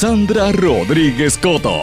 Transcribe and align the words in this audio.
Sandra 0.00 0.52
Rodríguez 0.52 1.36
Coto. 1.36 1.76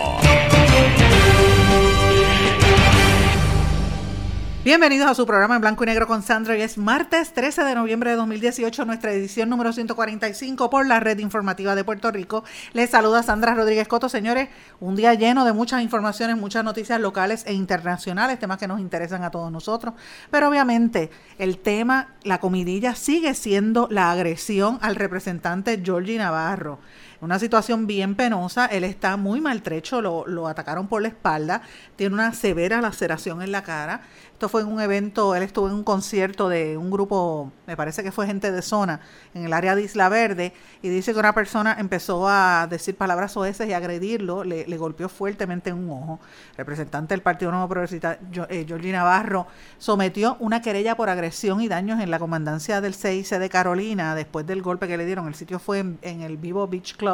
Bienvenidos 4.64 5.12
a 5.12 5.14
su 5.14 5.26
programa 5.26 5.56
en 5.56 5.62
blanco 5.62 5.84
y 5.84 5.88
negro 5.88 6.08
con 6.08 6.24
Sandra. 6.24 6.58
y 6.58 6.62
es 6.62 6.78
martes 6.78 7.34
13 7.34 7.66
de 7.66 7.76
noviembre 7.76 8.12
de 8.12 8.16
2018, 8.16 8.86
nuestra 8.86 9.12
edición 9.12 9.50
número 9.50 9.74
145 9.74 10.70
por 10.70 10.88
la 10.88 11.02
red 11.02 11.20
informativa 11.20 11.76
de 11.76 11.84
Puerto 11.84 12.10
Rico. 12.10 12.46
Les 12.72 12.90
saluda 12.90 13.22
Sandra 13.22 13.54
Rodríguez 13.54 13.90
Coto. 13.90 14.08
Señores, 14.08 14.48
un 14.80 14.96
día 14.96 15.14
lleno 15.14 15.44
de 15.44 15.52
muchas 15.52 15.84
informaciones, 15.84 16.38
muchas 16.38 16.64
noticias 16.64 17.02
locales 17.02 17.44
e 17.46 17.54
internacionales, 17.54 18.40
temas 18.40 18.58
que 18.58 18.68
nos 18.70 18.80
interesan 18.80 19.26
a 19.26 19.30
todos 19.30 19.52
nosotros. 19.52 19.94
Pero 20.32 20.48
obviamente 20.48 21.12
el 21.38 21.58
tema, 21.58 22.16
la 22.24 22.40
comidilla, 22.40 22.96
sigue 22.96 23.34
siendo 23.34 23.90
la 23.92 24.10
agresión 24.10 24.80
al 24.82 24.96
representante 24.96 25.82
Georgie 25.84 26.18
Navarro 26.18 26.80
una 27.22 27.40
situación 27.40 27.88
bien 27.88 28.16
penosa. 28.16 28.66
Él 28.66 28.84
está 28.84 29.18
muy 29.18 29.42
maltrecho, 29.42 30.02
lo, 30.02 30.48
atacaron 30.48 30.88
por 30.88 31.02
la 31.02 31.08
espalda, 31.08 31.62
tiene 31.96 32.14
una 32.14 32.34
severa 32.34 32.82
laceración 32.82 33.42
en 33.42 33.52
la 33.52 33.64
cara. 33.64 34.02
Esto 34.34 34.50
fue 34.50 34.62
en 34.62 34.68
un 34.68 34.82
evento, 34.82 35.34
él 35.34 35.44
estuvo 35.44 35.68
en 35.68 35.74
un 35.74 35.84
concierto 35.84 36.50
de 36.50 36.78
un 36.78 36.92
grupo, 36.92 37.54
me 37.68 37.78
parece 37.78 38.04
que 38.04 38.12
fue 38.12 38.28
gente 38.28 38.52
de 38.52 38.62
zona, 38.62 39.00
en 39.34 39.46
el 39.46 39.54
área 39.54 39.76
de 39.76 39.84
Isla 39.84 40.10
Verde, 40.10 40.52
y 40.82 40.90
dice 40.90 41.14
que 41.14 41.20
una 41.20 41.34
persona 41.34 41.78
empezó 41.80 42.28
a 42.28 42.68
decir 42.70 42.98
palabras 42.98 43.38
oeces 43.38 43.70
y 43.70 43.72
agredirlo, 43.72 44.44
le, 44.44 44.66
golpeó 44.76 45.08
fuertemente 45.08 45.70
en 45.70 45.78
un 45.78 45.90
ojo. 45.90 46.20
representante 46.58 47.14
del 47.14 47.22
Partido 47.22 47.52
Nuevo 47.52 47.70
Progresista, 47.70 48.20
eh, 48.50 48.66
Jordi 48.68 48.92
Navarro, 48.92 49.48
sometió 49.78 50.36
una 50.42 50.62
querella 50.62 50.98
por 50.98 51.10
agresión 51.10 51.62
y 51.62 51.70
daños 51.70 52.02
en 52.02 52.12
la 52.12 52.20
comandancia 52.20 52.82
del 52.82 52.94
CIC 52.94 53.40
de 53.40 53.50
Carolina 53.50 54.16
después 54.16 54.46
del 54.46 54.62
golpe 54.62 54.90
que 54.90 54.98
le 54.98 55.06
dieron. 55.06 55.28
El 55.28 55.36
sitio 55.36 55.60
fue 55.60 55.80
en 55.80 56.22
el 56.22 56.36
Vivo 56.36 56.68
Beach 56.68 56.98
Club 56.98 57.05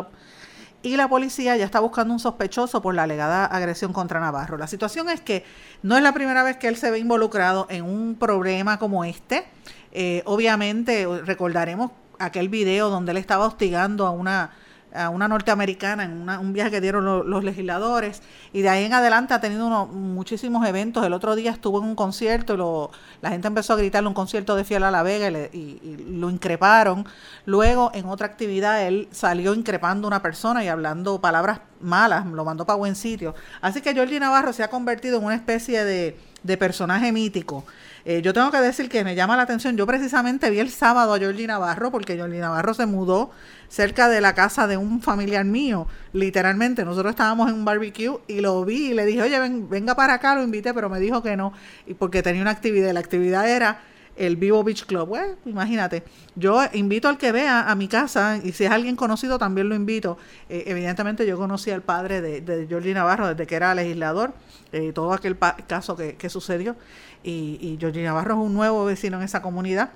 y 0.84 0.96
la 0.96 1.08
policía 1.08 1.56
ya 1.58 1.66
está 1.66 1.80
buscando 1.80 2.14
un 2.14 2.20
sospechoso 2.20 2.82
por 2.82 2.96
la 2.96 3.04
alegada 3.04 3.46
agresión 3.46 3.94
contra 3.94 4.20
Navarro. 4.20 4.58
La 4.58 4.68
situación 4.68 5.10
es 5.10 5.22
que 5.22 5.44
no 5.84 5.96
es 5.96 6.04
la 6.04 6.14
primera 6.14 6.44
vez 6.44 6.58
que 6.58 6.68
él 6.68 6.76
se 6.76 6.90
ve 6.90 7.00
involucrado 7.00 7.68
en 7.70 7.86
un 7.86 8.16
problema 8.16 8.80
como 8.80 9.04
este. 9.04 9.46
Eh, 9.92 10.24
obviamente 10.26 11.08
recordaremos 11.24 11.92
aquel 12.18 12.50
video 12.50 12.90
donde 12.90 13.12
él 13.12 13.18
estaba 13.18 13.46
hostigando 13.46 14.08
a 14.08 14.12
una 14.12 14.52
a 14.94 15.10
una 15.10 15.28
norteamericana 15.28 16.04
en 16.04 16.28
un 16.28 16.54
viaje 16.54 16.72
que 16.72 16.82
dieron 16.82 17.30
los 17.30 17.44
legisladores 17.44 18.22
y 18.54 18.62
de 18.62 18.70
ahí 18.70 18.86
en 18.86 18.94
adelante 18.94 19.34
ha 19.34 19.40
tenido 19.40 19.88
muchísimos 19.88 20.68
eventos. 20.68 21.06
El 21.06 21.14
otro 21.14 21.36
día 21.36 21.52
estuvo 21.52 21.80
en 21.80 21.86
un 21.86 21.96
concierto 21.96 22.54
y 22.54 22.58
lo, 22.58 22.92
la 23.22 23.30
gente 23.30 23.48
empezó 23.48 23.74
a 23.74 23.78
gritarle 23.78 24.08
un 24.08 24.14
concierto 24.14 24.56
de 24.56 24.64
Fiel 24.64 24.84
a 24.84 24.92
la 24.92 25.04
Vega 25.04 25.30
y, 25.30 26.06
lo 26.10 26.30
increparon. 26.30 27.06
Luego 27.46 27.92
en 27.94 28.06
otra 28.06 28.28
actividad 28.28 28.86
él 28.86 29.08
salió 29.12 29.54
increpando 29.54 30.08
a 30.08 30.10
una 30.10 30.22
persona 30.22 30.64
y 30.64 30.68
hablando 30.68 31.22
palabras 31.22 31.62
malas, 31.80 32.26
lo 32.26 32.46
mandó 32.46 32.66
para 32.66 32.78
buen 32.78 32.96
sitio. 32.96 33.34
Así 33.62 33.82
que 33.82 33.96
Jordi 33.96 34.20
Navarro 34.20 34.54
se 34.54 34.64
ha 34.64 34.70
convertido 34.70 35.18
en 35.18 35.26
una 35.26 35.36
especie 35.36 35.84
de, 35.84 36.18
de 36.44 36.58
personaje 36.58 37.12
mítico. 37.12 37.64
Eh, 38.06 38.22
yo 38.22 38.34
tengo 38.34 38.52
que 38.52 38.60
decir 38.60 38.90
que 38.90 39.04
me 39.04 39.16
llama 39.16 39.38
la 39.38 39.44
atención, 39.44 39.78
yo 39.78 39.86
precisamente 39.86 40.50
vi 40.50 40.60
el 40.60 40.70
sábado 40.70 41.14
a 41.14 41.20
Jordi 41.20 41.46
Navarro 41.48 41.92
porque 41.92 42.18
Jordi 42.18 42.40
Navarro 42.40 42.74
se 42.74 42.86
mudó 42.86 43.32
cerca 43.68 44.10
de 44.10 44.22
la 44.22 44.34
casa 44.34 44.68
de 44.68 44.78
un 44.78 45.02
familiar 45.02 45.46
mío, 45.46 45.88
literalmente. 46.14 46.84
Nosotros 46.84 47.12
estábamos 47.12 47.50
en 47.50 47.56
un 47.56 47.66
barbecue 47.66 48.20
y 48.28 48.42
lo 48.42 48.66
vi 48.66 48.92
y 48.92 48.94
le 48.94 49.06
dije, 49.06 49.22
oye, 49.22 49.40
venga 49.70 49.96
para 49.96 50.16
acá, 50.16 50.36
lo 50.36 50.44
invité, 50.44 50.74
pero 50.74 50.90
me 50.90 51.00
dijo 51.00 51.24
que 51.24 51.38
no, 51.38 51.54
y 51.86 51.94
porque 51.94 52.22
tenía 52.24 52.42
una 52.42 52.52
actividad. 52.52 52.92
La 52.92 53.00
actividad 53.00 53.48
era 53.50 53.82
el 54.16 54.36
Vivo 54.36 54.64
Beach 54.64 54.86
Club. 54.86 55.08
Bueno, 55.08 55.36
imagínate, 55.46 56.04
yo 56.36 56.62
invito 56.74 57.08
al 57.08 57.18
que 57.18 57.32
vea 57.32 57.70
a 57.70 57.76
mi 57.76 57.88
casa 57.88 58.40
y 58.44 58.52
si 58.52 58.66
es 58.66 58.72
alguien 58.72 58.96
conocido 58.96 59.38
también 59.38 59.70
lo 59.70 59.76
invito. 59.76 60.18
Eh, 60.50 60.64
evidentemente 60.68 61.26
yo 61.26 61.38
conocí 61.38 61.72
al 61.72 61.82
padre 61.82 62.22
de, 62.22 62.42
de 62.42 62.68
Jordi 62.70 62.94
Navarro 62.94 63.28
desde 63.28 63.48
que 63.48 63.56
era 63.56 63.74
legislador, 63.74 64.34
eh, 64.72 64.92
todo 64.94 65.14
aquel 65.14 65.38
caso 65.68 65.96
que, 65.96 66.30
sucedió. 66.30 66.76
Y, 67.24 67.58
y 67.62 67.78
Jordi 67.82 68.04
Navarro 68.04 68.36
es 68.36 68.40
un 68.40 68.54
nuevo 68.54 68.86
vecino 68.86 69.18
en 69.18 69.24
esa 69.24 69.42
comunidad 69.42 69.92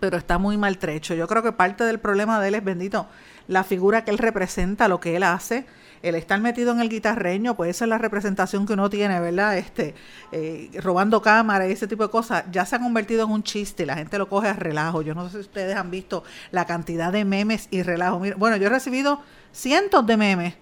pero 0.00 0.16
está 0.16 0.38
muy 0.38 0.56
maltrecho. 0.56 1.14
Yo 1.14 1.28
creo 1.28 1.42
que 1.42 1.52
parte 1.52 1.84
del 1.84 2.00
problema 2.00 2.40
de 2.40 2.48
él 2.48 2.54
es, 2.54 2.64
bendito, 2.64 3.06
la 3.50 3.64
figura 3.64 4.04
que 4.04 4.12
él 4.12 4.18
representa, 4.18 4.86
lo 4.88 5.00
que 5.00 5.16
él 5.16 5.24
hace. 5.24 5.66
El 6.02 6.14
estar 6.14 6.40
metido 6.40 6.72
en 6.72 6.80
el 6.80 6.88
guitarreño, 6.88 7.56
pues 7.56 7.70
esa 7.70 7.84
es 7.84 7.88
la 7.90 7.98
representación 7.98 8.64
que 8.64 8.72
uno 8.72 8.88
tiene, 8.88 9.20
¿verdad? 9.20 9.58
Este, 9.58 9.94
eh, 10.32 10.70
robando 10.80 11.20
cámara 11.20 11.68
y 11.68 11.72
ese 11.72 11.86
tipo 11.86 12.04
de 12.04 12.10
cosas, 12.10 12.44
ya 12.50 12.64
se 12.64 12.76
ha 12.76 12.78
convertido 12.78 13.24
en 13.24 13.32
un 13.32 13.42
chiste, 13.42 13.84
la 13.84 13.96
gente 13.96 14.16
lo 14.16 14.28
coge 14.28 14.48
a 14.48 14.54
relajo. 14.54 15.02
Yo 15.02 15.14
no 15.14 15.26
sé 15.28 15.32
si 15.32 15.40
ustedes 15.40 15.76
han 15.76 15.90
visto 15.90 16.24
la 16.52 16.64
cantidad 16.64 17.12
de 17.12 17.26
memes 17.26 17.66
y 17.70 17.82
relajo. 17.82 18.22
Bueno, 18.38 18.56
yo 18.56 18.68
he 18.68 18.70
recibido 18.70 19.20
cientos 19.52 20.06
de 20.06 20.16
memes 20.16 20.54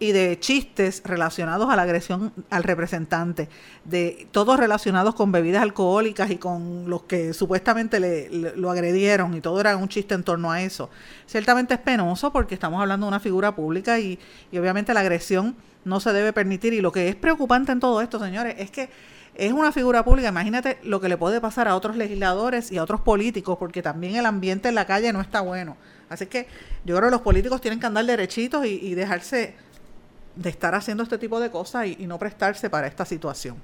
y 0.00 0.12
de 0.12 0.40
chistes 0.40 1.02
relacionados 1.04 1.70
a 1.70 1.76
la 1.76 1.82
agresión 1.82 2.32
al 2.48 2.64
representante, 2.64 3.50
de 3.84 4.26
todos 4.32 4.58
relacionados 4.58 5.14
con 5.14 5.30
bebidas 5.30 5.62
alcohólicas 5.62 6.30
y 6.30 6.38
con 6.38 6.88
los 6.88 7.02
que 7.02 7.34
supuestamente 7.34 8.00
le, 8.00 8.56
lo 8.56 8.70
agredieron 8.70 9.34
y 9.34 9.42
todo 9.42 9.60
era 9.60 9.76
un 9.76 9.88
chiste 9.88 10.14
en 10.14 10.24
torno 10.24 10.50
a 10.50 10.62
eso. 10.62 10.88
Ciertamente 11.26 11.74
es 11.74 11.80
penoso 11.80 12.32
porque 12.32 12.54
estamos 12.54 12.80
hablando 12.80 13.06
de 13.06 13.08
una 13.08 13.20
figura 13.20 13.54
pública 13.54 14.00
y, 14.00 14.18
y 14.50 14.56
obviamente 14.56 14.94
la 14.94 15.00
agresión 15.00 15.54
no 15.84 16.00
se 16.00 16.14
debe 16.14 16.32
permitir 16.32 16.72
y 16.72 16.80
lo 16.80 16.92
que 16.92 17.10
es 17.10 17.14
preocupante 17.14 17.70
en 17.72 17.80
todo 17.80 18.00
esto, 18.00 18.18
señores, 18.18 18.54
es 18.58 18.70
que 18.70 18.88
es 19.34 19.52
una 19.52 19.70
figura 19.70 20.02
pública, 20.02 20.28
imagínate 20.28 20.78
lo 20.82 20.98
que 21.00 21.10
le 21.10 21.18
puede 21.18 21.42
pasar 21.42 21.68
a 21.68 21.76
otros 21.76 21.96
legisladores 21.96 22.72
y 22.72 22.78
a 22.78 22.82
otros 22.82 23.02
políticos, 23.02 23.58
porque 23.58 23.82
también 23.82 24.16
el 24.16 24.24
ambiente 24.24 24.70
en 24.70 24.74
la 24.74 24.86
calle 24.86 25.12
no 25.12 25.20
está 25.20 25.42
bueno. 25.42 25.76
Así 26.08 26.26
que 26.26 26.46
yo 26.84 26.96
creo 26.96 27.08
que 27.08 27.12
los 27.12 27.20
políticos 27.20 27.60
tienen 27.60 27.78
que 27.78 27.86
andar 27.86 28.04
derechitos 28.04 28.66
y, 28.66 28.80
y 28.82 28.94
dejarse 28.94 29.54
de 30.36 30.50
estar 30.50 30.74
haciendo 30.74 31.02
este 31.02 31.18
tipo 31.18 31.40
de 31.40 31.50
cosas 31.50 31.86
y, 31.86 32.06
no 32.06 32.18
prestarse 32.18 32.70
para 32.70 32.86
esta 32.86 33.04
situación. 33.04 33.56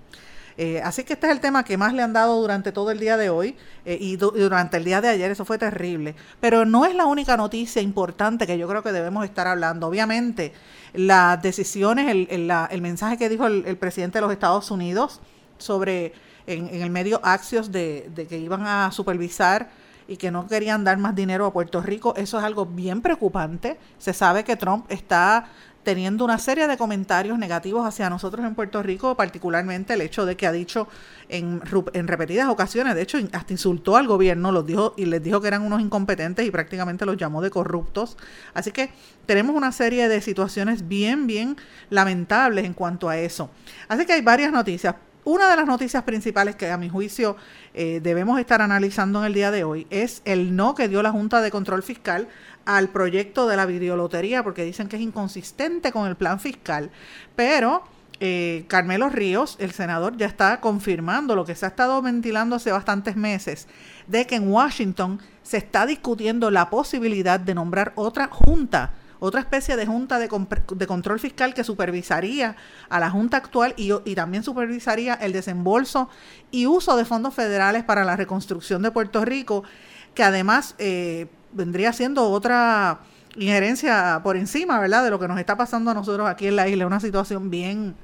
Eh, 0.58 0.80
así 0.82 1.04
que 1.04 1.12
este 1.12 1.26
es 1.26 1.32
el 1.32 1.40
tema 1.40 1.64
que 1.64 1.76
más 1.76 1.92
le 1.92 2.02
han 2.02 2.14
dado 2.14 2.40
durante 2.40 2.72
todo 2.72 2.90
el 2.90 2.98
día 2.98 3.18
de 3.18 3.28
hoy 3.28 3.56
eh, 3.84 3.98
y, 4.00 4.16
durante 4.16 4.78
el 4.78 4.84
día 4.84 5.00
de 5.00 5.08
ayer, 5.08 5.30
eso 5.30 5.44
fue 5.44 5.58
terrible. 5.58 6.14
Pero 6.40 6.64
no 6.64 6.86
es 6.86 6.94
la 6.94 7.06
única 7.06 7.36
noticia 7.36 7.82
importante 7.82 8.46
que 8.46 8.56
yo 8.56 8.66
creo 8.66 8.82
que 8.82 8.92
debemos 8.92 9.24
estar 9.24 9.46
hablando. 9.46 9.86
Obviamente, 9.86 10.52
las 10.94 11.40
decisiones, 11.42 12.28
el, 12.30 12.80
mensaje 12.80 13.18
que 13.18 13.28
dijo 13.28 13.46
el, 13.46 13.76
presidente 13.76 14.18
de 14.18 14.22
los 14.22 14.32
Estados 14.32 14.70
Unidos 14.70 15.20
sobre 15.58 16.14
en, 16.46 16.68
el 16.68 16.90
medio 16.90 17.20
Axios 17.22 17.70
de 17.70 18.26
que 18.28 18.38
iban 18.38 18.66
a 18.66 18.90
supervisar 18.92 19.68
y 20.08 20.16
que 20.16 20.30
no 20.30 20.46
querían 20.46 20.84
dar 20.84 20.98
más 20.98 21.14
dinero 21.14 21.46
a 21.46 21.52
Puerto 21.52 21.80
Rico. 21.82 22.14
Eso 22.16 22.38
es 22.38 22.44
algo 22.44 22.66
bien 22.66 23.02
preocupante. 23.02 23.78
Se 23.98 24.12
sabe 24.12 24.44
que 24.44 24.56
Trump 24.56 24.86
está 24.88 25.46
teniendo 25.86 26.24
una 26.24 26.40
serie 26.40 26.66
de 26.66 26.76
comentarios 26.76 27.38
negativos 27.38 27.86
hacia 27.86 28.10
nosotros 28.10 28.44
en 28.44 28.56
Puerto 28.56 28.82
Rico, 28.82 29.16
particularmente 29.16 29.94
el 29.94 30.00
hecho 30.00 30.26
de 30.26 30.36
que 30.36 30.48
ha 30.48 30.50
dicho 30.50 30.88
en, 31.28 31.60
repetidas 31.60 32.48
ocasiones, 32.48 32.96
de 32.96 33.02
hecho 33.02 33.18
hasta 33.30 33.52
insultó 33.52 33.96
al 33.96 34.08
gobierno, 34.08 34.50
los 34.50 34.66
dijo 34.66 34.94
y 34.96 35.04
les 35.04 35.22
dijo 35.22 35.40
que 35.40 35.46
eran 35.46 35.62
unos 35.62 35.80
incompetentes 35.80 36.44
y 36.44 36.50
prácticamente 36.50 37.06
los 37.06 37.16
llamó 37.16 37.40
de 37.40 37.50
corruptos. 37.50 38.16
Así 38.52 38.72
que 38.72 38.90
tenemos 39.26 39.54
una 39.54 39.70
serie 39.70 40.08
de 40.08 40.20
situaciones 40.20 40.88
bien, 40.88 41.28
bien 41.28 41.56
lamentables 41.88 42.64
en 42.64 42.74
cuanto 42.74 43.08
a 43.08 43.18
eso. 43.18 43.48
Así 43.86 44.04
que 44.06 44.14
hay 44.14 44.22
varias 44.22 44.50
noticias. 44.50 44.96
Una 45.26 45.50
de 45.50 45.56
las 45.56 45.66
noticias 45.66 46.04
principales 46.04 46.54
que 46.54 46.70
a 46.70 46.76
mi 46.76 46.88
juicio 46.88 47.36
eh, 47.74 47.98
debemos 48.00 48.38
estar 48.38 48.62
analizando 48.62 49.18
en 49.18 49.24
el 49.24 49.34
día 49.34 49.50
de 49.50 49.64
hoy 49.64 49.88
es 49.90 50.22
el 50.24 50.54
no 50.54 50.76
que 50.76 50.86
dio 50.86 51.02
la 51.02 51.10
Junta 51.10 51.42
de 51.42 51.50
Control 51.50 51.82
Fiscal 51.82 52.28
al 52.64 52.90
proyecto 52.90 53.48
de 53.48 53.56
la 53.56 53.66
videolotería 53.66 54.44
porque 54.44 54.62
dicen 54.62 54.86
que 54.86 54.94
es 54.94 55.02
inconsistente 55.02 55.90
con 55.90 56.06
el 56.06 56.14
plan 56.14 56.38
fiscal, 56.38 56.92
pero 57.34 57.82
eh, 58.20 58.66
Carmelo 58.68 59.08
Ríos, 59.08 59.56
el 59.58 59.72
senador, 59.72 60.16
ya 60.16 60.26
está 60.26 60.60
confirmando 60.60 61.34
lo 61.34 61.44
que 61.44 61.56
se 61.56 61.66
ha 61.66 61.70
estado 61.70 62.00
ventilando 62.02 62.54
hace 62.54 62.70
bastantes 62.70 63.16
meses, 63.16 63.66
de 64.06 64.28
que 64.28 64.36
en 64.36 64.48
Washington 64.48 65.18
se 65.42 65.56
está 65.56 65.86
discutiendo 65.86 66.52
la 66.52 66.70
posibilidad 66.70 67.40
de 67.40 67.56
nombrar 67.56 67.92
otra 67.96 68.28
junta 68.28 68.92
otra 69.26 69.40
especie 69.40 69.76
de 69.76 69.86
junta 69.86 70.18
de, 70.18 70.28
de, 70.28 70.86
control 70.86 71.20
fiscal 71.20 71.54
que 71.54 71.64
supervisaría 71.64 72.56
a 72.88 73.00
la 73.00 73.10
junta 73.10 73.36
actual 73.36 73.74
y, 73.76 74.14
también 74.14 74.42
supervisaría 74.42 75.14
el 75.14 75.32
desembolso 75.32 76.08
y 76.50 76.66
uso 76.66 76.96
de 76.96 77.04
fondos 77.04 77.34
federales 77.34 77.84
para 77.84 78.04
la 78.04 78.16
reconstrucción 78.16 78.82
de 78.82 78.90
Puerto 78.90 79.24
Rico, 79.24 79.64
que 80.14 80.22
además 80.22 80.74
eh, 80.78 81.26
vendría 81.52 81.92
siendo 81.92 82.30
otra 82.30 83.00
injerencia 83.36 84.20
por 84.22 84.36
encima, 84.36 84.78
¿verdad?, 84.80 85.04
de 85.04 85.10
lo 85.10 85.18
que 85.18 85.28
nos 85.28 85.38
está 85.38 85.56
pasando 85.56 85.90
a 85.90 85.94
nosotros 85.94 86.28
aquí 86.28 86.46
en 86.46 86.56
la 86.56 86.68
isla, 86.68 86.86
una 86.86 87.00
situación 87.00 87.50
bien, 87.50 87.94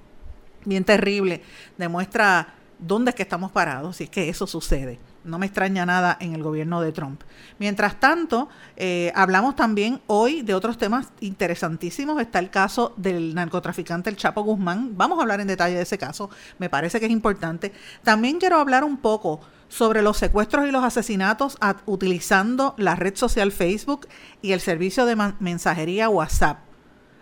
bien 0.64 0.84
terrible, 0.84 1.42
demuestra 1.78 2.54
dónde 2.78 3.10
es 3.10 3.14
que 3.14 3.22
estamos 3.22 3.50
parados, 3.52 3.96
si 3.96 4.04
es 4.04 4.10
que 4.10 4.28
eso 4.28 4.46
sucede. 4.46 4.98
No 5.24 5.38
me 5.38 5.46
extraña 5.46 5.86
nada 5.86 6.16
en 6.20 6.34
el 6.34 6.42
gobierno 6.42 6.80
de 6.80 6.92
Trump. 6.92 7.22
Mientras 7.58 8.00
tanto, 8.00 8.48
eh, 8.76 9.12
hablamos 9.14 9.54
también 9.54 10.00
hoy 10.08 10.42
de 10.42 10.54
otros 10.54 10.78
temas 10.78 11.08
interesantísimos. 11.20 12.20
Está 12.20 12.40
el 12.40 12.50
caso 12.50 12.92
del 12.96 13.34
narcotraficante 13.34 14.10
El 14.10 14.16
Chapo 14.16 14.42
Guzmán. 14.42 14.96
Vamos 14.96 15.18
a 15.18 15.22
hablar 15.22 15.40
en 15.40 15.46
detalle 15.46 15.76
de 15.76 15.82
ese 15.82 15.98
caso. 15.98 16.28
Me 16.58 16.68
parece 16.68 16.98
que 16.98 17.06
es 17.06 17.12
importante. 17.12 17.72
También 18.02 18.38
quiero 18.38 18.56
hablar 18.56 18.82
un 18.82 18.96
poco 18.96 19.40
sobre 19.68 20.02
los 20.02 20.18
secuestros 20.18 20.66
y 20.66 20.70
los 20.70 20.84
asesinatos 20.84 21.56
utilizando 21.86 22.74
la 22.76 22.94
red 22.94 23.16
social 23.16 23.52
Facebook 23.52 24.06
y 24.42 24.52
el 24.52 24.60
servicio 24.60 25.06
de 25.06 25.16
mensajería 25.38 26.08
WhatsApp. 26.08 26.58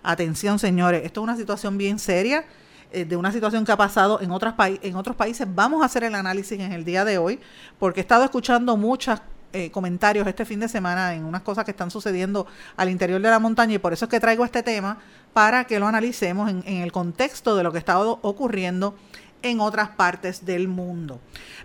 Atención, 0.03 0.59
señores, 0.59 1.03
esto 1.05 1.21
es 1.21 1.25
una 1.25 1.37
situación 1.37 1.79
bien 1.79 1.99
seria 1.99 2.45
eh, 2.93 3.05
de 3.05 3.17
una 3.17 3.33
situación 3.33 3.65
que 3.65 3.73
ha 3.73 3.77
pasado 3.77 4.21
en, 4.21 4.31
otras 4.31 4.55
en 4.59 4.97
otros 4.97 5.17
países. 5.17 5.47
Vamos 5.55 5.83
a 5.83 5.87
hacer 5.87 6.05
el 6.05 6.15
análisis 6.15 6.59
en 6.59 6.73
el 6.73 6.85
día 6.85 7.05
de 7.05 7.19
hoy, 7.19 7.41
porque 7.79 8.01
he 8.01 8.03
estado 8.03 8.25
escuchando 8.25 8.77
muchos 8.77 9.21
eh, 9.53 9.73
comentarios 9.73 10.29
este 10.29 10.45
fin 10.45 10.61
de 10.61 10.69
semana 10.69 11.13
en 11.13 11.25
unas 11.25 11.43
cosas 11.43 11.65
que 11.65 11.73
están 11.73 11.91
sucediendo 11.91 12.47
al 12.77 12.89
interior 12.89 13.21
de 13.21 13.31
la 13.31 13.41
montaña 13.41 13.75
y 13.75 13.79
por 13.79 13.93
eso 13.93 14.05
es 14.05 14.09
que 14.09 14.21
traigo 14.21 14.45
este 14.45 14.63
tema 14.63 14.99
para 15.33 15.65
que 15.65 15.81
lo 15.81 15.89
analicemos 15.89 16.49
en, 16.49 16.63
el 16.65 16.93
contexto 16.93 17.57
de 17.57 17.65
lo 17.65 17.73
que 17.73 17.79
está 17.79 17.99
ocurriendo 17.99 18.95
en 19.43 19.59
otras 19.59 19.89
partes 19.89 20.45
del 20.45 20.69
mundo. 20.69 21.19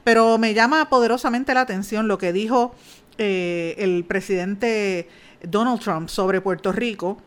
Pero 0.04 0.40
me 0.40 0.56
llama 0.56 0.90
poderosamente 0.90 1.54
la 1.54 1.62
atención 1.62 2.08
lo 2.08 2.18
que 2.18 2.34
dijo 2.34 2.74
eh, 3.20 3.76
el 3.78 4.04
presidente 4.06 5.08
Donald 5.44 5.80
Trump 5.80 6.10
sobre 6.10 6.42
Puerto 6.42 6.72
Rico 6.72 7.18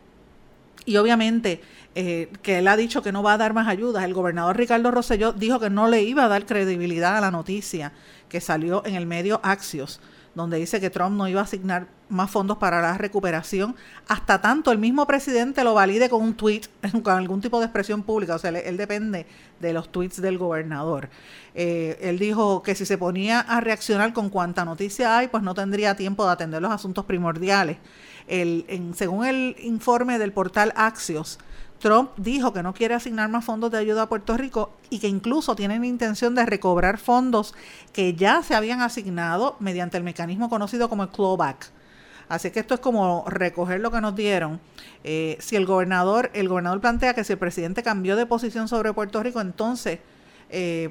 y 0.87 0.97
obviamente 0.97 1.61
eh, 1.95 2.31
que 2.43 2.59
él 2.59 2.69
ha 2.69 2.77
dicho 2.77 3.03
que 3.03 3.13
no 3.13 3.23
va 3.23 3.35
a 3.35 3.39
dar 3.39 3.55
más 3.55 3.69
ayudas. 3.69 4.05
El 4.05 4.15
gobernador 4.15 4.57
Ricardo 4.57 4.91
Rosselló 4.91 5.33
dijo 5.33 5.59
que 5.59 5.71
no 5.71 5.89
le 5.89 6.03
iba 6.03 6.25
a 6.25 6.29
dar 6.29 6.47
credibilidad 6.47 7.17
a 7.17 7.21
la 7.21 7.31
noticia 7.31 7.93
que 8.29 8.41
salió 8.41 8.85
en 8.85 8.95
el 8.95 9.07
medio 9.07 9.41
Axios, 9.43 10.01
donde 10.35 10.59
dice 10.59 10.81
que 10.81 10.91
Trump 10.91 11.17
no 11.17 11.27
iba 11.27 11.41
a 11.41 11.45
asignar 11.45 11.89
más 12.09 12.31
fondos 12.31 12.59
para 12.59 12.81
la 12.81 12.97
recuperación, 12.97 13.75
hasta 14.07 14.41
tanto 14.41 14.73
el 14.73 14.79
mismo 14.79 15.07
presidente 15.07 15.65
lo 15.65 15.75
valide 15.75 16.09
con 16.09 16.23
un 16.23 16.35
tweet, 16.35 16.63
con 17.03 17.15
algún 17.15 17.41
tipo 17.41 17.59
de 17.59 17.67
expresión 17.67 18.03
pública, 18.03 18.35
o 18.35 18.39
sea, 18.39 18.51
él, 18.51 18.77
depende 18.77 19.27
de 19.61 19.73
los 19.73 19.91
tweets 19.91 20.21
del 20.21 20.39
gobernador. 20.39 21.09
Eh, 21.55 21.99
él 22.01 22.19
dijo 22.19 22.63
que 22.63 22.75
si 22.75 22.87
se 22.87 22.99
ponía 22.99 23.41
a 23.41 23.61
reaccionar 23.61 24.13
con 24.13 24.31
cuanta 24.31 24.65
noticia 24.65 25.19
hay, 25.19 25.29
pues 25.29 25.43
no 25.43 25.55
tendría 25.55 25.97
tiempo 25.97 26.25
de 26.25 26.33
atender 26.33 26.63
los 26.63 26.73
asuntos 26.73 27.05
primordiales. 27.05 27.79
El, 28.27 28.65
según 28.95 29.27
el 29.27 29.57
informe 29.61 30.19
del 30.19 30.33
portal 30.33 30.73
Axios, 30.77 31.39
Trump 31.79 32.11
dijo 32.17 32.53
que 32.53 32.63
no 32.63 32.75
quiere 32.75 32.95
asignar 32.95 33.29
más 33.29 33.45
fondos 33.45 33.71
de 33.71 33.79
ayuda 33.79 34.03
a 34.03 34.09
Puerto 34.09 34.37
Rico 34.37 34.73
y 34.91 34.99
que 34.99 35.09
incluso 35.09 35.55
tienen 35.55 35.85
intención 35.85 36.35
de 36.35 36.45
recobrar 36.45 36.99
fondos 36.99 37.55
que 37.93 38.15
ya 38.15 38.43
se 38.43 38.55
habían 38.55 38.81
asignado 38.81 39.57
mediante 39.61 39.97
el 39.97 40.03
mecanismo 40.03 40.49
conocido 40.49 40.89
como 40.89 41.05
el 41.05 41.09
clawback. 41.11 41.71
Así 42.29 42.51
que 42.51 42.61
esto 42.61 42.75
es 42.75 42.81
como 42.81 43.25
recoger 43.27 43.81
lo 43.81 43.91
que 43.91 44.01
nos 44.01 44.15
dieron. 44.15 44.61
Eh, 45.03 45.37
si 45.41 45.57
el 45.57 45.65
gobernador, 45.65 46.31
el 46.35 46.49
gobernador 46.49 46.81
plantea 46.81 47.15
que 47.15 47.25
si 47.25 47.33
el 47.33 47.39
presidente 47.39 47.83
cambió 47.83 48.17
de 48.17 48.27
posición 48.27 48.69
sobre 48.69 48.93
Puerto 48.93 49.23
Rico, 49.23 49.41
entonces 49.41 50.01
eh, 50.51 50.91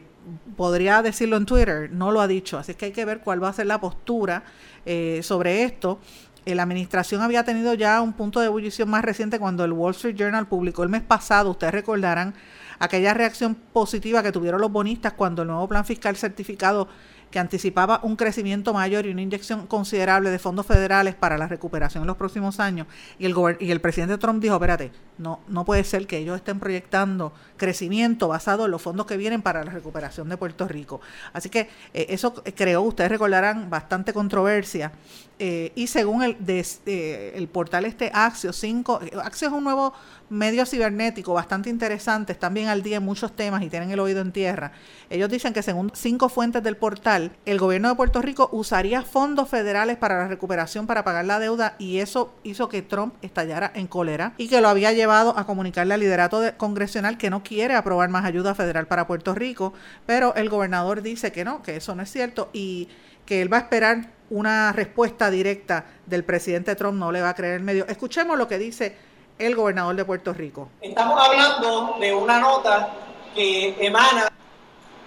podría 0.56 1.01
decirlo 1.01 1.38
en 1.38 1.45
Twitter. 1.45 1.92
No 1.92 2.12
lo 2.12 2.22
ha 2.22 2.28
dicho. 2.28 2.57
Así 2.57 2.74
que 2.74 2.86
hay 2.86 2.92
que 2.92 3.06
ver 3.06 3.19
cuál 3.19 3.44
va 3.44 3.50
a 3.50 3.54
ser 3.54 3.68
la 3.68 3.80
postura 3.80 4.44
eh, 4.86 5.19
sobre 5.24 5.63
esto. 5.63 6.00
Eh, 6.47 6.55
la 6.55 6.63
administración 6.63 7.21
había 7.21 7.44
tenido 7.44 7.73
ya 7.73 7.99
un 8.01 8.13
punto 8.13 8.39
de 8.39 8.45
ebullición 8.45 8.89
más 8.89 9.03
reciente 9.03 9.38
cuando 9.38 9.65
el 9.65 9.73
Wall 9.73 9.91
Street 9.91 10.15
Journal 10.15 10.47
publicó 10.47 10.81
el 10.81 10.88
mes 10.88 11.01
pasado, 11.01 11.49
ustedes 11.51 11.73
recordarán, 11.73 12.33
aquella 12.79 13.13
reacción 13.13 13.53
positiva 13.53 14.23
que 14.23 14.31
tuvieron 14.31 14.61
los 14.61 14.71
bonistas 14.71 15.11
cuando 15.11 15.41
el 15.41 15.49
nuevo 15.49 15.67
plan 15.67 15.83
fiscal 15.83 16.15
certificado 16.15 16.88
que 17.31 17.39
anticipaba 17.39 17.99
un 18.03 18.15
crecimiento 18.15 18.73
mayor 18.73 19.05
y 19.05 19.09
una 19.09 19.21
inyección 19.21 19.67
considerable 19.67 20.29
de 20.29 20.39
fondos 20.39 20.65
federales 20.65 21.15
para 21.15 21.38
la 21.38 21.49
recuperación 21.49 22.03
en 22.03 22.07
los 22.07 22.15
próximos 22.15 22.61
años. 22.61 22.88
Y 23.19 23.25
el, 23.25 23.35
y 23.59 23.71
el 23.71 23.81
presidente 23.81 24.17
Trump 24.17 24.41
dijo, 24.41 24.55
espérate, 24.55 24.93
no, 25.17 25.41
no 25.50 25.65
puede 25.65 25.83
ser 25.83 26.07
que 26.07 26.19
ellos 26.19 26.38
estén 26.38 26.61
proyectando 26.61 27.33
crecimiento 27.57 28.29
basado 28.29 28.63
en 28.63 28.71
los 28.71 28.81
fondos 28.81 29.05
que 29.05 29.17
vienen 29.17 29.41
para 29.41 29.65
la 29.65 29.71
recuperación 29.71 30.29
de 30.29 30.38
Puerto 30.38 30.65
Rico. 30.65 31.01
Así 31.33 31.50
que 31.50 31.69
eh, 31.93 32.05
eso 32.07 32.33
creó, 32.55 32.83
ustedes 32.83 33.11
recordarán, 33.11 33.69
bastante 33.69 34.13
controversia. 34.13 34.93
Eh, 35.39 35.72
y 35.75 35.86
según 35.88 36.24
el, 36.24 36.36
de, 36.39 37.34
el 37.36 37.48
portal 37.48 37.86
este 37.86 38.10
Axios 38.12 38.56
5, 38.56 39.01
Axios 39.24 39.51
es 39.51 39.57
un 39.57 39.63
nuevo 39.63 39.94
medio 40.30 40.66
cibernético 40.66 41.34
bastante 41.34 41.69
interesante, 41.69 42.34
están 42.34 42.56
bien 42.56 42.69
al 42.69 42.81
día 42.81 42.98
en 42.98 43.04
muchos 43.04 43.36
temas 43.36 43.62
y 43.62 43.69
tienen 43.69 43.92
el 43.92 44.00
oído 44.00 44.22
en 44.22 44.31
tierra. 44.31 44.72
Ellos 45.10 45.30
dicen 45.30 45.54
que 45.54 45.62
según 45.62 45.92
cinco 45.94 46.28
fuentes 46.30 46.63
del 46.63 46.75
portal, 46.75 47.31
el 47.45 47.60
gobierno 47.60 47.89
de 47.89 47.95
Puerto 47.95 48.22
Rico 48.22 48.50
usaría 48.51 49.04
fondos 49.04 49.48
federales 49.48 49.98
para 49.98 50.18
la 50.18 50.28
recuperación 50.28 50.88
para 50.88 51.04
pagar 51.04 51.25
la 51.25 51.39
deuda 51.39 51.75
y 51.78 52.00
eso 52.00 52.34
hizo 52.44 52.68
que 52.68 52.81
Trump 52.81 53.13
estallara 53.22 53.72
en 53.75 53.86
cólera 53.86 54.34
y 54.38 54.48
que 54.48 54.60
lo 54.60 54.69
había 54.69 54.92
llevado 54.92 55.38
a 55.38 55.46
comunicarle 55.46 55.94
al 55.94 56.00
liderato 56.00 56.41
congresional 56.58 57.17
que 57.17 57.29
no 57.29 57.44
quiere 57.44 57.75
aprobar 57.75 58.10
más 58.10 58.25
ayuda 58.25 58.56
federal 58.56 58.88
para 58.88 59.06
Puerto 59.06 59.36
Rico, 59.36 59.74
pero 60.08 60.34
el 60.36 60.50
gobernador 60.50 61.03
dice 61.03 61.32
que 61.32 61.46
no, 61.46 61.62
que 61.62 61.75
eso 61.75 61.94
no 61.94 62.01
es 62.01 62.12
cierto 62.12 62.50
y 62.53 62.89
que 63.25 63.41
él 63.41 63.51
va 63.51 63.58
a 63.58 63.62
esperar 63.62 64.16
una 64.29 64.74
respuesta 64.74 65.29
directa 65.29 65.86
del 66.05 66.24
presidente 66.24 66.75
Trump, 66.75 66.98
no 66.98 67.12
le 67.12 67.22
va 67.22 67.29
a 67.29 67.34
creer 67.34 67.55
el 67.55 67.63
medio. 67.63 67.86
Escuchemos 67.88 68.38
lo 68.38 68.48
que 68.48 68.57
dice 68.57 68.98
el 69.39 69.55
gobernador 69.55 69.96
de 69.96 70.05
Puerto 70.05 70.34
Rico. 70.34 70.69
Estamos 70.81 71.22
hablando 71.22 71.98
de 72.00 72.13
una 72.13 72.39
nota 72.39 72.89
que 73.36 73.75
emana, 73.79 74.29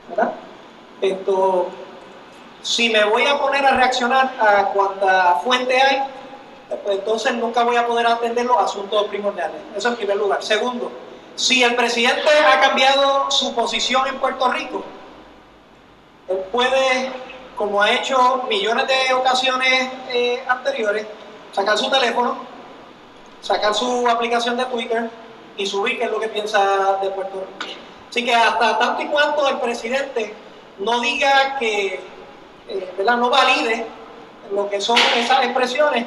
¿verdad? 0.08 0.32
Esto, 1.00 1.68
si 2.62 2.90
me 2.90 3.04
voy 3.04 3.26
a 3.26 3.38
poner 3.38 3.64
a 3.64 3.76
reaccionar 3.76 4.34
a 4.38 4.66
cuanta 4.66 5.40
fuente 5.42 5.80
hay, 5.80 6.02
pues 6.84 6.98
entonces 6.98 7.34
nunca 7.34 7.64
voy 7.64 7.76
a 7.76 7.86
poder 7.86 8.06
atender 8.06 8.46
los 8.46 8.56
asuntos 8.58 9.06
primordiales. 9.08 9.56
Eso 9.76 9.88
en 9.88 9.96
primer 9.96 10.16
lugar. 10.16 10.42
Segundo, 10.42 10.92
si 11.34 11.62
el 11.64 11.74
presidente 11.74 12.28
ha 12.46 12.60
cambiado 12.60 13.30
su 13.30 13.54
posición 13.54 14.06
en 14.06 14.18
Puerto 14.18 14.50
Rico, 14.52 14.84
él 16.28 16.38
puede, 16.52 17.10
como 17.60 17.82
ha 17.82 17.92
hecho 17.92 18.44
millones 18.48 18.86
de 18.86 19.12
ocasiones 19.12 19.90
eh, 20.08 20.42
anteriores, 20.48 21.06
sacar 21.52 21.76
su 21.76 21.90
teléfono 21.90 22.38
sacar 23.42 23.74
su 23.74 24.08
aplicación 24.08 24.56
de 24.56 24.64
Twitter 24.64 25.10
y 25.58 25.66
subir 25.66 25.98
qué 25.98 26.04
es 26.04 26.10
lo 26.10 26.18
que 26.18 26.28
piensa 26.28 26.96
de 27.02 27.10
Puerto 27.10 27.44
Rico. 27.60 27.78
Así 28.08 28.24
que 28.24 28.34
hasta 28.34 28.78
tanto 28.78 29.02
y 29.02 29.06
cuanto 29.08 29.46
el 29.46 29.58
presidente 29.58 30.34
no 30.78 31.00
diga 31.00 31.58
que, 31.58 32.00
eh, 32.68 32.94
¿verdad? 32.96 33.18
no 33.18 33.28
valide 33.28 33.86
lo 34.52 34.70
que 34.70 34.80
son 34.80 34.98
esas 35.16 35.44
expresiones, 35.44 36.06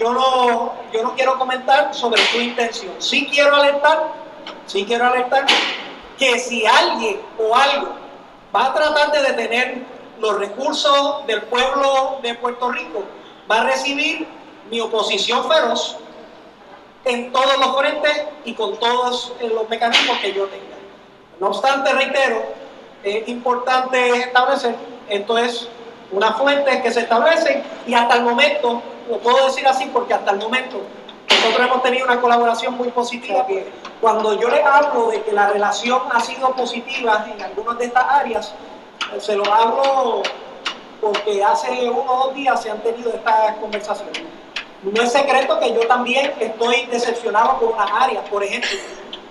yo 0.00 0.12
no, 0.12 0.74
yo 0.92 1.04
no 1.04 1.14
quiero 1.14 1.38
comentar 1.38 1.94
sobre 1.94 2.20
su 2.26 2.40
intención. 2.40 2.92
Sí 2.98 3.28
quiero 3.30 3.54
alertar, 3.54 4.08
sí 4.66 4.84
quiero 4.84 5.06
alertar 5.06 5.46
que 6.18 6.40
si 6.40 6.66
alguien 6.66 7.20
o 7.38 7.54
algo 7.54 7.90
va 8.54 8.66
a 8.66 8.74
tratar 8.74 9.12
de 9.12 9.22
detener 9.22 9.97
los 10.20 10.38
recursos 10.38 11.26
del 11.26 11.42
pueblo 11.42 12.18
de 12.22 12.34
Puerto 12.34 12.70
Rico, 12.70 13.04
va 13.50 13.62
a 13.62 13.64
recibir 13.64 14.26
mi 14.70 14.80
oposición 14.80 15.48
feroz 15.48 15.96
en 17.04 17.32
todos 17.32 17.58
los 17.58 17.76
frentes 17.76 18.24
y 18.44 18.54
con 18.54 18.76
todos 18.78 19.32
eh, 19.40 19.48
los 19.48 19.68
mecanismos 19.68 20.18
que 20.18 20.32
yo 20.32 20.46
tenga. 20.46 20.76
No 21.40 21.48
obstante, 21.48 21.92
reitero, 21.92 22.42
es 23.02 23.28
importante 23.28 24.10
establecer, 24.10 24.74
esto 25.08 25.38
es 25.38 25.68
una 26.10 26.32
fuente 26.32 26.82
que 26.82 26.90
se 26.90 27.00
establece 27.00 27.62
y 27.86 27.94
hasta 27.94 28.16
el 28.16 28.22
momento, 28.22 28.82
lo 29.08 29.18
puedo 29.18 29.46
decir 29.46 29.66
así 29.66 29.86
porque 29.92 30.14
hasta 30.14 30.32
el 30.32 30.38
momento 30.38 30.80
nosotros 31.30 31.66
hemos 31.66 31.82
tenido 31.82 32.06
una 32.06 32.20
colaboración 32.20 32.74
muy 32.74 32.88
positiva 32.88 33.46
que 33.46 33.70
cuando 34.00 34.38
yo 34.40 34.48
les 34.48 34.64
hablo 34.64 35.08
de 35.08 35.22
que 35.22 35.32
la 35.32 35.48
relación 35.48 36.02
ha 36.10 36.20
sido 36.20 36.50
positiva 36.52 37.26
en 37.32 37.40
algunas 37.40 37.78
de 37.78 37.84
estas 37.86 38.04
áreas, 38.08 38.54
se 39.18 39.36
lo 39.36 39.44
hablo 39.52 40.22
porque 41.00 41.42
hace 41.42 41.88
uno 41.90 42.12
o 42.12 42.26
dos 42.26 42.34
días 42.34 42.62
se 42.62 42.70
han 42.70 42.80
tenido 42.82 43.10
estas 43.10 43.56
conversaciones. 43.56 44.22
No 44.82 45.02
es 45.02 45.12
secreto 45.12 45.58
que 45.58 45.72
yo 45.72 45.86
también 45.86 46.32
estoy 46.38 46.86
decepcionado 46.86 47.58
por 47.58 47.72
unas 47.72 47.90
áreas. 47.92 48.28
Por 48.28 48.42
ejemplo, 48.44 48.70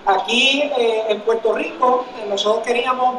aquí 0.06 0.62
eh, 0.76 1.04
en 1.08 1.20
Puerto 1.20 1.54
Rico 1.54 2.04
eh, 2.18 2.26
nosotros 2.28 2.66
queríamos 2.66 3.16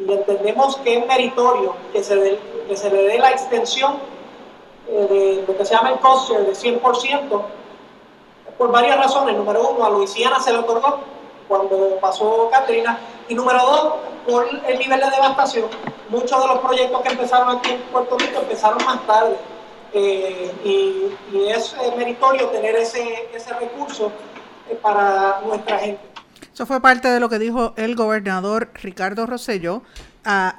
y, 0.00 0.12
entendemos 0.12 0.76
que 0.78 0.98
es 0.98 1.06
meritorio 1.06 1.74
que 1.92 2.02
se, 2.02 2.38
que 2.68 2.76
se 2.76 2.90
le 2.90 3.02
dé 3.04 3.18
la 3.18 3.30
extensión 3.30 3.94
de 4.86 5.44
lo 5.46 5.56
que 5.56 5.64
se 5.64 5.74
llama 5.74 5.92
el 5.92 5.98
coste 5.98 6.38
de 6.38 6.52
100% 6.52 7.42
por 8.58 8.70
varias 8.70 8.96
razones. 8.98 9.36
Número 9.36 9.68
uno, 9.70 9.84
a 9.84 9.90
Luisiana 9.90 10.40
se 10.40 10.52
le 10.52 10.58
otorgó 10.58 11.00
cuando 11.48 11.98
pasó 12.00 12.48
Katrina. 12.50 12.98
Y 13.28 13.34
número 13.34 13.58
dos, 13.60 13.94
por 14.26 14.46
el 14.66 14.78
nivel 14.78 15.00
de 15.00 15.10
devastación. 15.10 15.66
Muchos 16.08 16.40
de 16.40 16.46
los 16.46 16.58
proyectos 16.58 17.02
que 17.02 17.08
empezaron 17.08 17.56
aquí 17.56 17.70
en 17.72 17.80
Puerto 17.82 18.18
Rico 18.18 18.40
empezaron 18.40 18.84
más 18.84 19.06
tarde. 19.06 19.36
Eh, 19.92 20.52
y, 20.64 21.10
es 21.48 21.74
eh, 21.80 21.94
meritorio 21.96 22.48
tener 22.48 22.74
ese, 22.74 23.28
ese 23.32 23.54
recurso 23.54 24.10
eh, 24.68 24.78
para 24.80 25.40
nuestra 25.46 25.78
gente. 25.78 26.02
Eso 26.52 26.66
fue 26.66 26.80
parte 26.80 27.08
de 27.08 27.20
lo 27.20 27.28
que 27.28 27.38
dijo 27.38 27.74
el 27.76 27.94
gobernador 27.94 28.70
Ricardo 28.74 29.26
Rosselló 29.26 29.82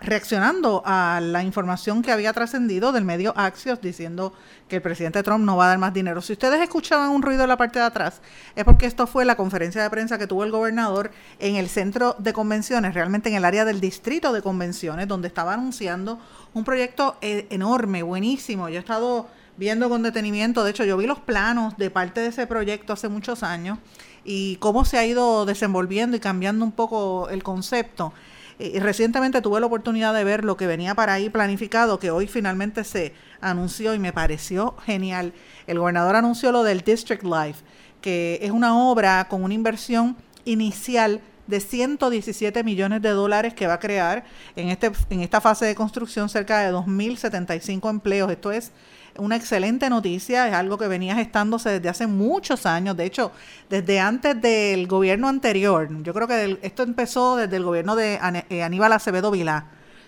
reaccionando 0.01 0.83
a 0.85 1.19
la 1.21 1.43
información 1.43 2.03
que 2.03 2.11
había 2.11 2.33
trascendido 2.33 2.91
del 2.91 3.03
medio 3.03 3.33
Axios 3.35 3.81
diciendo 3.81 4.33
que 4.67 4.75
el 4.75 4.81
presidente 4.81 5.23
Trump 5.23 5.43
no 5.43 5.57
va 5.57 5.65
a 5.65 5.67
dar 5.69 5.77
más 5.79 5.93
dinero. 5.93 6.21
Si 6.21 6.33
ustedes 6.33 6.61
escuchaban 6.61 7.09
un 7.09 7.23
ruido 7.23 7.43
en 7.43 7.49
la 7.49 7.57
parte 7.57 7.79
de 7.79 7.85
atrás, 7.85 8.21
es 8.55 8.63
porque 8.63 8.85
esto 8.85 9.07
fue 9.07 9.25
la 9.25 9.35
conferencia 9.35 9.81
de 9.81 9.89
prensa 9.89 10.19
que 10.19 10.27
tuvo 10.27 10.43
el 10.43 10.51
gobernador 10.51 11.11
en 11.39 11.55
el 11.55 11.67
centro 11.67 12.15
de 12.19 12.31
convenciones, 12.31 12.93
realmente 12.93 13.29
en 13.29 13.35
el 13.35 13.45
área 13.45 13.65
del 13.65 13.81
distrito 13.81 14.33
de 14.33 14.43
convenciones, 14.43 15.07
donde 15.07 15.27
estaba 15.27 15.53
anunciando 15.53 16.19
un 16.53 16.63
proyecto 16.63 17.17
eh, 17.21 17.47
enorme, 17.49 18.03
buenísimo. 18.03 18.69
Yo 18.69 18.75
he 18.75 18.79
estado 18.79 19.27
viendo 19.57 19.89
con 19.89 20.03
detenimiento, 20.03 20.63
de 20.63 20.71
hecho 20.71 20.83
yo 20.83 20.97
vi 20.97 21.07
los 21.07 21.19
planos 21.19 21.77
de 21.77 21.89
parte 21.89 22.21
de 22.21 22.27
ese 22.27 22.45
proyecto 22.45 22.93
hace 22.93 23.07
muchos 23.07 23.41
años 23.41 23.79
y 24.23 24.57
cómo 24.57 24.85
se 24.85 24.97
ha 24.97 25.05
ido 25.05 25.45
desenvolviendo 25.45 26.17
y 26.17 26.19
cambiando 26.19 26.65
un 26.65 26.71
poco 26.71 27.29
el 27.29 27.41
concepto. 27.41 28.13
Y 28.57 28.79
recientemente 28.79 29.41
tuve 29.41 29.59
la 29.59 29.65
oportunidad 29.65 30.13
de 30.13 30.23
ver 30.23 30.45
lo 30.45 30.55
que 30.55 30.67
venía 30.67 30.95
para 30.95 31.13
ahí 31.13 31.29
planificado, 31.29 31.99
que 31.99 32.11
hoy 32.11 32.27
finalmente 32.27 32.83
se 32.83 33.13
anunció 33.41 33.93
y 33.93 33.99
me 33.99 34.13
pareció 34.13 34.75
genial. 34.85 35.33
El 35.67 35.79
gobernador 35.79 36.15
anunció 36.15 36.51
lo 36.51 36.63
del 36.63 36.81
District 36.81 37.23
Life, 37.23 37.63
que 38.01 38.39
es 38.41 38.51
una 38.51 38.77
obra 38.77 39.27
con 39.29 39.43
una 39.43 39.53
inversión 39.53 40.15
inicial 40.45 41.21
de 41.47 41.59
117 41.59 42.63
millones 42.63 43.01
de 43.01 43.09
dólares 43.09 43.53
que 43.53 43.67
va 43.67 43.73
a 43.73 43.79
crear 43.79 44.23
en, 44.55 44.69
este, 44.69 44.91
en 45.09 45.21
esta 45.21 45.41
fase 45.41 45.65
de 45.65 45.75
construcción 45.75 46.29
cerca 46.29 46.59
de 46.59 46.73
2.075 46.73 47.89
empleos. 47.89 48.31
Esto 48.31 48.51
es 48.51 48.71
una 49.17 49.35
excelente 49.35 49.89
noticia, 49.89 50.47
es 50.47 50.53
algo 50.53 50.77
que 50.77 50.87
venía 50.87 51.15
gestándose 51.15 51.69
desde 51.69 51.89
hace 51.89 52.07
muchos 52.07 52.65
años, 52.65 52.97
de 52.97 53.05
hecho, 53.05 53.31
desde 53.69 53.99
antes 53.99 54.39
del 54.41 54.87
gobierno 54.87 55.27
anterior. 55.27 55.87
Yo 56.03 56.13
creo 56.13 56.27
que 56.27 56.59
esto 56.61 56.83
empezó 56.83 57.35
desde 57.35 57.55
el 57.55 57.63
gobierno 57.63 57.95
de 57.95 58.19
eh, 58.49 58.63
Aníbal 58.63 58.93
Acevedo 58.93 59.31
Vilá. 59.31 59.67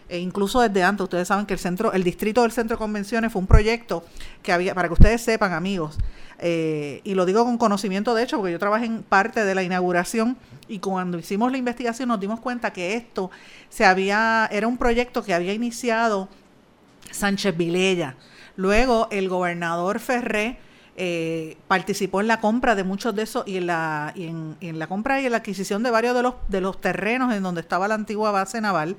E 0.10 0.20
incluso 0.20 0.62
desde 0.62 0.84
antes, 0.84 1.04
ustedes 1.04 1.28
saben 1.28 1.46
que 1.46 1.54
el 1.54 1.60
centro, 1.60 1.92
el 1.92 2.04
distrito 2.04 2.42
del 2.44 2.52
centro 2.52 2.78
de 2.78 2.80
convenciones 2.80 3.32
fue 3.32 3.42
un 3.42 3.48
proyecto 3.48 4.06
que 4.42 4.54
había, 4.54 4.74
para 4.74 4.88
que 4.88 4.94
ustedes 4.94 5.22
sepan, 5.22 5.52
amigos, 5.52 5.98
eh, 6.40 7.02
y 7.04 7.14
lo 7.14 7.26
digo 7.26 7.44
con 7.44 7.58
conocimiento 7.58 8.14
de 8.14 8.24
hecho, 8.24 8.38
porque 8.38 8.54
yo 8.54 8.60
trabajé 8.60 8.86
en 8.86 9.04
parte 9.04 9.44
de 9.44 9.56
la 9.56 9.64
inauguración 9.64 10.38
y 10.70 10.80
cuando 10.80 11.18
hicimos 11.18 11.52
la 11.52 11.58
investigación 11.58 12.10
nos 12.10 12.20
dimos 12.20 12.40
cuenta 12.40 12.72
que 12.72 12.94
esto 12.94 13.32
se 13.70 13.86
había, 13.86 14.48
era 14.52 14.68
un 14.68 14.78
proyecto 14.78 15.24
que 15.24 15.34
había 15.34 15.54
iniciado 15.54 16.30
Sánchez 17.12 17.58
Vilella 17.58 18.16
Luego 18.58 19.08
el 19.12 19.30
gobernador 19.30 20.00
Ferré 20.00 20.58
eh, 21.00 21.58
participó 21.68 22.22
en 22.22 22.28
la 22.28 22.42
compra 22.42 22.74
de 22.74 22.84
muchos 22.84 23.16
de 23.16 23.22
esos 23.22 23.48
y 23.48 23.58
en 23.58 23.68
la, 23.68 24.12
y 24.16 24.26
en, 24.26 24.80
la 24.80 24.88
compra 24.88 25.22
y 25.22 25.26
en 25.28 25.32
la 25.32 25.38
adquisición 25.38 25.84
de 25.84 25.92
varios 25.92 26.16
de 26.16 26.24
los, 26.24 26.34
de 26.50 26.60
los 26.60 26.82
terrenos 26.82 27.32
en 27.36 27.44
donde 27.44 27.62
estaba 27.62 27.88
la 27.88 27.94
antigua 27.94 28.32
base 28.32 28.60
naval. 28.60 28.98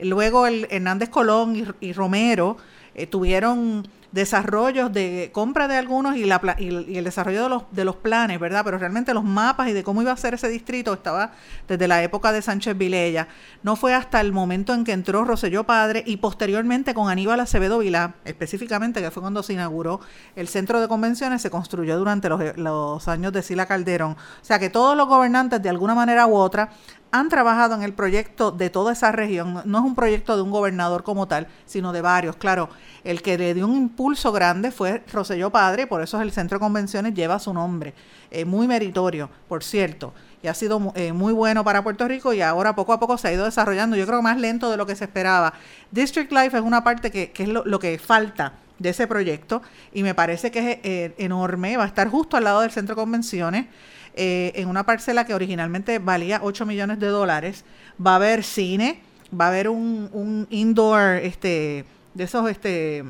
Luego 0.00 0.46
el 0.46 0.68
Hernández 0.70 1.08
Colón 1.08 1.74
y, 1.80 1.92
Romero 1.92 2.56
eh, 2.94 3.08
tuvieron 3.08 3.88
desarrollos 4.12 4.92
de 4.92 5.30
compra 5.32 5.68
de 5.68 5.76
algunos 5.76 6.16
y, 6.16 6.24
la, 6.24 6.40
y, 6.58 6.96
el 6.96 7.04
desarrollo 7.04 7.44
de 7.44 7.48
los, 7.48 7.62
de 7.70 7.84
los 7.84 7.96
planes, 7.96 8.40
¿verdad? 8.40 8.62
Pero 8.64 8.78
realmente 8.78 9.14
los 9.14 9.24
mapas 9.24 9.68
y 9.68 9.72
de 9.72 9.84
cómo 9.84 10.02
iba 10.02 10.12
a 10.12 10.16
ser 10.16 10.34
ese 10.34 10.48
distrito 10.48 10.92
estaba 10.92 11.32
desde 11.68 11.86
la 11.86 12.02
época 12.02 12.32
de 12.32 12.42
Sánchez 12.42 12.76
Vilella. 12.76 13.28
No 13.62 13.76
fue 13.76 13.94
hasta 13.94 14.20
el 14.20 14.32
momento 14.32 14.74
en 14.74 14.84
que 14.84 14.92
entró 14.92 15.24
Roselló 15.24 15.64
Padre 15.64 16.02
y 16.06 16.16
posteriormente 16.16 16.94
con 16.94 17.08
Aníbal 17.08 17.40
Acevedo 17.40 17.78
Vilá, 17.78 18.14
específicamente, 18.24 19.00
que 19.00 19.10
fue 19.10 19.22
cuando 19.22 19.42
se 19.42 19.52
inauguró 19.52 20.00
el 20.34 20.48
centro 20.48 20.80
de 20.80 20.88
convenciones, 20.88 21.42
se 21.42 21.50
construyó 21.50 21.98
durante 21.98 22.28
los, 22.28 22.56
los 22.56 23.06
años 23.08 23.32
de 23.32 23.42
Sila 23.42 23.66
Calderón. 23.66 24.12
O 24.12 24.44
sea 24.44 24.58
que 24.58 24.70
todos 24.70 24.96
los 24.96 25.06
gobernantes, 25.06 25.62
de 25.62 25.68
alguna 25.68 25.94
manera 25.94 26.26
u 26.26 26.34
otra, 26.34 26.70
han 27.12 27.28
trabajado 27.28 27.74
en 27.74 27.82
el 27.82 27.92
proyecto 27.92 28.52
de 28.52 28.70
toda 28.70 28.92
esa 28.92 29.10
región. 29.12 29.62
No 29.64 29.78
es 29.78 29.84
un 29.84 29.94
proyecto 29.94 30.36
de 30.36 30.42
un 30.42 30.50
gobernador 30.50 31.02
como 31.02 31.26
tal, 31.26 31.48
sino 31.66 31.92
de 31.92 32.00
varios. 32.00 32.36
Claro, 32.36 32.68
el 33.04 33.22
que 33.22 33.36
le 33.36 33.54
dio 33.54 33.66
un 33.66 33.76
impulso 33.76 34.32
grande 34.32 34.70
fue 34.70 35.02
Roselló 35.12 35.50
Padre, 35.50 35.86
por 35.86 36.02
eso 36.02 36.20
el 36.20 36.30
Centro 36.30 36.58
de 36.58 36.60
Convenciones 36.60 37.14
lleva 37.14 37.38
su 37.38 37.52
nombre. 37.52 37.94
Eh, 38.30 38.44
muy 38.44 38.68
meritorio, 38.68 39.28
por 39.48 39.64
cierto. 39.64 40.12
Y 40.42 40.46
ha 40.46 40.54
sido 40.54 40.92
eh, 40.94 41.12
muy 41.12 41.32
bueno 41.32 41.64
para 41.64 41.82
Puerto 41.82 42.06
Rico 42.06 42.32
y 42.32 42.40
ahora 42.40 42.74
poco 42.74 42.92
a 42.92 43.00
poco 43.00 43.18
se 43.18 43.28
ha 43.28 43.32
ido 43.32 43.44
desarrollando. 43.44 43.96
Yo 43.96 44.06
creo 44.06 44.22
más 44.22 44.38
lento 44.38 44.70
de 44.70 44.76
lo 44.76 44.86
que 44.86 44.94
se 44.94 45.04
esperaba. 45.04 45.52
District 45.90 46.32
Life 46.32 46.56
es 46.56 46.62
una 46.62 46.84
parte 46.84 47.10
que, 47.10 47.32
es 47.36 47.48
lo, 47.48 47.78
que 47.78 47.98
falta 47.98 48.54
de 48.78 48.90
ese 48.90 49.06
proyecto 49.06 49.60
y 49.92 50.02
me 50.02 50.14
parece 50.14 50.50
que 50.50 50.58
es 50.58 50.78
eh, 50.82 51.14
enorme. 51.18 51.76
Va 51.76 51.84
a 51.84 51.88
estar 51.88 52.08
justo 52.08 52.36
al 52.36 52.44
lado 52.44 52.60
del 52.60 52.70
Centro 52.70 52.94
de 52.94 53.02
Convenciones. 53.02 53.66
Eh, 54.14 54.52
en 54.56 54.68
una 54.68 54.84
parcela 54.84 55.24
que 55.24 55.34
originalmente 55.34 55.98
valía 55.98 56.40
8 56.42 56.66
millones 56.66 56.98
de 56.98 57.06
dólares. 57.06 57.64
Va 58.04 58.12
a 58.12 58.16
haber 58.16 58.42
cine, 58.42 59.00
va 59.38 59.46
a 59.46 59.48
haber 59.48 59.68
un, 59.68 60.46
indoor, 60.50 61.16
este, 61.16 61.84
de 62.14 62.24
esos, 62.24 62.50
este, 62.50 63.04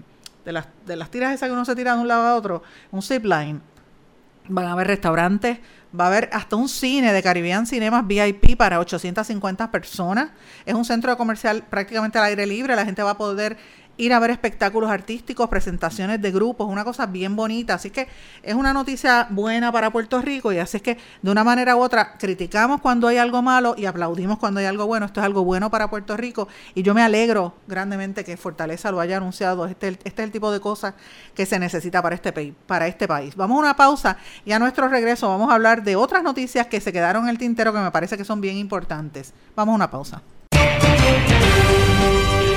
de 0.45 0.53
las, 0.53 0.69
de 0.87 0.97
las 0.97 1.11
tiras 1.11 1.35
esas 1.35 1.49
que 1.49 1.53
uno 1.53 1.65
se 1.65 1.75
tira 1.75 1.95
de 1.95 2.01
un 2.01 2.09
lado 2.09 2.27
a 2.27 2.35
otro, 2.35 2.63
un 2.91 3.03
zip 3.03 3.25
line. 3.25 3.61
Van 4.49 4.67
a 4.67 4.73
haber 4.73 4.89
restaurantes, 4.89 5.59
va 5.99 6.05
a 6.05 6.07
haber 6.09 6.29
hasta 6.33 6.57
un 6.57 6.69
cine 6.69 7.13
de 7.13 7.23
Caribbean 7.23 7.67
Cinemas 7.67 8.07
VIP 8.07 8.57
para 8.57 8.81
850 8.81 9.71
personas. 9.71 10.31
Es 10.67 10.75
un 10.75 10.85
centro 10.85 11.17
comercial 11.17 11.63
prácticamente 11.69 12.19
al 12.19 12.25
aire 12.25 12.47
libre, 12.47 12.77
la 12.77 12.85
gente 12.85 13.03
va 13.03 13.11
a 13.11 13.19
poder 13.19 13.57
ir 14.01 14.15
a 14.15 14.19
ver 14.19 14.31
espectáculos 14.31 14.91
artísticos, 14.91 15.49
presentaciones 15.49 16.21
de 16.23 16.31
grupos, 16.31 16.67
una 16.69 16.85
cosa 16.85 17.07
bien 17.07 17.37
bonita. 17.37 17.75
Así 17.75 17.91
que 17.91 18.09
es 18.43 18.55
una 18.55 18.73
noticia 18.73 19.27
buena 19.31 19.71
para 19.71 19.91
Puerto 19.91 20.23
Rico 20.23 20.53
y 20.53 20.59
así 20.59 20.79
es 20.79 20.83
que 20.83 20.97
de 21.21 21.31
una 21.31 21.45
manera 21.45 21.77
u 21.77 21.81
otra 21.81 22.17
criticamos 22.19 22.81
cuando 22.81 23.09
hay 23.09 23.19
algo 23.19 23.43
malo 23.43 23.75
y 23.77 23.85
aplaudimos 23.85 24.39
cuando 24.39 24.61
hay 24.61 24.67
algo 24.67 24.87
bueno. 24.87 25.05
Esto 25.05 25.21
es 25.21 25.27
algo 25.27 25.45
bueno 25.45 25.71
para 25.71 25.91
Puerto 25.91 26.17
Rico 26.17 26.49
y 26.75 26.83
yo 26.83 26.95
me 26.95 27.03
alegro 27.03 27.55
grandemente 27.67 28.25
que 28.25 28.37
Fortaleza 28.39 28.91
lo 28.91 29.01
haya 29.01 29.19
anunciado. 29.19 29.67
Este, 29.67 29.89
este 29.89 30.09
es 30.09 30.19
el 30.19 30.33
tipo 30.33 30.51
de 30.51 30.61
cosas 30.61 30.95
que 31.35 31.45
se 31.45 31.59
necesita 31.59 32.01
para 32.01 32.15
este, 32.15 32.33
para 32.67 32.87
este 32.87 33.07
país. 33.07 33.37
Vamos 33.37 33.57
a 33.57 33.61
una 33.61 33.77
pausa 33.77 34.17
y 34.47 34.53
a 34.53 34.59
nuestro 34.59 34.89
regreso 34.89 35.29
vamos 35.29 35.51
a 35.51 35.55
hablar 35.55 35.83
de 35.83 35.97
otras 35.97 36.23
noticias 36.23 36.67
que 36.69 36.81
se 36.81 36.91
quedaron 36.91 37.25
en 37.25 37.31
el 37.31 37.39
tintero 37.39 37.73
que 37.73 37.81
me 37.81 37.91
parece 37.91 38.17
que 38.17 38.25
son 38.25 38.41
bien 38.41 38.57
importantes. 38.57 39.35
Vamos 39.55 39.75
a 39.75 39.77
una 39.77 39.91
pausa. 39.91 40.23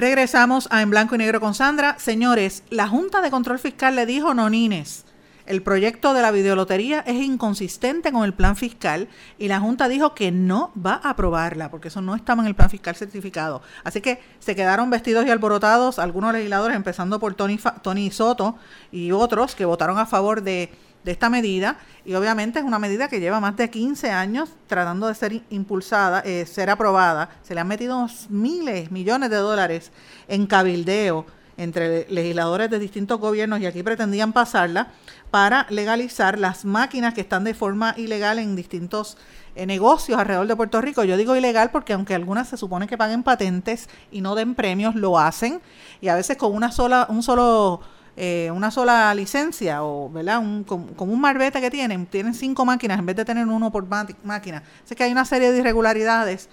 Regresamos 0.00 0.66
a 0.70 0.80
En 0.80 0.88
Blanco 0.88 1.14
y 1.14 1.18
Negro 1.18 1.40
con 1.40 1.52
Sandra. 1.52 1.98
Señores, 1.98 2.64
la 2.70 2.88
Junta 2.88 3.20
de 3.20 3.30
Control 3.30 3.58
Fiscal 3.58 3.94
le 3.96 4.06
dijo 4.06 4.32
nonines 4.32 5.04
El 5.44 5.62
proyecto 5.62 6.14
de 6.14 6.22
la 6.22 6.30
videolotería 6.30 7.00
es 7.00 7.16
inconsistente 7.16 8.10
con 8.10 8.24
el 8.24 8.32
plan 8.32 8.56
fiscal 8.56 9.08
y 9.36 9.48
la 9.48 9.60
Junta 9.60 9.88
dijo 9.88 10.14
que 10.14 10.32
no 10.32 10.72
va 10.74 11.02
a 11.04 11.10
aprobarla 11.10 11.70
porque 11.70 11.88
eso 11.88 12.00
no 12.00 12.14
estaba 12.14 12.40
en 12.40 12.48
el 12.48 12.54
plan 12.54 12.70
fiscal 12.70 12.96
certificado. 12.96 13.60
Así 13.84 14.00
que 14.00 14.22
se 14.38 14.56
quedaron 14.56 14.88
vestidos 14.88 15.26
y 15.26 15.30
alborotados 15.30 15.98
algunos 15.98 16.32
legisladores, 16.32 16.78
empezando 16.78 17.20
por 17.20 17.34
Tony, 17.34 17.60
Tony 17.82 18.10
Soto 18.10 18.56
y 18.90 19.12
otros 19.12 19.54
que 19.54 19.66
votaron 19.66 19.98
a 19.98 20.06
favor 20.06 20.40
de, 20.40 20.72
esta 21.04 21.30
medida. 21.30 21.78
Y 22.04 22.14
obviamente 22.14 22.58
es 22.58 22.64
una 22.64 22.78
medida 22.78 23.08
que 23.08 23.20
lleva 23.20 23.40
más 23.40 23.56
de 23.56 23.70
15 23.70 24.10
años 24.10 24.50
tratando 24.66 25.06
de 25.06 25.14
ser 25.14 25.42
impulsada, 25.50 26.20
eh, 26.20 26.46
ser 26.46 26.70
aprobada. 26.70 27.30
Se 27.42 27.54
le 27.54 27.60
han 27.60 27.68
metido 27.68 28.06
miles, 28.28 28.90
millones 28.90 29.30
de 29.30 29.36
dólares 29.36 29.92
en 30.28 30.46
cabildeo 30.46 31.26
entre 31.60 32.08
legisladores 32.08 32.70
de 32.70 32.78
distintos 32.78 33.20
gobiernos 33.20 33.60
y 33.60 33.66
aquí 33.66 33.82
pretendían 33.82 34.32
pasarla 34.32 34.88
para 35.30 35.66
legalizar 35.68 36.38
las 36.38 36.64
máquinas 36.64 37.12
que 37.12 37.20
están 37.20 37.44
de 37.44 37.52
forma 37.52 37.94
ilegal 37.98 38.38
en 38.38 38.56
distintos 38.56 39.18
eh, 39.54 39.66
negocios 39.66 40.18
alrededor 40.18 40.46
de 40.46 40.56
Puerto 40.56 40.80
Rico. 40.80 41.04
Yo 41.04 41.18
digo 41.18 41.36
ilegal 41.36 41.70
porque 41.70 41.92
aunque 41.92 42.14
algunas 42.14 42.48
se 42.48 42.56
supone 42.56 42.86
que 42.86 42.96
paguen 42.96 43.22
patentes 43.22 43.90
y 44.10 44.22
no 44.22 44.34
den 44.34 44.54
premios, 44.54 44.94
lo 44.94 45.18
hacen 45.18 45.60
y 46.00 46.08
a 46.08 46.14
veces 46.14 46.38
con 46.38 46.54
una 46.54 46.72
sola, 46.72 47.06
un 47.10 47.22
solo 47.22 47.82
eh, 48.22 48.50
una 48.50 48.70
sola 48.70 49.14
licencia 49.14 49.82
o, 49.82 50.10
¿verdad? 50.10 50.40
Un, 50.40 50.62
como, 50.62 50.86
un 50.98 51.18
marbete 51.18 51.58
que 51.58 51.70
tienen, 51.70 52.04
tienen 52.04 52.34
cinco 52.34 52.66
máquinas 52.66 52.98
en 52.98 53.06
vez 53.06 53.16
de 53.16 53.24
tener 53.24 53.46
uno 53.46 53.72
por 53.72 53.86
máquina. 53.86 54.62
Así 54.84 54.94
que 54.94 55.04
hay 55.04 55.12
una 55.12 55.24
serie 55.24 55.50
de 55.50 55.58
irregularidades 55.60 56.50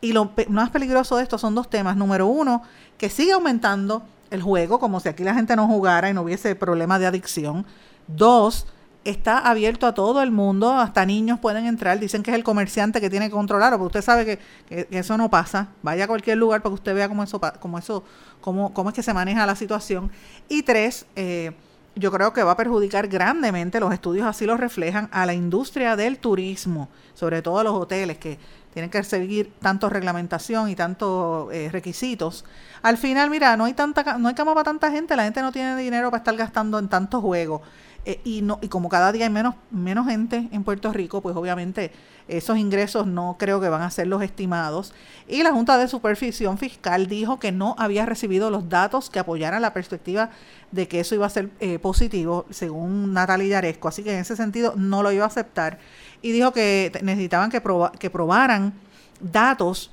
y 0.00 0.14
lo 0.14 0.32
más 0.48 0.70
peligroso 0.70 1.18
de 1.18 1.24
esto 1.24 1.36
son 1.36 1.54
dos 1.54 1.68
temas. 1.68 1.94
Número 1.94 2.26
uno, 2.26 2.62
que 2.96 3.10
sigue 3.10 3.32
aumentando 3.32 4.02
el 4.30 4.40
juego, 4.40 4.78
como 4.78 4.98
si 4.98 5.10
aquí 5.10 5.22
la 5.22 5.34
gente 5.34 5.54
no 5.56 5.66
jugara 5.66 6.08
y 6.08 6.14
no 6.14 6.22
hubiese 6.22 6.54
problema 6.54 6.98
de 6.98 7.04
adicción. 7.04 7.66
Dos, 8.06 8.66
está 9.04 9.38
abierto 9.38 9.86
a 9.86 9.94
todo 9.94 10.22
el 10.22 10.30
mundo, 10.30 10.72
hasta 10.72 11.06
niños 11.06 11.38
pueden 11.38 11.66
entrar, 11.66 11.98
dicen 11.98 12.22
que 12.22 12.30
es 12.30 12.36
el 12.36 12.44
comerciante 12.44 13.00
que 13.00 13.08
tiene 13.08 13.26
que 13.26 13.32
controlarlo, 13.32 13.78
pero 13.78 13.86
usted 13.86 14.02
sabe 14.02 14.38
que, 14.68 14.86
eso 14.90 15.16
no 15.16 15.30
pasa. 15.30 15.68
Vaya 15.82 16.04
a 16.04 16.06
cualquier 16.06 16.38
lugar 16.38 16.62
para 16.62 16.70
que 16.70 16.74
usted 16.74 16.94
vea 16.94 17.08
cómo 17.08 17.22
eso, 17.22 17.40
cómo 17.60 17.78
eso, 17.78 18.04
cómo, 18.40 18.74
cómo 18.74 18.90
es 18.90 18.94
que 18.94 19.02
se 19.02 19.14
maneja 19.14 19.46
la 19.46 19.56
situación. 19.56 20.10
Y 20.48 20.62
tres, 20.62 21.06
eh, 21.16 21.52
yo 21.96 22.12
creo 22.12 22.32
que 22.32 22.42
va 22.42 22.52
a 22.52 22.56
perjudicar 22.56 23.08
grandemente, 23.08 23.80
los 23.80 23.92
estudios 23.92 24.26
así 24.26 24.44
lo 24.46 24.56
reflejan, 24.56 25.08
a 25.12 25.26
la 25.26 25.34
industria 25.34 25.96
del 25.96 26.18
turismo, 26.18 26.88
sobre 27.14 27.42
todo 27.42 27.58
a 27.58 27.64
los 27.64 27.74
hoteles 27.74 28.18
que 28.18 28.38
tienen 28.72 28.90
que 28.90 29.02
seguir 29.02 29.52
tanto 29.60 29.88
reglamentación 29.88 30.68
y 30.68 30.76
tantos 30.76 31.52
eh, 31.52 31.68
requisitos. 31.72 32.44
Al 32.82 32.96
final, 32.96 33.28
mira, 33.28 33.56
no 33.56 33.64
hay 33.64 33.72
tanta 33.72 34.16
no 34.18 34.28
hay 34.28 34.34
cama 34.34 34.54
para 34.54 34.64
tanta 34.64 34.90
gente, 34.92 35.16
la 35.16 35.24
gente 35.24 35.42
no 35.42 35.50
tiene 35.50 35.76
dinero 35.76 36.10
para 36.10 36.18
estar 36.18 36.36
gastando 36.36 36.78
en 36.78 36.88
tantos 36.88 37.20
juegos. 37.20 37.62
Eh, 38.06 38.20
y 38.24 38.40
no 38.40 38.58
y 38.62 38.68
como 38.68 38.88
cada 38.88 39.12
día 39.12 39.26
hay 39.26 39.30
menos 39.30 39.54
menos 39.70 40.06
gente 40.06 40.48
en 40.52 40.64
Puerto 40.64 40.90
Rico, 40.90 41.20
pues 41.20 41.36
obviamente 41.36 41.92
esos 42.28 42.56
ingresos 42.56 43.06
no 43.06 43.36
creo 43.38 43.60
que 43.60 43.68
van 43.68 43.82
a 43.82 43.90
ser 43.90 44.06
los 44.06 44.22
estimados. 44.22 44.94
Y 45.28 45.42
la 45.42 45.52
Junta 45.52 45.76
de 45.76 45.88
Supervisión 45.88 46.58
Fiscal 46.58 47.08
dijo 47.08 47.38
que 47.38 47.52
no 47.52 47.74
había 47.78 48.06
recibido 48.06 48.50
los 48.50 48.68
datos 48.68 49.10
que 49.10 49.18
apoyaran 49.18 49.60
la 49.60 49.74
perspectiva 49.74 50.30
de 50.70 50.88
que 50.88 51.00
eso 51.00 51.14
iba 51.14 51.26
a 51.26 51.30
ser 51.30 51.50
eh, 51.60 51.78
positivo, 51.78 52.46
según 52.50 53.12
Natalia 53.12 53.48
Yaresco. 53.48 53.88
Así 53.88 54.02
que 54.02 54.14
en 54.14 54.20
ese 54.20 54.36
sentido 54.36 54.74
no 54.76 55.02
lo 55.02 55.12
iba 55.12 55.24
a 55.24 55.28
aceptar 55.28 55.78
y 56.22 56.32
dijo 56.32 56.52
que 56.52 56.92
necesitaban 57.02 57.50
que, 57.50 57.62
que 57.98 58.10
probaran 58.10 58.74
datos 59.20 59.90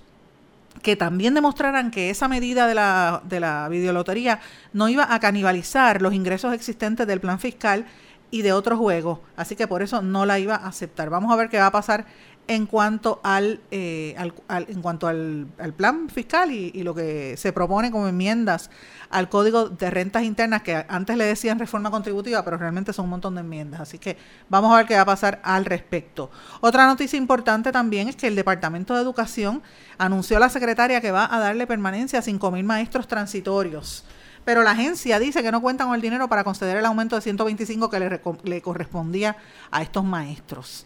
que 0.88 0.96
también 0.96 1.34
demostraran 1.34 1.92
que 1.92 2.10
esa 2.10 2.30
medida 2.30 2.66
de 2.66 2.74
la, 2.74 3.22
de 3.26 3.42
la 3.42 3.68
videolotería 3.68 4.40
no 4.72 4.88
iba 4.88 5.14
a 5.14 5.20
canibalizar 5.20 6.02
los 6.02 6.14
ingresos 6.14 6.54
existentes 6.54 7.06
del 7.06 7.20
plan 7.20 7.40
fiscal 7.40 7.86
y 8.32 8.42
de 8.42 8.54
otros 8.54 8.80
juegos. 8.80 9.20
Así 9.36 9.58
que 9.58 9.68
por 9.68 9.82
eso 9.82 10.02
no 10.02 10.26
la 10.26 10.40
iba 10.40 10.56
a 10.56 10.68
aceptar. 10.68 11.10
Vamos 11.10 11.30
a 11.34 11.36
ver 11.36 11.50
qué 11.50 11.58
va 11.58 11.66
a 11.66 11.72
pasar 11.74 12.06
en 12.48 12.66
cuanto 12.66 13.20
al, 13.24 13.60
eh, 13.72 14.16
en 14.50 14.82
cuanto 14.82 15.08
al, 15.08 15.48
plan 15.76 16.10
fiscal 16.10 16.52
y, 16.52 16.72
lo 16.84 16.96
que 16.96 17.36
se 17.38 17.52
propone 17.52 17.92
como 17.92 18.08
enmiendas 18.08 18.70
al 19.10 19.30
código 19.30 19.70
de 19.70 19.90
rentas 19.90 20.24
internas 20.24 20.62
que 20.62 20.86
antes 20.88 21.18
le 21.18 21.26
decían 21.26 21.60
reforma 21.60 21.92
contributiva 21.92 22.44
pero 22.44 22.58
realmente 22.58 22.94
son 22.94 23.06
un 23.06 23.12
montón 23.12 23.36
de 23.36 23.42
enmiendas. 23.42 23.82
Así 23.82 24.00
que 24.00 24.18
vamos 24.50 24.74
a 24.74 24.78
ver 24.78 24.86
qué 24.86 24.96
va 24.96 25.02
a 25.02 25.06
pasar 25.06 25.42
al 25.44 25.66
respecto. 25.66 26.32
Otra 26.62 26.86
noticia 26.86 27.18
importante 27.18 27.72
también 27.72 28.08
es 28.08 28.16
que 28.16 28.28
el 28.28 28.36
departamento 28.36 28.96
de 28.96 29.02
educación 29.02 29.62
anunció 29.98 30.38
a 30.38 30.40
la 30.40 30.50
secretaria 30.50 31.02
que 31.02 31.12
va 31.12 31.34
a 31.34 31.40
darle 31.40 31.68
permanencia 31.68 32.20
a 32.20 32.24
5.000 32.24 32.64
maestros 32.64 33.08
transitorios. 33.08 34.06
Pero 34.46 34.64
la 34.64 34.72
agencia 34.72 35.20
dice 35.20 35.44
que 35.44 35.52
no 35.52 35.62
cuentan 35.62 35.88
con 35.88 35.96
el 35.96 36.02
dinero 36.02 36.30
para 36.30 36.46
conceder 36.46 36.78
el 36.78 36.86
aumento 36.86 37.18
de 37.18 37.22
125 37.22 37.90
que 37.90 38.22
le 38.44 38.62
correspondía 38.62 39.36
a 39.72 39.82
estos 39.82 40.06
maestros 40.06 40.86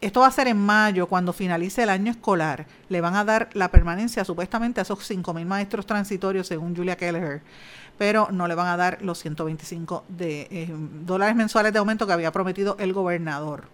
esto 0.00 0.20
va 0.20 0.28
a 0.28 0.32
ser 0.32 0.48
en 0.48 0.56
mayo, 0.56 1.06
cuando 1.06 1.32
finalice 1.32 1.82
el 1.82 1.90
año 1.90 2.10
escolar. 2.10 2.66
Le 2.88 3.00
van 3.00 3.16
a 3.16 3.24
dar 3.24 3.50
la 3.52 3.70
permanencia 3.70 4.24
supuestamente 4.24 4.80
a 4.80 4.82
esos 4.82 4.98
5.000 5.10 5.44
maestros 5.44 5.86
transitorios, 5.86 6.46
según 6.46 6.74
Julia 6.74 6.96
Kelleher, 6.96 7.42
pero 7.98 8.28
no 8.30 8.48
le 8.48 8.54
van 8.54 8.68
a 8.68 8.76
dar 8.76 9.02
los 9.02 9.18
125 9.18 10.04
de, 10.08 10.48
eh, 10.50 10.68
dólares 11.04 11.36
mensuales 11.36 11.72
de 11.72 11.78
aumento 11.78 12.06
que 12.06 12.14
había 12.14 12.32
prometido 12.32 12.76
el 12.78 12.92
gobernador. 12.92 13.64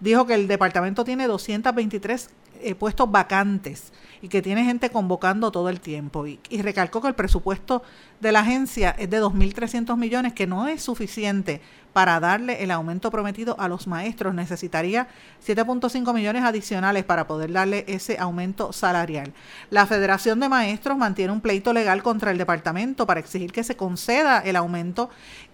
Dijo 0.00 0.26
que 0.26 0.34
el 0.34 0.48
departamento 0.48 1.04
tiene 1.04 1.26
223 1.26 2.30
eh, 2.60 2.74
puestos 2.74 3.10
vacantes 3.10 3.92
y 4.24 4.28
que 4.28 4.40
tiene 4.40 4.64
gente 4.64 4.88
convocando 4.88 5.52
todo 5.52 5.68
el 5.68 5.80
tiempo. 5.80 6.26
Y, 6.26 6.40
y 6.48 6.62
recalcó 6.62 7.02
que 7.02 7.08
el 7.08 7.14
presupuesto 7.14 7.82
de 8.20 8.32
la 8.32 8.40
agencia 8.40 8.96
es 8.98 9.10
de 9.10 9.22
2.300 9.22 9.98
millones, 9.98 10.32
que 10.32 10.46
no 10.46 10.66
es 10.66 10.82
suficiente 10.82 11.60
para 11.92 12.18
darle 12.20 12.62
el 12.62 12.70
aumento 12.70 13.10
prometido 13.10 13.54
a 13.60 13.68
los 13.68 13.86
maestros. 13.86 14.32
Necesitaría 14.32 15.08
7.5 15.46 16.14
millones 16.14 16.42
adicionales 16.42 17.04
para 17.04 17.26
poder 17.26 17.52
darle 17.52 17.84
ese 17.86 18.16
aumento 18.18 18.72
salarial. 18.72 19.34
La 19.68 19.84
Federación 19.84 20.40
de 20.40 20.48
Maestros 20.48 20.96
mantiene 20.96 21.30
un 21.30 21.42
pleito 21.42 21.74
legal 21.74 22.02
contra 22.02 22.30
el 22.30 22.38
departamento 22.38 23.06
para 23.06 23.20
exigir 23.20 23.52
que 23.52 23.62
se 23.62 23.76
conceda 23.76 24.38
el 24.38 24.56
aumento 24.56 25.10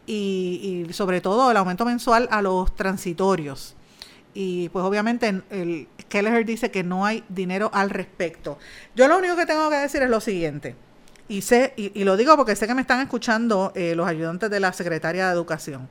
y, 0.06 0.86
sobre 0.92 1.20
todo 1.20 1.50
el 1.50 1.56
aumento 1.56 1.84
mensual 1.84 2.28
a 2.30 2.40
los 2.40 2.72
transitorios. 2.76 3.74
Y 4.34 4.68
pues 4.68 4.84
obviamente 4.84 5.42
el 5.50 5.88
Kelleher 6.08 6.44
dice 6.44 6.70
que 6.70 6.84
no 6.84 7.04
hay 7.04 7.24
dinero 7.28 7.70
al 7.72 7.90
respecto. 7.90 8.58
Yo 8.94 9.08
lo 9.08 9.18
único 9.18 9.36
que 9.36 9.46
tengo 9.46 9.68
que 9.70 9.76
decir 9.76 10.02
es 10.02 10.10
lo 10.10 10.20
siguiente. 10.20 10.76
Y 11.28 11.42
sé, 11.42 11.74
y, 11.76 12.04
lo 12.04 12.16
digo 12.16 12.36
porque 12.36 12.56
sé 12.56 12.66
que 12.66 12.74
me 12.74 12.80
están 12.80 13.00
escuchando 13.00 13.72
eh, 13.74 13.94
los 13.94 14.06
ayudantes 14.06 14.50
de 14.50 14.60
la 14.60 14.72
Secretaría 14.72 15.26
de 15.26 15.32
Educación 15.32 15.88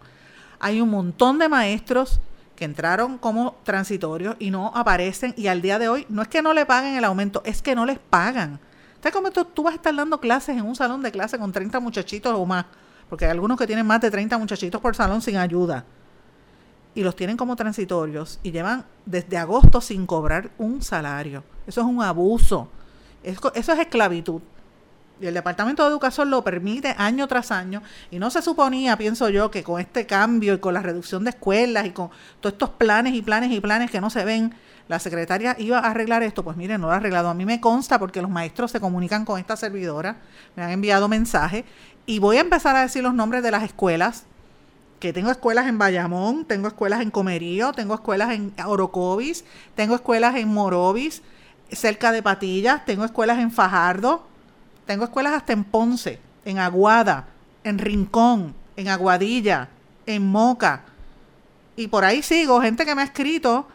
hay 0.60 0.82
un 0.82 0.89
montón 0.89 1.39
de 1.39 1.49
maestros 1.49 2.19
que 2.56 2.65
entraron 2.65 3.17
como 3.17 3.56
transitorios 3.63 4.36
y 4.38 4.52
no 4.52 4.71
aparecen 4.75 5.34
y 5.38 5.47
al 5.47 5.62
día 5.62 5.80
de 5.80 5.88
hoy 5.88 6.06
no 6.10 6.21
es 6.21 6.28
que 6.28 6.41
no 6.41 6.54
le 6.54 6.65
paguen 6.65 6.95
el 6.95 7.06
aumento, 7.06 7.41
es 7.45 7.62
que 7.62 7.73
no 7.73 7.86
les 7.86 7.99
pagan. 7.99 8.60
¿Sabes 8.97 9.13
cómo 9.13 9.32
tú, 9.32 9.45
tú 9.45 9.63
vas 9.63 9.73
a 9.73 9.75
estar 9.78 9.95
dando 9.95 10.19
clases 10.19 10.58
en 10.58 10.65
un 10.65 10.75
salón 10.75 11.02
de 11.02 11.12
clase 11.12 11.39
con 11.39 11.54
30 11.54 11.80
muchachitos 11.80 12.34
o 12.36 12.45
más? 12.45 12.65
Porque 13.08 13.25
hay 13.25 13.32
algunos 13.32 13.58
que 13.58 13.65
tienen 13.65 13.88
más 13.88 14.02
de 14.02 14.12
30 14.12 14.38
muchachitos 14.38 14.82
por 14.82 14.95
salón 14.95 15.21
sin 15.21 15.38
ayuda. 15.38 15.86
Y 16.95 17.04
los 17.04 17.15
tienen 17.15 17.38
como 17.38 17.56
transitorios 17.56 18.39
y 18.43 18.52
llevan 18.52 18.86
desde 19.06 19.38
agosto 19.38 19.80
sin 19.80 20.06
cobrar 20.06 20.52
un 20.58 20.82
salario. 20.82 21.43
Eso 21.67 21.82
es 21.82 21.88
un 21.88 22.02
abuso. 22.02 22.69
Eso, 23.23 23.54
es 23.54 23.67
esclavitud 23.69 24.41
y 25.21 25.28
el 25.28 25.34
Departamento 25.34 25.84
de 25.84 25.89
Educación 25.89 26.30
lo 26.30 26.43
permite 26.43 26.95
año 26.97 27.28
tras 27.28 27.52
año 27.52 27.82
y 28.10 28.19
no 28.19 28.30
se 28.32 28.41
suponía, 28.41 28.97
pienso 28.97 29.30
yo, 29.30 29.52
que 29.52 29.63
con 29.63 29.80
este 29.80 30.06
cambio 30.06 30.54
y 30.54 30.60
con 30.60 30.73
la 30.73 30.82
reducción 30.82 31.23
de 31.23 31.32
escuelas 31.32 31.86
y 31.86 31.91
con 31.91 32.10
todos 32.39 32.54
estos 32.54 32.69
planes 32.69 33.13
y 33.13 33.21
planes 33.21 33.52
y 33.52 33.60
planes 33.60 33.91
que 33.91 33.99
no 33.99 34.10
se 34.10 34.23
ven, 34.23 34.54
la 34.88 34.99
secretaria 34.99 35.56
iba 35.60 35.80
a 35.80 35.91
arreglar 35.91 36.23
esto, 36.23 36.43
pues 36.43 36.58
mire, 36.58 36.78
no 36.78 36.88
lo 36.88 36.93
ha 36.93 36.95
arreglado. 36.95 37.30
A 37.30 37.34
mí 37.34 37.45
me 37.45 37.60
consta 37.60 37.99
porque 37.99 38.21
los 38.21 38.32
maestros 38.32 38.71
se 38.71 38.80
comunican 38.80 39.25
con 39.25 39.39
esta 39.39 39.56
servidora, 39.56 40.17
me 40.56 40.63
han 40.63 40.71
enviado 40.71 41.08
mensajes 41.08 41.65
y 42.06 42.19
voy 42.19 42.38
a 42.38 42.41
empezar 42.41 42.75
a 42.75 42.82
decir 42.82 43.04
los 43.04 43.13
nombres 43.13 43.43
de 43.43 43.52
las 43.52 43.63
escuelas, 43.63 44.25
que 44.99 45.13
tengo 45.13 45.31
escuelas 45.31 45.67
en 45.67 45.77
Bayamón, 45.77 46.45
tengo 46.45 46.67
escuelas 46.67 47.01
en 47.01 47.12
Comerío, 47.12 47.71
tengo 47.73 47.93
escuelas 47.93 48.31
en 48.31 48.53
Orocovis, 48.65 49.45
tengo 49.75 49.95
escuelas 49.95 50.35
en 50.35 50.49
Morovis, 50.49 51.21
cerca 51.71 52.12
de 52.12 52.21
Patillas, 52.21 52.85
tengo 52.85 53.05
escuelas 53.05 53.39
en 53.39 53.51
Fajardo, 53.51 54.27
tengo 54.85 55.05
escuelas 55.05 55.33
hasta 55.33 55.53
en 55.53 55.63
Ponce, 55.63 56.19
en 56.45 56.59
Aguada, 56.59 57.27
en 57.63 57.77
Rincón, 57.77 58.53
en 58.75 58.89
Aguadilla, 58.89 59.69
en 60.05 60.25
Moca. 60.25 60.83
Y 61.75 61.88
por 61.88 62.03
ahí 62.03 62.21
sigo, 62.21 62.62
gente 62.62 62.85
que 62.85 62.95
me 62.95 63.01
ha 63.01 63.05
escrito 63.05 63.67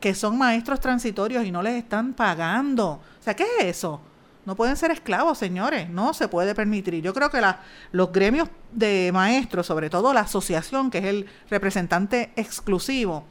que 0.00 0.14
son 0.14 0.38
maestros 0.38 0.80
transitorios 0.80 1.44
y 1.44 1.52
no 1.52 1.62
les 1.62 1.74
están 1.74 2.12
pagando. 2.12 2.88
O 2.88 3.22
sea, 3.22 3.34
¿qué 3.34 3.44
es 3.58 3.66
eso? 3.66 4.00
No 4.44 4.56
pueden 4.56 4.76
ser 4.76 4.90
esclavos, 4.90 5.38
señores. 5.38 5.88
No 5.88 6.14
se 6.14 6.26
puede 6.26 6.54
permitir. 6.54 7.00
Yo 7.00 7.14
creo 7.14 7.30
que 7.30 7.40
los 7.92 8.12
gremios 8.12 8.48
de 8.72 9.10
maestros, 9.12 9.66
sobre 9.66 9.88
todo 9.88 10.12
la 10.12 10.20
asociación, 10.20 10.90
que 10.90 10.98
es 10.98 11.04
el 11.04 11.26
representante 11.48 12.32
exclusivo, 12.34 13.24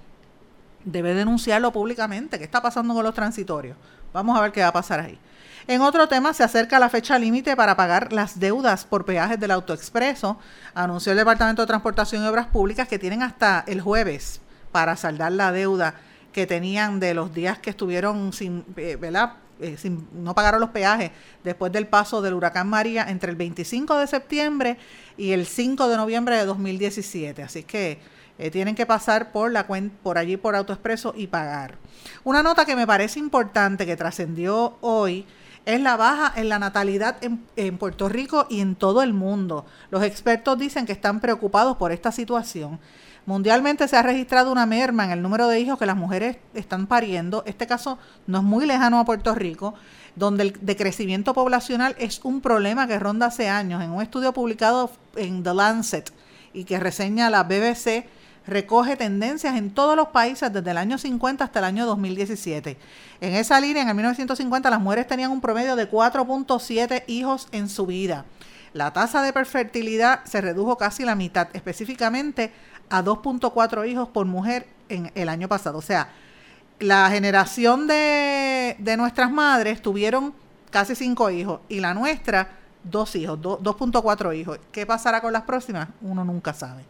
debe 0.86 1.14
denunciarlo 1.14 1.72
públicamente. 1.72 2.38
¿Qué 2.38 2.46
está 2.46 2.62
pasando 2.62 2.94
con 2.94 3.04
los 3.04 3.14
transitorios? 3.14 3.78
Vamos 4.14 4.38
a 4.38 4.42
ver 4.42 4.52
qué 4.52 4.62
va 4.62 4.68
a 4.68 4.74
pasar 4.74 5.02
ahí. 5.02 5.20
En 5.68 5.82
otro 5.82 6.08
tema, 6.08 6.34
se 6.34 6.44
acerca 6.44 6.80
la 6.80 6.90
fecha 6.90 7.20
límite 7.20 7.56
para 7.56 7.76
pagar 7.76 8.14
las 8.14 8.40
deudas 8.40 8.86
por 8.86 9.06
peajes 9.06 9.40
del 9.40 9.52
autoexpreso. 9.52 10.38
Anunció 10.74 11.12
el 11.12 11.18
Departamento 11.18 11.62
de 11.62 11.68
Transportación 11.68 12.24
y 12.24 12.28
Obras 12.28 12.48
Públicas 12.48 12.88
que 12.88 13.00
tienen 13.00 13.22
hasta 13.22 13.64
el 13.68 13.82
jueves 13.82 14.42
para 14.72 14.96
saldar 14.96 15.34
la 15.34 15.52
deuda 15.52 15.96
que 16.32 16.48
tenían 16.48 17.00
de 17.00 17.14
los 17.14 17.34
días 17.34 17.60
que 17.60 17.70
estuvieron 17.70 18.34
sin, 18.34 18.66
eh, 18.78 18.96
¿verdad? 19.00 19.34
Eh, 19.62 19.78
no 20.14 20.34
pagaron 20.34 20.60
los 20.60 20.72
peajes 20.72 21.12
después 21.44 21.72
del 21.72 21.88
paso 21.88 22.22
del 22.22 22.34
huracán 22.34 22.68
María 22.68 23.06
entre 23.10 23.30
el 23.30 23.38
25 23.38 23.98
de 23.98 24.08
septiembre 24.08 24.78
y 25.18 25.32
el 25.32 25.46
5 25.46 25.88
de 25.88 25.98
noviembre 25.98 26.36
de 26.36 26.46
2017. 26.46 27.44
Así 27.44 27.64
que 27.64 28.00
eh, 28.38 28.50
tienen 28.50 28.74
que 28.74 28.86
pasar 28.86 29.32
por, 29.32 29.52
la, 29.52 29.68
por 30.02 30.18
allí 30.18 30.36
por 30.36 30.56
AutoExpreso 30.56 31.14
y 31.16 31.28
pagar. 31.28 31.76
Una 32.24 32.42
nota 32.42 32.66
que 32.66 32.76
me 32.76 32.88
parece 32.88 33.20
importante 33.20 33.86
que 33.86 33.96
trascendió 33.96 34.78
hoy 34.82 35.26
es 35.66 35.80
la 35.80 35.96
baja 35.96 36.34
en 36.36 36.50
la 36.50 36.60
natalidad 36.60 37.18
en, 37.22 37.78
Puerto 37.78 38.10
Rico 38.10 38.48
y 38.50 38.62
en 38.62 38.76
todo 38.76 39.04
el 39.04 39.14
mundo. 39.14 39.66
Los 39.92 40.04
expertos 40.04 40.58
dicen 40.58 40.86
que 40.86 40.92
están 40.92 41.20
preocupados 41.20 41.78
por 41.78 41.92
esta 41.92 42.12
situación. 42.12 42.80
Mundialmente 43.32 43.88
se 43.88 43.96
ha 43.96 44.02
registrado 44.02 44.52
una 44.52 44.66
merma 44.66 45.06
en 45.06 45.12
el 45.12 45.22
número 45.22 45.48
de 45.48 45.58
hijos 45.58 45.80
que 45.80 45.86
las 45.86 45.96
mujeres 45.96 46.36
están 46.54 46.86
pariendo. 46.86 47.44
Este 47.46 47.66
caso 47.66 47.98
no 48.28 48.40
es 48.40 48.44
muy 48.44 48.66
lejano 48.66 49.00
a 49.00 49.06
Puerto 49.06 49.34
Rico, 49.34 49.74
donde 50.18 50.44
el 50.44 50.58
decrecimiento 50.60 51.34
poblacional 51.34 51.96
es 51.98 52.20
un 52.26 52.42
problema 52.42 52.88
que 52.88 53.00
ronda 53.00 53.28
hace 53.28 53.48
años. 53.48 53.82
En 53.82 53.92
un 53.92 54.02
estudio 54.02 54.34
publicado 54.34 54.92
en 55.16 55.44
The 55.44 55.54
Lancet 55.54 56.12
y 56.52 56.66
que 56.66 56.78
reseña 56.78 57.30
la 57.30 57.44
BBC, 57.44 58.04
recoge 58.46 58.98
tendencias 58.98 59.56
en 59.56 59.74
todos 59.74 59.96
los 59.96 60.10
países 60.10 60.52
desde 60.52 60.72
el 60.72 60.78
año 60.78 60.98
50 60.98 61.46
hasta 61.46 61.60
el 61.60 61.66
año 61.66 61.86
2017. 61.86 62.78
En 63.22 63.36
esa 63.36 63.62
línea, 63.62 63.84
en 63.84 63.88
el 63.88 63.96
1950, 63.96 64.70
las 64.70 64.82
mujeres 64.82 65.08
tenían 65.08 65.32
un 65.32 65.40
promedio 65.40 65.78
de 65.78 65.90
4.7 65.90 67.06
hijos 67.08 67.48
en 67.54 67.70
su 67.70 67.86
vida. 67.86 68.26
La 68.74 68.94
tasa 68.94 69.22
de 69.22 69.34
fertilidad 69.46 70.24
se 70.24 70.40
redujo 70.40 70.78
casi 70.78 71.04
la 71.04 71.16
mitad, 71.16 71.50
específicamente 71.54 72.54
a 72.90 73.04
2.4 73.04 73.90
hijos 73.90 74.10
por 74.10 74.26
mujer 74.26 74.68
en 74.90 75.12
el 75.16 75.30
año 75.30 75.48
pasado. 75.48 75.78
O 75.78 75.82
sea, 75.82 76.10
la 76.80 77.10
generación 77.10 77.88
de, 77.88 78.76
nuestras 78.98 79.32
madres 79.32 79.82
tuvieron 79.82 80.34
casi 80.70 80.96
5 80.96 81.30
hijos 81.32 81.60
y 81.70 81.80
la 81.80 81.94
nuestra 81.94 82.58
dos 82.84 83.16
hijos, 83.16 83.40
2.4 83.40 84.36
hijos. 84.38 84.60
¿Qué 84.72 84.86
pasará 84.86 85.22
con 85.22 85.34
las 85.34 85.44
próximas? 85.44 85.90
Uno 86.02 86.24
nunca 86.24 86.54
sabe. 86.54 86.84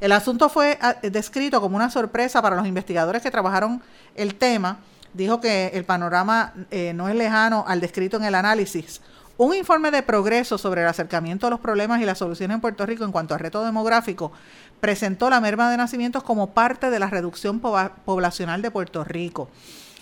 El 0.00 0.12
asunto 0.12 0.48
fue 0.48 0.78
ah, 0.80 0.96
descrito 1.02 1.60
como 1.60 1.76
una 1.76 1.90
sorpresa 1.90 2.42
para 2.42 2.56
los 2.56 2.66
investigadores 2.66 3.22
que 3.22 3.30
trabajaron 3.30 3.82
el 4.14 4.34
tema. 4.34 4.78
Dijo 5.14 5.40
que 5.40 5.68
el 5.68 5.84
panorama 5.84 6.52
eh, 6.70 6.92
no 6.94 7.08
es 7.08 7.14
lejano 7.14 7.64
al 7.66 7.80
descrito 7.80 8.16
en 8.16 8.24
el 8.24 8.34
análisis. 8.34 9.00
Un 9.38 9.54
informe 9.54 9.90
de 9.90 10.02
progreso 10.02 10.56
sobre 10.56 10.80
el 10.80 10.88
acercamiento 10.88 11.46
a 11.46 11.50
los 11.50 11.60
problemas 11.60 12.00
y 12.00 12.06
las 12.06 12.16
soluciones 12.16 12.54
en 12.54 12.60
Puerto 12.62 12.86
Rico 12.86 13.04
en 13.04 13.12
cuanto 13.12 13.34
al 13.34 13.40
reto 13.40 13.62
demográfico 13.62 14.32
presentó 14.80 15.28
la 15.28 15.42
merma 15.42 15.70
de 15.70 15.76
nacimientos 15.76 16.22
como 16.22 16.54
parte 16.54 16.88
de 16.88 16.98
la 16.98 17.10
reducción 17.10 17.60
poblacional 17.60 18.62
de 18.62 18.70
Puerto 18.70 19.04
Rico. 19.04 19.50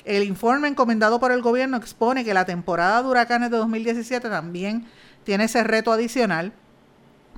El 0.04 0.22
informe 0.22 0.68
encomendado 0.68 1.18
por 1.18 1.32
el 1.32 1.42
gobierno 1.42 1.76
expone 1.76 2.24
que 2.24 2.32
la 2.32 2.44
temporada 2.44 3.02
de 3.02 3.08
huracanes 3.08 3.50
de 3.50 3.56
2017 3.56 4.28
también 4.28 4.86
tiene 5.24 5.44
ese 5.44 5.64
reto 5.64 5.90
adicional, 5.90 6.52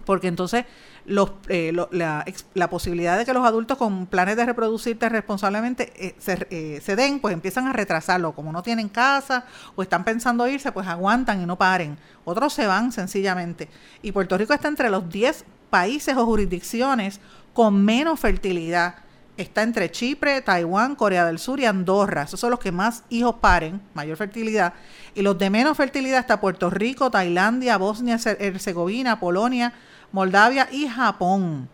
porque 0.05 0.29
entonces 0.29 0.67
los, 1.07 1.31
eh, 1.49 1.73
la, 1.93 2.71
posibilidad 2.71 3.17
de 3.17 3.25
que 3.25 3.33
los 3.33 3.47
adultos 3.47 3.79
con 3.79 4.07
planes 4.07 4.37
de 4.37 4.45
reproducirte 4.45 5.09
responsablemente 5.09 5.93
eh, 5.97 6.17
eh, 6.51 6.81
se, 6.83 6.97
den, 6.97 7.21
pues 7.21 7.33
empiezan 7.33 7.69
a 7.69 7.73
retrasarlo. 7.73 8.33
Como 8.33 8.53
no 8.53 8.63
tienen 8.63 8.89
casa 8.89 9.45
o 9.77 9.83
están 9.83 10.05
pensando 10.05 10.47
irse, 10.49 10.73
pues 10.73 10.87
aguantan 10.89 11.41
y 11.41 11.47
no 11.47 11.57
paren. 11.57 11.97
Otros 12.25 12.53
se 12.53 12.67
van 12.67 12.91
sencillamente. 12.91 13.69
Y 14.03 14.13
Puerto 14.13 14.37
Rico 14.37 14.53
está 14.53 14.69
entre 14.69 14.91
los 14.91 15.09
10 15.09 15.45
países 15.71 16.17
o 16.17 16.27
jurisdicciones 16.27 17.21
con 17.53 17.85
menos 17.85 18.19
fertilidad. 18.19 18.97
Está 19.37 19.63
entre 19.63 19.91
Chipre, 19.91 20.41
Taiwán, 20.41 20.97
Corea 20.97 21.27
del 21.27 21.39
Sur 21.39 21.61
y 21.61 21.67
Andorra. 21.67 22.23
Esos 22.23 22.41
son 22.41 22.51
los 22.51 22.59
que 22.59 22.73
más 22.73 23.05
hijos 23.11 23.37
paren, 23.41 23.81
mayor 23.95 24.17
fertilidad. 24.17 24.73
Y 25.15 25.23
los 25.23 25.39
de 25.39 25.51
menos 25.51 25.77
fertilidad 25.77 26.21
está 26.21 26.41
Puerto 26.41 26.71
Rico, 26.71 27.11
Tailandia, 27.11 27.77
Bosnia, 27.77 28.19
Herzegovina, 28.25 29.21
Polonia, 29.21 29.75
Moldavia 30.17 30.67
y 30.73 30.89
Japón. 30.89 31.69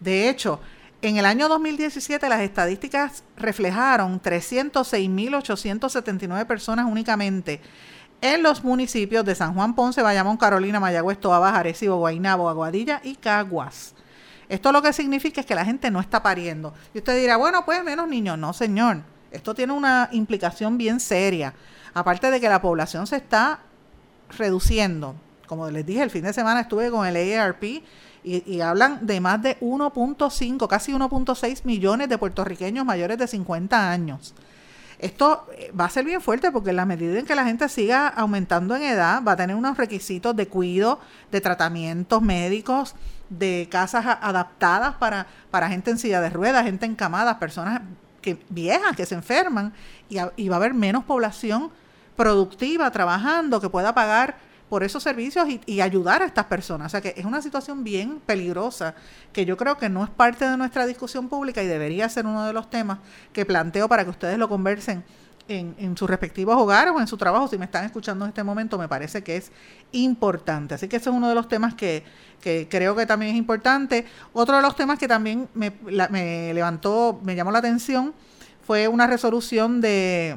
De 0.00 0.28
hecho, 0.28 0.60
en 1.00 1.16
el 1.16 1.24
año 1.26 1.48
2017 1.48 2.28
las 2.28 2.40
estadísticas 2.40 3.22
reflejaron 3.36 4.20
306.879 4.20 6.44
personas 6.44 6.86
únicamente 6.90 7.60
en 8.20 8.42
los 8.42 8.64
municipios 8.64 9.24
de 9.24 9.36
San 9.36 9.54
Juan, 9.54 9.76
Ponce, 9.76 10.02
Bayamón, 10.02 10.38
Carolina, 10.38 10.80
Mayagüez, 10.80 11.20
Toa 11.20 11.56
Arecibo, 11.56 11.98
Guaynabo, 11.98 12.48
Aguadilla 12.48 13.00
y 13.04 13.14
Caguas. 13.14 13.94
Esto 14.48 14.72
lo 14.72 14.82
que 14.82 14.92
significa 14.92 15.40
es 15.40 15.46
que 15.46 15.54
la 15.54 15.64
gente 15.64 15.92
no 15.92 16.00
está 16.00 16.20
pariendo. 16.20 16.74
Y 16.94 16.98
usted 16.98 17.16
dirá, 17.20 17.36
bueno, 17.36 17.64
pues 17.64 17.84
menos 17.84 18.08
niños. 18.08 18.36
No, 18.38 18.52
señor. 18.52 19.02
Esto 19.30 19.54
tiene 19.54 19.72
una 19.72 20.08
implicación 20.10 20.78
bien 20.78 20.98
seria. 20.98 21.54
Aparte 21.94 22.32
de 22.32 22.40
que 22.40 22.48
la 22.48 22.60
población 22.60 23.06
se 23.06 23.14
está 23.14 23.60
reduciendo 24.36 25.14
como 25.46 25.70
les 25.70 25.84
dije, 25.84 26.02
el 26.02 26.10
fin 26.10 26.24
de 26.24 26.32
semana 26.32 26.60
estuve 26.60 26.90
con 26.90 27.06
el 27.06 27.16
AARP 27.16 27.82
y, 28.24 28.60
hablan 28.60 29.06
de 29.06 29.20
más 29.20 29.42
de 29.42 29.58
1.5, 29.60 30.66
casi 30.66 30.92
1.6 30.92 31.64
millones 31.64 32.08
de 32.08 32.16
puertorriqueños 32.16 32.84
mayores 32.84 33.18
de 33.18 33.26
50 33.26 33.90
años. 33.90 34.34
Esto 34.98 35.46
eh, 35.52 35.70
va 35.78 35.84
a 35.84 35.90
ser 35.90 36.06
bien 36.06 36.22
fuerte 36.22 36.50
porque 36.50 36.70
en 36.70 36.76
la 36.76 36.86
medida 36.86 37.18
en 37.18 37.26
que 37.26 37.34
la 37.34 37.44
gente 37.44 37.68
siga 37.68 38.08
aumentando 38.08 38.74
en 38.76 38.82
edad, 38.84 39.22
va 39.22 39.32
a 39.32 39.36
tener 39.36 39.54
unos 39.54 39.76
requisitos 39.76 40.34
de 40.34 40.48
cuidado, 40.48 41.00
de 41.30 41.40
tratamientos 41.42 42.22
médicos, 42.22 42.94
de 43.28 43.68
casas 43.70 44.06
adaptadas 44.06 44.94
para, 44.94 45.26
para 45.50 45.68
gente 45.68 45.90
en 45.90 45.98
silla 45.98 46.22
de 46.22 46.30
ruedas, 46.30 46.64
gente 46.64 46.86
encamada, 46.86 47.38
personas 47.38 47.82
que, 48.22 48.42
viejas 48.48 48.96
que 48.96 49.04
se 49.04 49.14
enferman 49.14 49.74
y 50.08 50.48
va 50.48 50.56
a 50.56 50.58
haber 50.58 50.72
menos 50.72 51.04
población 51.04 51.70
productiva 52.16 52.90
trabajando 52.90 53.60
que 53.60 53.68
pueda 53.68 53.94
pagar 53.94 54.36
por 54.74 54.82
esos 54.82 55.04
servicios 55.04 55.46
y, 55.66 55.80
ayudar 55.80 56.20
a 56.20 56.24
estas 56.24 56.46
personas. 56.46 56.88
O 56.88 56.90
sea 56.90 57.00
que 57.00 57.14
es 57.16 57.24
una 57.24 57.40
situación 57.40 57.84
bien 57.84 58.18
peligrosa 58.26 58.96
que 59.32 59.44
yo 59.44 59.56
creo 59.56 59.78
que 59.78 59.88
no 59.88 60.02
es 60.02 60.10
parte 60.10 60.48
de 60.48 60.56
nuestra 60.56 60.84
discusión 60.84 61.28
pública 61.28 61.62
y 61.62 61.68
debería 61.68 62.08
ser 62.08 62.26
uno 62.26 62.44
de 62.44 62.52
los 62.52 62.68
temas 62.70 62.98
que 63.32 63.46
planteo 63.46 63.88
para 63.88 64.02
que 64.02 64.10
ustedes 64.10 64.36
lo 64.36 64.48
conversen 64.48 65.04
en, 65.46 65.96
sus 65.96 66.10
respectivos 66.10 66.56
hogares 66.56 66.92
o 66.92 66.98
en 66.98 67.06
su 67.06 67.16
trabajo. 67.16 67.46
Si 67.46 67.56
me 67.56 67.66
están 67.66 67.84
escuchando 67.84 68.24
en 68.24 68.30
este 68.30 68.42
momento, 68.42 68.76
me 68.76 68.88
parece 68.88 69.22
que 69.22 69.36
es 69.36 69.52
importante. 69.92 70.74
Así 70.74 70.88
que 70.88 70.96
ese 70.96 71.08
es 71.08 71.14
uno 71.14 71.28
de 71.28 71.36
los 71.36 71.46
temas 71.46 71.74
que, 71.74 72.02
creo 72.42 72.96
que 72.96 73.06
también 73.06 73.30
es 73.30 73.38
importante. 73.38 74.06
Otro 74.32 74.56
de 74.56 74.62
los 74.62 74.74
temas 74.74 74.98
que 74.98 75.06
también 75.06 75.48
me, 75.54 75.72
me 76.10 76.52
levantó, 76.52 77.20
me 77.22 77.36
llamó 77.36 77.52
la 77.52 77.60
atención, 77.60 78.12
fue 78.66 78.88
una 78.88 79.06
resolución 79.06 79.80
de 79.80 80.36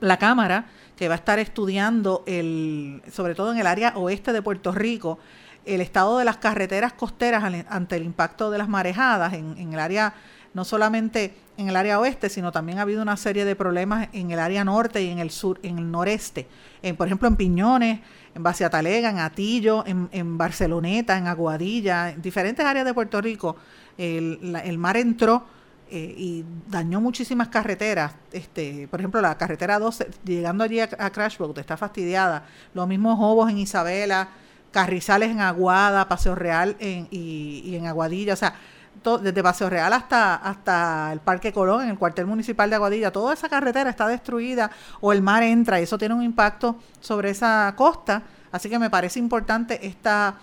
la 0.00 0.18
Cámara 0.18 0.66
que 0.98 1.06
va 1.06 1.14
a 1.14 1.18
estar 1.18 1.38
estudiando, 1.38 2.24
el, 2.26 3.02
sobre 3.12 3.36
todo 3.36 3.52
en 3.52 3.58
el 3.58 3.68
área 3.68 3.92
oeste 3.96 4.32
de 4.32 4.42
Puerto 4.42 4.72
Rico, 4.72 5.20
el 5.64 5.80
estado 5.80 6.18
de 6.18 6.24
las 6.24 6.38
carreteras 6.38 6.92
costeras 6.92 7.44
ante 7.68 7.96
el 7.96 8.02
impacto 8.02 8.50
de 8.50 8.58
las 8.58 8.68
marejadas 8.68 9.34
en, 9.34 9.72
el 9.72 9.78
área, 9.78 10.14
no 10.54 10.64
solamente 10.64 11.36
en 11.56 11.68
el 11.68 11.76
área 11.76 12.00
oeste, 12.00 12.28
sino 12.28 12.50
también 12.50 12.78
ha 12.78 12.82
habido 12.82 13.00
una 13.00 13.16
serie 13.16 13.44
de 13.44 13.54
problemas 13.54 14.08
en 14.12 14.32
el 14.32 14.40
área 14.40 14.64
norte 14.64 15.00
y 15.00 15.10
en 15.10 15.20
el 15.20 15.30
sur, 15.30 15.60
en 15.62 15.78
el 15.78 15.88
noreste. 15.88 16.48
En, 16.82 16.96
por 16.96 17.06
ejemplo, 17.06 17.28
en 17.28 17.36
Piñones, 17.36 18.00
en 18.34 18.42
Baciatalega, 18.42 19.10
en 19.10 19.20
Atillo, 19.20 19.84
en, 19.86 20.08
en 20.10 20.36
Barceloneta, 20.36 21.16
en 21.16 21.28
Aguadilla, 21.28 22.10
en 22.10 22.22
diferentes 22.22 22.66
áreas 22.66 22.84
de 22.84 22.92
Puerto 22.92 23.20
Rico, 23.20 23.54
el, 23.96 24.60
el 24.64 24.78
mar 24.78 24.96
entró 24.96 25.46
eh, 25.90 26.14
y 26.16 26.44
dañó 26.68 27.00
muchísimas 27.00 27.48
carreteras. 27.48 28.12
Este, 28.32 28.88
por 28.88 29.00
ejemplo, 29.00 29.20
la 29.20 29.36
carretera 29.36 29.78
12, 29.78 30.08
llegando 30.24 30.64
allí 30.64 30.80
a, 30.80 30.88
Crashboat, 30.88 31.58
está 31.58 31.76
fastidiada. 31.76 32.44
Los 32.74 32.86
mismos 32.86 33.18
Hobos 33.20 33.50
en 33.50 33.58
Isabela, 33.58 34.28
Carrizales 34.70 35.30
en 35.30 35.40
Aguada, 35.40 36.08
Paseo 36.08 36.34
Real 36.34 36.76
en, 36.78 37.08
y, 37.10 37.74
en 37.74 37.86
Aguadilla. 37.86 38.34
O 38.34 38.36
sea, 38.36 38.54
desde 39.22 39.42
Paseo 39.42 39.70
Real 39.70 39.92
hasta, 39.92 40.34
hasta 40.36 41.12
el 41.12 41.20
Parque 41.20 41.52
Colón, 41.52 41.84
en 41.84 41.90
el 41.90 41.98
cuartel 41.98 42.26
municipal 42.26 42.68
de 42.68 42.76
Aguadilla, 42.76 43.10
toda 43.10 43.32
esa 43.32 43.48
carretera 43.48 43.90
está 43.90 44.06
destruida 44.08 44.70
o 45.00 45.12
el 45.12 45.22
mar 45.22 45.42
entra 45.42 45.80
y 45.80 45.84
eso 45.84 45.98
tiene 45.98 46.14
un 46.14 46.22
impacto 46.22 46.76
sobre 47.00 47.30
esa 47.30 47.72
costa. 47.76 48.22
Así 48.52 48.68
que 48.68 48.78
me 48.78 48.90
parece 48.90 49.18
importante 49.18 49.86
esta 49.86 50.36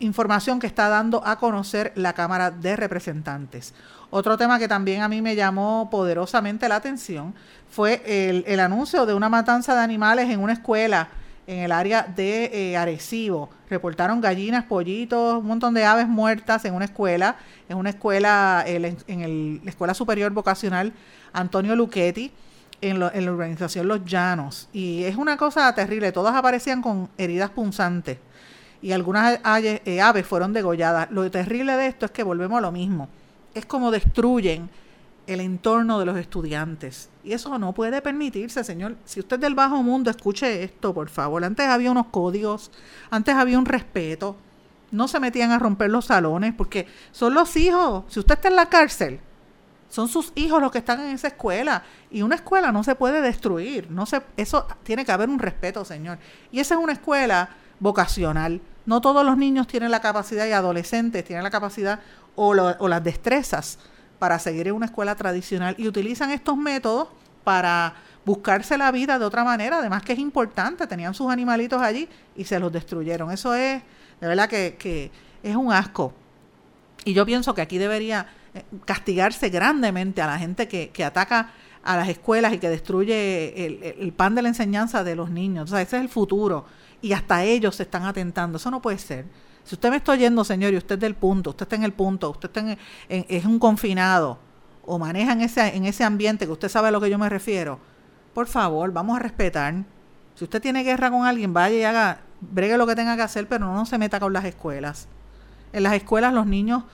información 0.00 0.58
que 0.58 0.66
está 0.66 0.88
dando 0.88 1.22
a 1.26 1.38
conocer 1.38 1.92
la 1.96 2.12
Cámara 2.12 2.50
de 2.50 2.76
Representantes. 2.76 3.74
Otro 4.10 4.38
tema 4.38 4.58
que 4.58 4.68
también 4.68 5.02
a 5.02 5.08
mí 5.08 5.20
me 5.20 5.36
llamó 5.36 5.88
poderosamente 5.90 6.68
la 6.68 6.76
atención 6.76 7.34
fue 7.70 8.02
el, 8.46 8.60
anuncio 8.60 9.04
de 9.04 9.12
una 9.12 9.28
matanza 9.28 9.74
de 9.74 9.80
animales 9.82 10.30
en 10.30 10.40
una 10.40 10.54
escuela 10.54 11.08
en 11.46 11.60
el 11.60 11.72
área 11.72 12.02
de 12.02 12.50
eh, 12.52 12.76
Arecibo. 12.76 13.50
Reportaron 13.68 14.20
gallinas, 14.20 14.64
pollitos, 14.64 15.40
un 15.40 15.46
montón 15.46 15.74
de 15.74 15.84
aves 15.84 16.08
muertas 16.08 16.64
en 16.64 16.74
una 16.74 16.86
escuela, 16.86 17.36
en 17.68 17.76
una 17.76 17.90
escuela, 17.90 18.64
en 18.66 19.60
la 19.62 19.70
Escuela 19.70 19.92
Superior 19.92 20.32
Vocacional 20.32 20.92
Antonio 21.32 21.76
Luchetti, 21.76 22.32
en, 22.80 23.02
en, 23.02 23.24
la 23.26 23.32
organización 23.32 23.88
Los 23.88 24.04
Llanos. 24.06 24.68
Y 24.72 25.04
es 25.04 25.16
una 25.16 25.36
cosa 25.36 25.74
terrible, 25.74 26.12
todas 26.12 26.34
aparecían 26.34 26.80
con 26.80 27.10
heridas 27.18 27.50
punzantes 27.50 28.18
y 28.80 28.92
algunas 28.92 29.40
eh, 29.44 30.00
aves 30.00 30.26
fueron 30.26 30.52
degolladas. 30.52 31.10
Lo 31.10 31.28
terrible 31.30 31.76
de 31.76 31.86
esto 31.86 32.06
es 32.06 32.12
que 32.12 32.22
volvemos 32.22 32.58
a 32.58 32.60
lo 32.60 32.72
mismo. 32.72 33.08
Es 33.58 33.66
como 33.66 33.90
destruyen 33.90 34.70
el 35.26 35.40
entorno 35.40 35.98
de 35.98 36.06
los 36.06 36.16
estudiantes. 36.16 37.10
Y 37.24 37.32
eso 37.32 37.58
no 37.58 37.74
puede 37.74 38.00
permitirse, 38.00 38.62
señor. 38.62 38.96
Si 39.04 39.18
usted 39.18 39.36
del 39.40 39.56
bajo 39.56 39.82
mundo 39.82 40.10
escuche 40.10 40.62
esto, 40.62 40.94
por 40.94 41.08
favor. 41.08 41.44
Antes 41.44 41.66
había 41.66 41.90
unos 41.90 42.06
códigos, 42.06 42.70
antes 43.10 43.34
había 43.34 43.58
un 43.58 43.66
respeto. 43.66 44.36
No 44.92 45.08
se 45.08 45.18
metían 45.18 45.50
a 45.50 45.58
romper 45.58 45.90
los 45.90 46.04
salones 46.04 46.54
porque 46.56 46.86
son 47.10 47.34
los 47.34 47.56
hijos. 47.56 48.04
Si 48.06 48.20
usted 48.20 48.36
está 48.36 48.46
en 48.46 48.54
la 48.54 48.66
cárcel, 48.66 49.18
son 49.88 50.06
sus 50.06 50.32
hijos 50.36 50.62
los 50.62 50.70
que 50.70 50.78
están 50.78 51.00
en 51.00 51.08
esa 51.08 51.26
escuela. 51.26 51.82
Y 52.12 52.22
una 52.22 52.36
escuela 52.36 52.70
no 52.70 52.84
se 52.84 52.94
puede 52.94 53.20
destruir. 53.20 53.90
No 53.90 54.06
se, 54.06 54.22
eso 54.36 54.68
tiene 54.84 55.04
que 55.04 55.10
haber 55.10 55.28
un 55.28 55.40
respeto, 55.40 55.84
señor. 55.84 56.18
Y 56.52 56.60
esa 56.60 56.76
es 56.76 56.80
una 56.80 56.92
escuela 56.92 57.50
vocacional. 57.80 58.60
No 58.86 59.00
todos 59.00 59.26
los 59.26 59.36
niños 59.36 59.66
tienen 59.66 59.90
la 59.90 60.00
capacidad 60.00 60.46
y 60.46 60.52
adolescentes 60.52 61.24
tienen 61.24 61.42
la 61.42 61.50
capacidad 61.50 62.00
o, 62.38 62.54
o 62.78 62.88
las 62.88 63.02
destrezas 63.02 63.78
para 64.18 64.38
seguir 64.38 64.68
en 64.68 64.74
una 64.74 64.86
escuela 64.86 65.14
tradicional 65.14 65.74
y 65.78 65.88
utilizan 65.88 66.30
estos 66.30 66.56
métodos 66.56 67.08
para 67.44 67.94
buscarse 68.24 68.76
la 68.76 68.92
vida 68.92 69.18
de 69.18 69.24
otra 69.24 69.42
manera, 69.42 69.78
además 69.78 70.02
que 70.02 70.12
es 70.12 70.18
importante, 70.18 70.86
tenían 70.86 71.14
sus 71.14 71.30
animalitos 71.30 71.80
allí 71.80 72.08
y 72.36 72.44
se 72.44 72.60
los 72.60 72.70
destruyeron. 72.70 73.30
Eso 73.30 73.54
es, 73.54 73.82
de 74.20 74.26
verdad 74.26 74.48
que, 74.48 75.10
es 75.42 75.56
un 75.56 75.72
asco. 75.72 76.12
Y 77.04 77.14
yo 77.14 77.24
pienso 77.24 77.54
que 77.54 77.62
aquí 77.62 77.78
debería 77.78 78.26
eh, 78.54 78.64
castigarse 78.84 79.48
grandemente 79.48 80.20
a 80.20 80.26
la 80.26 80.38
gente 80.38 80.68
que, 80.68 81.04
ataca 81.04 81.52
a 81.82 81.96
las 81.96 82.08
escuelas 82.08 82.52
y 82.52 82.58
que 82.58 82.68
destruye 82.68 83.66
el, 83.66 83.94
el, 83.98 84.12
pan 84.12 84.34
de 84.34 84.42
la 84.42 84.48
enseñanza 84.48 85.04
de 85.04 85.14
los 85.14 85.30
niños. 85.30 85.70
O 85.70 85.74
sea, 85.74 85.80
ese 85.80 85.96
es 85.96 86.02
el 86.02 86.08
futuro. 86.08 86.66
Y 87.00 87.12
hasta 87.12 87.44
ellos 87.44 87.76
se 87.76 87.84
están 87.84 88.04
atentando. 88.04 88.58
Eso 88.58 88.70
no 88.70 88.82
puede 88.82 88.98
ser. 88.98 89.24
Si 89.68 89.74
usted 89.74 89.90
me 89.90 89.98
está 89.98 90.12
oyendo, 90.12 90.44
señor, 90.44 90.72
y 90.72 90.78
usted 90.78 90.94
es 90.94 91.00
del 91.02 91.14
punto, 91.14 91.50
usted 91.50 91.64
está 91.64 91.76
en 91.76 91.82
el 91.82 91.92
punto, 91.92 92.30
usted 92.30 92.48
está 92.48 92.60
en, 92.60 92.78
es 93.28 93.44
un 93.44 93.58
confinado 93.58 94.38
o 94.86 94.98
maneja 94.98 95.32
en 95.32 95.42
ese, 95.42 95.76
en 95.76 95.84
ese 95.84 96.04
ambiente 96.04 96.46
que 96.46 96.52
usted 96.52 96.70
sabe 96.70 96.88
a 96.88 96.90
lo 96.90 97.02
que 97.02 97.10
yo 97.10 97.18
me 97.18 97.28
refiero, 97.28 97.78
por 98.32 98.46
favor, 98.46 98.90
vamos 98.94 99.18
a 99.18 99.20
respetar. 99.20 99.74
Si 100.36 100.44
usted 100.44 100.62
tiene 100.62 100.84
guerra 100.84 101.10
con 101.10 101.26
alguien, 101.26 101.52
vaya 101.52 101.76
y 101.76 101.82
haga, 101.82 102.20
bregue 102.40 102.78
lo 102.78 102.86
que 102.86 102.96
tenga 102.96 103.14
que 103.14 103.20
hacer, 103.20 103.46
pero 103.46 103.66
no 103.66 103.84
se 103.84 103.98
meta 103.98 104.18
con 104.18 104.32
las 104.32 104.46
escuelas. 104.46 105.06
En 105.74 105.82
las 105.82 105.92
escuelas 105.92 106.32
los 106.32 106.46
niños 106.46 106.84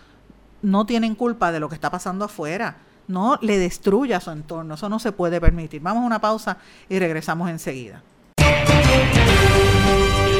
no 0.60 0.84
tienen 0.84 1.14
culpa 1.14 1.52
de 1.52 1.60
lo 1.60 1.68
que 1.68 1.76
está 1.76 1.92
pasando 1.92 2.24
afuera. 2.24 2.78
No 3.06 3.38
le 3.40 3.56
destruya 3.56 4.18
su 4.18 4.32
entorno. 4.32 4.74
Eso 4.74 4.88
no 4.88 4.98
se 4.98 5.12
puede 5.12 5.40
permitir. 5.40 5.80
Vamos 5.80 6.02
a 6.02 6.06
una 6.06 6.20
pausa 6.20 6.56
y 6.88 6.98
regresamos 6.98 7.50
enseguida. 7.50 8.02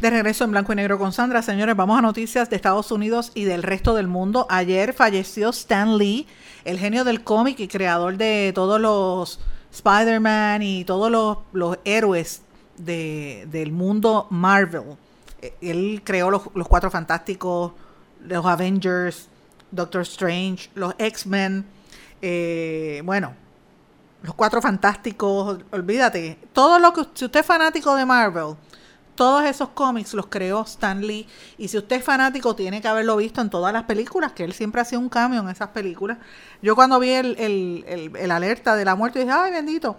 De 0.00 0.08
regreso 0.08 0.44
en 0.44 0.52
blanco 0.52 0.72
y 0.72 0.76
negro 0.76 0.98
con 0.98 1.12
Sandra, 1.12 1.42
señores, 1.42 1.76
vamos 1.76 1.98
a 1.98 2.00
noticias 2.00 2.48
de 2.48 2.56
Estados 2.56 2.90
Unidos 2.90 3.32
y 3.34 3.44
del 3.44 3.62
resto 3.62 3.94
del 3.94 4.08
mundo. 4.08 4.46
Ayer 4.48 4.94
falleció 4.94 5.50
Stan 5.50 5.98
Lee, 5.98 6.26
el 6.64 6.78
genio 6.78 7.04
del 7.04 7.22
cómic 7.22 7.60
y 7.60 7.68
creador 7.68 8.16
de 8.16 8.52
todos 8.54 8.80
los 8.80 9.40
Spider-Man 9.70 10.62
y 10.62 10.86
todos 10.86 11.10
los, 11.52 11.78
héroes 11.84 12.40
del 12.78 13.72
mundo 13.72 14.26
Marvel. 14.30 14.96
E, 15.42 15.52
él 15.60 16.00
creó 16.02 16.30
los, 16.30 16.44
Cuatro 16.66 16.90
Fantásticos, 16.90 17.72
los 18.24 18.46
Avengers, 18.46 19.28
Doctor 19.70 20.00
Strange, 20.00 20.70
los 20.76 20.94
X-Men, 20.96 21.66
eh, 22.22 23.02
bueno, 23.04 23.34
los 24.22 24.34
Cuatro 24.34 24.62
Fantásticos, 24.62 25.58
olvídate, 25.72 26.38
todo 26.54 26.78
lo 26.78 26.94
que, 26.94 27.04
si 27.12 27.26
usted 27.26 27.40
es 27.40 27.46
fanático 27.46 27.94
de 27.94 28.06
Marvel, 28.06 28.56
todos 29.14 29.44
esos 29.44 29.70
cómics 29.70 30.14
los 30.14 30.26
creó 30.26 30.62
Stan 30.62 31.00
Lee. 31.00 31.26
Y 31.58 31.68
si 31.68 31.78
usted 31.78 31.96
es 31.96 32.04
fanático, 32.04 32.56
tiene 32.56 32.80
que 32.80 32.88
haberlo 32.88 33.16
visto 33.16 33.40
en 33.40 33.50
todas 33.50 33.72
las 33.72 33.84
películas, 33.84 34.32
que 34.32 34.44
él 34.44 34.52
siempre 34.52 34.80
hacía 34.80 34.98
un 34.98 35.08
cambio 35.08 35.40
en 35.40 35.48
esas 35.48 35.68
películas. 35.68 36.18
Yo 36.62 36.74
cuando 36.74 36.98
vi 36.98 37.10
el, 37.10 38.30
alerta 38.30 38.76
de 38.76 38.84
la 38.84 38.94
muerte, 38.94 39.20
dije, 39.20 39.30
ay, 39.30 39.50
bendito. 39.52 39.96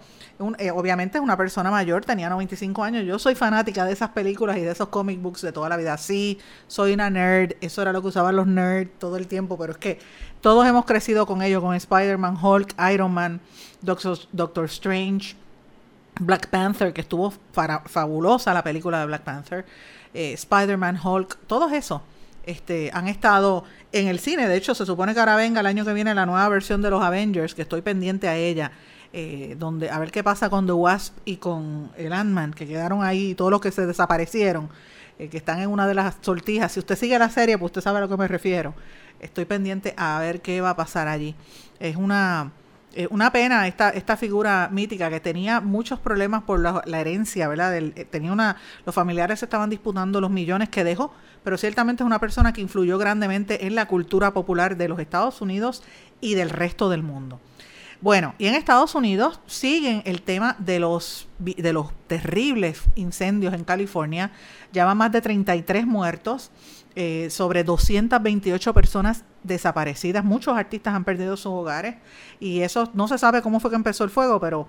Eh, 0.58 0.70
obviamente 0.70 1.18
es 1.18 1.22
una 1.22 1.36
persona 1.36 1.70
mayor, 1.70 2.04
tenía 2.04 2.28
95 2.28 2.82
años. 2.82 3.04
Yo 3.04 3.18
soy 3.18 3.34
fanática 3.34 3.84
de 3.84 3.92
esas 3.92 4.10
películas 4.10 4.56
y 4.56 4.62
de 4.62 4.72
esos 4.72 4.88
comic 4.88 5.20
books 5.20 5.42
de 5.42 5.52
toda 5.52 5.68
la 5.68 5.76
vida. 5.76 5.96
Sí, 5.98 6.38
soy 6.66 6.94
una 6.94 7.10
nerd. 7.10 7.52
Eso 7.60 7.82
era 7.82 7.92
lo 7.92 8.02
que 8.02 8.08
usaban 8.08 8.34
los 8.34 8.46
nerds 8.46 8.90
todo 8.98 9.16
el 9.16 9.28
tiempo, 9.28 9.56
pero 9.56 9.72
es 9.72 9.78
que 9.78 9.98
todos 10.40 10.66
hemos 10.66 10.84
crecido 10.84 11.26
con 11.26 11.42
ellos, 11.42 11.62
con 11.62 11.74
Spider-Man, 11.74 12.36
Hulk, 12.42 12.74
Iron 12.92 13.12
Man, 13.12 13.40
Doctor, 13.80 14.18
Doctor 14.32 14.64
Strange. 14.64 15.36
Black 16.26 16.48
Panther, 16.48 16.92
que 16.92 17.00
estuvo 17.02 17.32
fabulosa 17.52 18.54
la 18.54 18.62
película 18.62 19.00
de 19.00 19.06
Black 19.06 19.22
Panther, 19.22 19.64
eh, 20.14 20.32
Spider-Man, 20.32 20.98
Hulk, 21.02 21.38
todos 21.46 21.72
esos 21.72 22.00
este, 22.44 22.90
han 22.92 23.08
estado 23.08 23.64
en 23.92 24.08
el 24.08 24.18
cine. 24.18 24.48
De 24.48 24.56
hecho, 24.56 24.74
se 24.74 24.86
supone 24.86 25.14
que 25.14 25.20
ahora 25.20 25.36
venga 25.36 25.60
el 25.60 25.66
año 25.66 25.84
que 25.84 25.92
viene 25.92 26.14
la 26.14 26.26
nueva 26.26 26.48
versión 26.48 26.82
de 26.82 26.90
los 26.90 27.02
Avengers, 27.02 27.54
que 27.54 27.62
estoy 27.62 27.82
pendiente 27.82 28.28
a 28.28 28.36
ella. 28.36 28.72
Eh, 29.14 29.56
donde 29.58 29.90
a 29.90 29.98
ver 29.98 30.10
qué 30.10 30.24
pasa 30.24 30.48
con 30.48 30.64
The 30.64 30.72
Wasp 30.72 31.14
y 31.26 31.36
con 31.36 31.90
el 31.98 32.14
Ant-Man, 32.14 32.54
que 32.54 32.66
quedaron 32.66 33.04
ahí, 33.04 33.34
todos 33.34 33.50
los 33.50 33.60
que 33.60 33.70
se 33.70 33.84
desaparecieron, 33.84 34.70
eh, 35.18 35.28
que 35.28 35.36
están 35.36 35.60
en 35.60 35.68
una 35.68 35.86
de 35.86 35.92
las 35.92 36.16
sortijas. 36.22 36.72
Si 36.72 36.80
usted 36.80 36.96
sigue 36.96 37.18
la 37.18 37.28
serie, 37.28 37.58
pues 37.58 37.68
usted 37.68 37.82
sabe 37.82 37.98
a 37.98 38.00
lo 38.00 38.08
que 38.08 38.16
me 38.16 38.26
refiero. 38.26 38.72
Estoy 39.20 39.44
pendiente 39.44 39.92
a 39.98 40.18
ver 40.18 40.40
qué 40.40 40.62
va 40.62 40.70
a 40.70 40.76
pasar 40.76 41.08
allí. 41.08 41.34
Es 41.78 41.96
una 41.96 42.52
eh, 42.94 43.08
una 43.10 43.32
pena 43.32 43.66
esta, 43.66 43.90
esta 43.90 44.16
figura 44.16 44.68
mítica 44.70 45.08
que 45.08 45.20
tenía 45.20 45.60
muchos 45.60 45.98
problemas 45.98 46.42
por 46.42 46.60
la, 46.60 47.00
herencia, 47.00 47.48
¿verdad? 47.48 47.76
Eh, 47.76 48.06
tenía 48.10 48.32
una, 48.32 48.56
los 48.84 48.94
familiares 48.94 49.42
estaban 49.42 49.70
disputando 49.70 50.20
los 50.20 50.30
millones 50.30 50.68
que 50.68 50.84
dejó, 50.84 51.12
pero 51.42 51.56
ciertamente 51.56 52.02
es 52.02 52.06
una 52.06 52.18
persona 52.18 52.52
que 52.52 52.60
influyó 52.60 52.98
grandemente 52.98 53.66
en 53.66 53.74
la 53.74 53.86
cultura 53.86 54.32
popular 54.34 54.76
de 54.76 54.88
los 54.88 54.98
Estados 54.98 55.40
Unidos 55.40 55.82
y 56.20 56.34
del 56.34 56.50
resto 56.50 56.90
del 56.90 57.02
mundo. 57.02 57.40
Bueno, 58.02 58.34
y 58.36 58.46
en 58.46 58.54
Estados 58.54 58.96
Unidos 58.96 59.38
siguen 59.46 60.02
el 60.04 60.22
tema 60.22 60.56
de 60.58 60.80
los, 60.80 61.28
de 61.38 61.72
los 61.72 61.92
terribles 62.08 62.82
incendios 62.96 63.54
en 63.54 63.62
California. 63.62 64.32
Ya 64.72 64.84
van 64.84 64.98
más 64.98 65.12
de 65.12 65.20
33 65.20 65.86
muertos. 65.86 66.50
Eh, 66.94 67.28
sobre 67.30 67.64
228 67.64 68.74
personas 68.74 69.24
desaparecidas. 69.42 70.22
Muchos 70.24 70.54
artistas 70.54 70.94
han 70.94 71.04
perdido 71.04 71.38
sus 71.38 71.46
hogares 71.46 71.96
y 72.38 72.60
eso 72.60 72.90
no 72.92 73.08
se 73.08 73.16
sabe 73.16 73.40
cómo 73.40 73.60
fue 73.60 73.70
que 73.70 73.76
empezó 73.76 74.04
el 74.04 74.10
fuego, 74.10 74.38
pero 74.38 74.66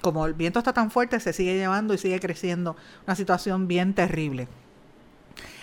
como 0.00 0.24
el 0.24 0.32
viento 0.32 0.58
está 0.58 0.72
tan 0.72 0.90
fuerte, 0.90 1.20
se 1.20 1.34
sigue 1.34 1.54
llevando 1.54 1.92
y 1.92 1.98
sigue 1.98 2.18
creciendo. 2.18 2.76
Una 3.06 3.14
situación 3.14 3.68
bien 3.68 3.92
terrible. 3.92 4.48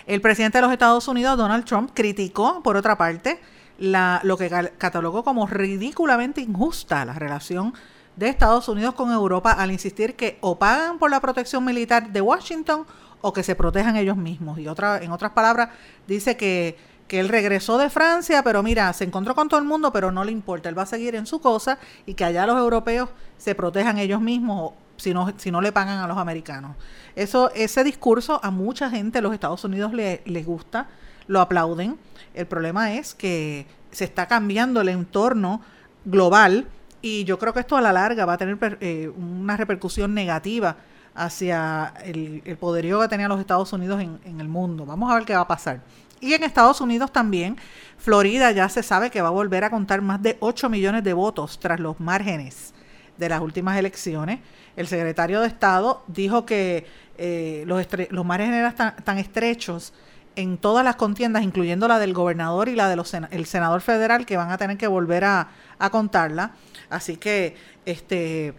El 0.06 0.20
presidente 0.20 0.58
de 0.58 0.62
los 0.62 0.72
Estados 0.72 1.08
Unidos, 1.08 1.36
Donald 1.36 1.64
Trump, 1.64 1.90
criticó, 1.94 2.62
por 2.62 2.76
otra 2.76 2.96
parte, 2.96 3.40
la, 3.78 4.20
lo 4.22 4.36
que 4.36 4.48
catalogó 4.78 5.24
como 5.24 5.48
ridículamente 5.48 6.42
injusta 6.42 7.04
la 7.04 7.14
relación 7.14 7.74
de 8.14 8.28
Estados 8.28 8.68
Unidos 8.68 8.94
con 8.94 9.10
Europa 9.10 9.50
al 9.50 9.72
insistir 9.72 10.14
que 10.14 10.38
o 10.40 10.58
pagan 10.58 10.98
por 10.98 11.10
la 11.10 11.20
protección 11.20 11.64
militar 11.64 12.12
de 12.12 12.20
Washington 12.20 12.86
o 13.26 13.32
que 13.32 13.42
se 13.42 13.54
protejan 13.54 13.96
ellos 13.96 14.18
mismos. 14.18 14.58
Y 14.58 14.68
otra, 14.68 15.02
en 15.02 15.10
otras 15.10 15.32
palabras, 15.32 15.70
dice 16.06 16.36
que, 16.36 16.76
que 17.08 17.20
él 17.20 17.30
regresó 17.30 17.78
de 17.78 17.88
Francia, 17.88 18.42
pero 18.44 18.62
mira, 18.62 18.92
se 18.92 19.04
encontró 19.04 19.34
con 19.34 19.48
todo 19.48 19.58
el 19.58 19.64
mundo, 19.64 19.94
pero 19.94 20.12
no 20.12 20.24
le 20.24 20.30
importa, 20.30 20.68
él 20.68 20.76
va 20.76 20.82
a 20.82 20.86
seguir 20.86 21.14
en 21.14 21.24
su 21.24 21.40
cosa 21.40 21.78
y 22.04 22.12
que 22.12 22.24
allá 22.26 22.46
los 22.46 22.58
europeos 22.58 23.08
se 23.38 23.54
protejan 23.54 23.96
ellos 23.96 24.20
mismos 24.20 24.72
si 24.98 25.14
no, 25.14 25.32
si 25.38 25.50
no 25.50 25.62
le 25.62 25.72
pagan 25.72 26.00
a 26.00 26.06
los 26.06 26.18
americanos. 26.18 26.76
Eso, 27.16 27.50
ese 27.54 27.82
discurso 27.82 28.40
a 28.42 28.50
mucha 28.50 28.90
gente 28.90 29.22
los 29.22 29.32
Estados 29.32 29.64
Unidos 29.64 29.94
le, 29.94 30.20
les 30.26 30.44
gusta, 30.44 30.88
lo 31.26 31.40
aplauden. 31.40 31.96
El 32.34 32.44
problema 32.44 32.92
es 32.92 33.14
que 33.14 33.66
se 33.90 34.04
está 34.04 34.26
cambiando 34.26 34.82
el 34.82 34.90
entorno 34.90 35.62
global 36.04 36.66
y 37.00 37.24
yo 37.24 37.38
creo 37.38 37.54
que 37.54 37.60
esto 37.60 37.78
a 37.78 37.80
la 37.80 37.94
larga 37.94 38.26
va 38.26 38.34
a 38.34 38.38
tener 38.38 38.58
eh, 38.82 39.10
una 39.16 39.56
repercusión 39.56 40.12
negativa 40.12 40.76
hacia 41.14 41.94
el, 42.04 42.42
poderío 42.58 43.00
que 43.00 43.08
tenían 43.08 43.28
los 43.28 43.40
Estados 43.40 43.72
Unidos 43.72 44.00
en, 44.00 44.40
el 44.40 44.48
mundo. 44.48 44.84
Vamos 44.84 45.10
a 45.10 45.14
ver 45.14 45.24
qué 45.24 45.34
va 45.34 45.40
a 45.40 45.48
pasar. 45.48 45.80
Y 46.20 46.32
en 46.32 46.42
Estados 46.42 46.80
Unidos 46.80 47.12
también, 47.12 47.56
Florida 47.98 48.50
ya 48.50 48.68
se 48.68 48.82
sabe 48.82 49.10
que 49.10 49.22
va 49.22 49.28
a 49.28 49.32
volver 49.32 49.64
a 49.64 49.70
contar 49.70 50.00
más 50.00 50.22
de 50.22 50.36
8 50.40 50.68
millones 50.70 51.04
de 51.04 51.12
votos 51.12 51.58
tras 51.58 51.78
los 51.80 52.00
márgenes 52.00 52.72
de 53.16 53.28
las 53.28 53.40
últimas 53.40 53.78
elecciones. 53.78 54.40
El 54.76 54.86
secretario 54.86 55.40
de 55.40 55.46
Estado 55.46 56.02
dijo 56.08 56.46
que 56.46 56.86
eh, 57.18 57.64
los, 57.66 57.86
los 58.10 58.24
márgenes 58.24 58.54
eran 58.56 58.96
tan, 59.04 59.18
estrechos 59.18 59.92
en 60.36 60.58
todas 60.58 60.84
las 60.84 60.96
contiendas, 60.96 61.44
incluyendo 61.44 61.86
la 61.86 62.00
del 62.00 62.12
gobernador 62.12 62.68
y 62.68 62.74
la 62.74 62.88
del 62.88 63.02
el 63.30 63.46
senador 63.46 63.80
federal, 63.82 64.26
que 64.26 64.36
van 64.36 64.50
a 64.50 64.58
tener 64.58 64.76
que 64.76 64.88
volver 64.88 65.24
a, 65.24 65.48
contarla. 65.92 66.52
Así 66.90 67.18
que 67.18 67.54
este 67.84 68.54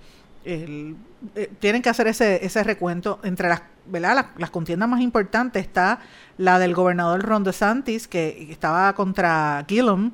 eh, 1.35 1.51
tienen 1.59 1.81
que 1.81 1.89
hacer 1.89 2.07
ese, 2.07 2.45
ese 2.45 2.63
recuento 2.63 3.19
entre 3.23 3.49
las 3.49 3.61
¿verdad? 3.87 4.27
Las, 4.37 4.49
contiendas 4.49 4.89
más 4.89 5.01
importantes 5.01 5.63
está 5.63 5.99
la 6.37 6.59
del 6.59 6.73
gobernador 6.73 7.21
Ron 7.21 7.43
DeSantis, 7.43 8.07
que 8.07 8.47
estaba 8.51 8.93
contra 8.93 9.65
Gillum, 9.67 10.11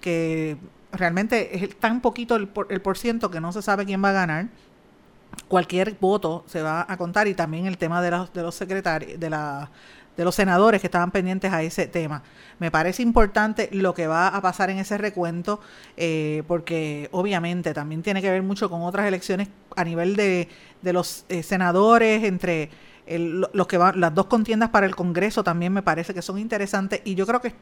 que 0.00 0.56
realmente 0.92 1.64
es 1.64 1.78
tan 1.78 2.00
poquito 2.00 2.36
el 2.36 2.48
por, 2.48 2.72
el 2.72 2.80
por 2.80 2.98
ciento 2.98 3.30
que 3.30 3.40
no 3.40 3.52
se 3.52 3.62
sabe 3.62 3.84
quién 3.84 4.02
va 4.02 4.10
a 4.10 4.12
ganar. 4.12 4.46
Cualquier 5.48 5.96
voto 5.98 6.44
se 6.46 6.62
va 6.62 6.84
a 6.88 6.96
contar 6.96 7.26
y 7.26 7.34
también 7.34 7.66
el 7.66 7.78
tema 7.78 8.02
de 8.02 8.10
los, 8.10 8.32
de 8.32 8.42
los 8.42 8.54
secretarios, 8.54 9.18
de 9.18 9.30
la 9.30 9.70
de 10.16 10.24
los 10.24 10.34
senadores 10.34 10.80
que 10.80 10.86
estaban 10.86 11.10
pendientes 11.10 11.52
a 11.52 11.62
ese 11.62 11.86
tema. 11.86 12.22
Me 12.58 12.70
parece 12.70 13.02
importante 13.02 13.68
lo 13.72 13.94
que 13.94 14.06
va 14.06 14.28
a 14.28 14.40
pasar 14.42 14.70
en 14.70 14.78
ese 14.78 14.98
recuento, 14.98 15.60
eh, 15.96 16.42
porque 16.46 17.08
obviamente 17.12 17.74
también 17.74 18.02
tiene 18.02 18.20
que 18.20 18.30
ver 18.30 18.42
mucho 18.42 18.68
con 18.68 18.82
otras 18.82 19.06
elecciones 19.06 19.48
a 19.76 19.84
nivel 19.84 20.16
de, 20.16 20.48
de 20.82 20.92
los 20.92 21.24
eh, 21.28 21.42
senadores, 21.42 22.24
entre 22.24 22.70
los 23.06 23.66
que 23.66 23.78
van, 23.78 24.00
las 24.00 24.14
dos 24.14 24.26
contiendas 24.26 24.70
para 24.70 24.86
el 24.86 24.94
Congreso 24.94 25.42
también 25.42 25.72
me 25.72 25.82
parece 25.82 26.14
que 26.14 26.22
son 26.22 26.38
interesantes 26.38 27.00
y 27.04 27.16
yo 27.16 27.26
creo 27.26 27.40
que 27.40 27.52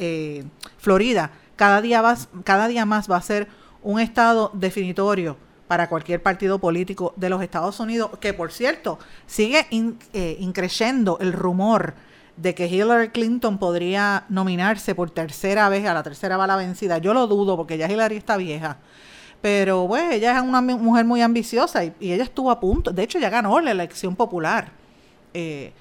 eh, 0.00 0.44
Florida 0.76 1.30
cada 1.54 1.80
día, 1.80 2.02
va, 2.02 2.16
cada 2.42 2.66
día 2.66 2.84
más 2.84 3.08
va 3.10 3.16
a 3.16 3.22
ser 3.22 3.46
un 3.82 4.00
estado 4.00 4.50
definitorio 4.54 5.36
para 5.68 5.88
cualquier 5.88 6.22
partido 6.22 6.58
político 6.58 7.12
de 7.16 7.28
los 7.28 7.42
Estados 7.42 7.78
Unidos, 7.78 8.10
que 8.20 8.34
por 8.34 8.50
cierto 8.50 8.98
sigue 9.26 9.66
eh, 9.70 10.36
increyendo 10.40 11.18
el 11.20 11.32
rumor 11.32 11.94
de 12.36 12.54
que 12.54 12.66
Hillary 12.66 13.10
Clinton 13.10 13.58
podría 13.58 14.24
nominarse 14.28 14.94
por 14.94 15.10
tercera 15.10 15.68
vez, 15.68 15.86
a 15.86 15.94
la 15.94 16.02
tercera 16.02 16.36
bala 16.36 16.56
vencida. 16.56 16.98
Yo 16.98 17.12
lo 17.12 17.26
dudo 17.26 17.56
porque 17.56 17.76
ya 17.76 17.90
Hillary 17.90 18.16
está 18.16 18.36
vieja. 18.36 18.78
Pero, 19.40 19.86
bueno, 19.86 20.10
ella 20.10 20.36
es 20.36 20.42
una 20.42 20.60
mujer 20.60 21.04
muy 21.04 21.20
ambiciosa 21.20 21.84
y, 21.84 21.92
y, 22.00 22.12
ella 22.12 22.24
estuvo 22.24 22.50
a 22.50 22.58
punto. 22.58 22.90
De 22.90 23.02
hecho, 23.02 23.18
ya 23.18 23.30
ganó 23.30 23.60
la 23.60 23.70
elección 23.70 24.16
popular. 24.16 24.72
Eh, 25.34 25.72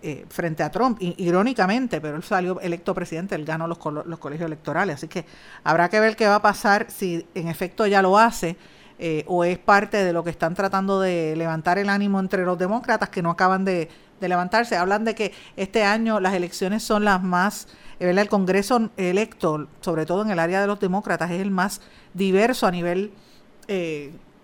eh, 0.00 0.26
frente 0.28 0.62
a 0.62 0.70
Trump, 0.70 0.96
irónicamente, 1.00 2.00
pero 2.00 2.16
él 2.16 2.22
salió 2.22 2.60
electo 2.60 2.94
presidente, 2.94 3.34
él 3.34 3.44
ganó 3.44 3.66
los 3.66 3.78
colegios 3.78 4.46
electorales. 4.46 4.94
Así 4.94 5.08
que 5.08 5.24
habrá 5.64 5.88
que 5.88 5.98
ver 5.98 6.14
qué 6.14 6.28
va 6.28 6.36
a 6.36 6.42
pasar 6.42 6.86
si 6.88 7.26
en 7.34 7.48
efecto 7.48 7.84
ya 7.84 8.00
lo 8.00 8.16
hace 8.16 8.56
eh, 8.98 9.24
o 9.26 9.44
es 9.44 9.58
parte 9.58 10.04
de 10.04 10.12
lo 10.12 10.24
que 10.24 10.30
están 10.30 10.54
tratando 10.54 11.00
de 11.00 11.34
levantar 11.36 11.78
el 11.78 11.88
ánimo 11.88 12.20
entre 12.20 12.44
los 12.44 12.58
demócratas 12.58 13.08
que 13.08 13.22
no 13.22 13.30
acaban 13.30 13.64
de, 13.64 13.88
levantarse. 14.20 14.76
Hablan 14.76 15.04
de 15.04 15.14
que 15.14 15.32
este 15.56 15.84
año 15.84 16.18
las 16.18 16.34
elecciones 16.34 16.82
son 16.82 17.04
las 17.04 17.22
más, 17.22 17.68
el 18.00 18.28
Congreso 18.28 18.90
electo, 18.96 19.68
sobre 19.80 20.06
todo 20.06 20.22
en 20.22 20.30
el 20.30 20.38
área 20.38 20.60
de 20.60 20.66
los 20.66 20.80
demócratas, 20.80 21.30
es 21.30 21.40
el 21.40 21.52
más 21.52 21.80
diverso 22.14 22.66
a 22.66 22.72
nivel 22.72 23.12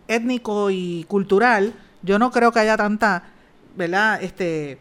étnico 0.07 0.71
y 0.71 1.05
cultural. 1.09 1.75
Yo 2.03 2.19
no 2.21 2.31
creo 2.31 2.53
que 2.53 2.61
haya 2.61 2.77
tanta 2.77 3.25
¿verdad? 3.77 4.23
Este, 4.23 4.79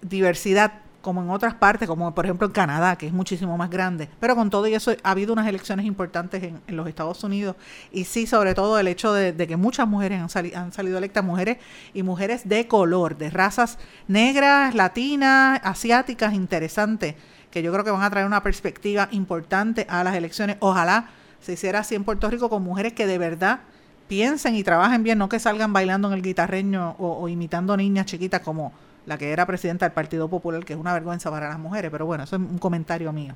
diversidad 0.00 0.81
como 1.02 1.22
en 1.22 1.30
otras 1.30 1.54
partes, 1.54 1.88
como 1.88 2.14
por 2.14 2.24
ejemplo 2.24 2.46
en 2.46 2.52
Canadá, 2.52 2.96
que 2.96 3.06
es 3.06 3.12
muchísimo 3.12 3.56
más 3.58 3.68
grande. 3.68 4.08
Pero 4.20 4.34
con 4.34 4.48
todo 4.48 4.66
y 4.66 4.74
eso 4.74 4.92
ha 5.02 5.10
habido 5.10 5.32
unas 5.32 5.46
elecciones 5.46 5.84
importantes 5.84 6.42
en, 6.42 6.62
los 6.68 6.88
Estados 6.88 7.22
Unidos 7.22 7.56
y 7.90 8.04
sí, 8.04 8.26
sobre 8.26 8.54
todo 8.54 8.78
el 8.78 8.88
hecho 8.88 9.12
de, 9.12 9.34
que 9.46 9.56
muchas 9.56 9.86
mujeres 9.86 10.20
han, 10.20 10.56
han 10.56 10.72
salido 10.72 10.96
electas, 10.96 11.22
mujeres 11.22 11.58
y 11.92 12.02
mujeres 12.02 12.48
de 12.48 12.66
color, 12.66 13.18
de 13.18 13.28
razas 13.28 13.78
negras, 14.08 14.74
latinas, 14.74 15.60
asiáticas, 15.62 16.32
interesantes, 16.32 17.16
que 17.50 17.62
yo 17.62 17.72
creo 17.72 17.84
que 17.84 17.90
van 17.90 18.02
a 18.02 18.10
traer 18.10 18.26
una 18.26 18.42
perspectiva 18.42 19.08
importante 19.10 19.86
a 19.90 20.02
las 20.02 20.14
elecciones. 20.14 20.56
Ojalá 20.60 21.10
se 21.40 21.54
hiciera 21.54 21.80
así 21.80 21.94
en 21.94 22.04
Puerto 22.04 22.30
Rico 22.30 22.48
con 22.48 22.62
mujeres 22.62 22.92
que 22.92 23.06
de 23.06 23.18
verdad 23.18 23.60
piensen 24.08 24.54
y 24.54 24.62
trabajen 24.62 25.02
bien, 25.02 25.18
no 25.18 25.28
que 25.28 25.38
salgan 25.38 25.72
bailando 25.72 26.08
en 26.08 26.14
el 26.14 26.22
guitarreño 26.22 26.96
o, 26.98 27.28
imitando 27.28 27.76
niñas 27.76 28.06
chiquitas 28.06 28.42
como 28.42 28.72
la 29.06 29.18
que 29.18 29.32
era 29.32 29.46
presidenta 29.46 29.86
del 29.86 29.92
Partido 29.92 30.28
Popular, 30.28 30.64
que 30.64 30.72
es 30.72 30.78
una 30.78 30.92
vergüenza 30.92 31.30
para 31.30 31.48
las 31.48 31.58
mujeres, 31.58 31.90
pero 31.90 32.06
bueno, 32.06 32.24
eso 32.24 32.36
es 32.36 32.42
un 32.42 32.58
comentario 32.58 33.12
mío. 33.12 33.34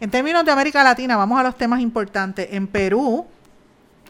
En 0.00 0.10
términos 0.10 0.44
de 0.44 0.50
América 0.50 0.82
Latina, 0.82 1.16
vamos 1.16 1.38
a 1.38 1.42
los 1.42 1.56
temas 1.56 1.80
importantes. 1.80 2.48
En 2.50 2.66
Perú, 2.66 3.26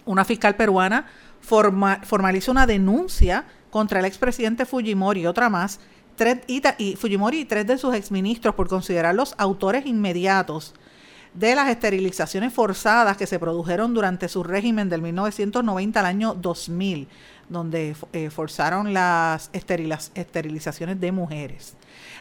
una 0.04 0.24
fiscal 0.24 0.57
peruana 0.57 1.07
formaliza 1.40 2.50
una 2.50 2.66
denuncia 2.66 3.44
contra 3.70 3.98
el 3.98 4.07
expresidente 4.07 4.64
Fujimori 4.64 5.22
y 5.22 5.26
otra 5.26 5.50
más, 5.50 5.80
y 6.46 6.96
Fujimori 6.96 7.40
y 7.40 7.44
tres 7.44 7.66
de 7.66 7.76
sus 7.76 7.94
exministros 7.94 8.54
por 8.54 8.68
considerarlos 8.68 9.35
autores 9.37 9.85
inmediatos 9.85 10.74
de 11.35 11.57
las 11.57 11.68
esterilizaciones 11.68 12.52
forzadas 12.52 13.16
que 13.16 13.26
se 13.26 13.40
produjeron 13.40 13.92
durante 13.92 14.28
su 14.28 14.44
régimen 14.44 14.88
del 14.88 15.02
1990 15.02 16.00
al 16.00 16.07
año 16.07 16.35
2000, 16.35 17.09
donde 17.48 17.94
eh, 18.12 18.30
forzaron 18.30 18.92
las 18.92 19.50
esterilizaciones 19.52 21.00
de 21.00 21.12
mujeres. 21.12 21.74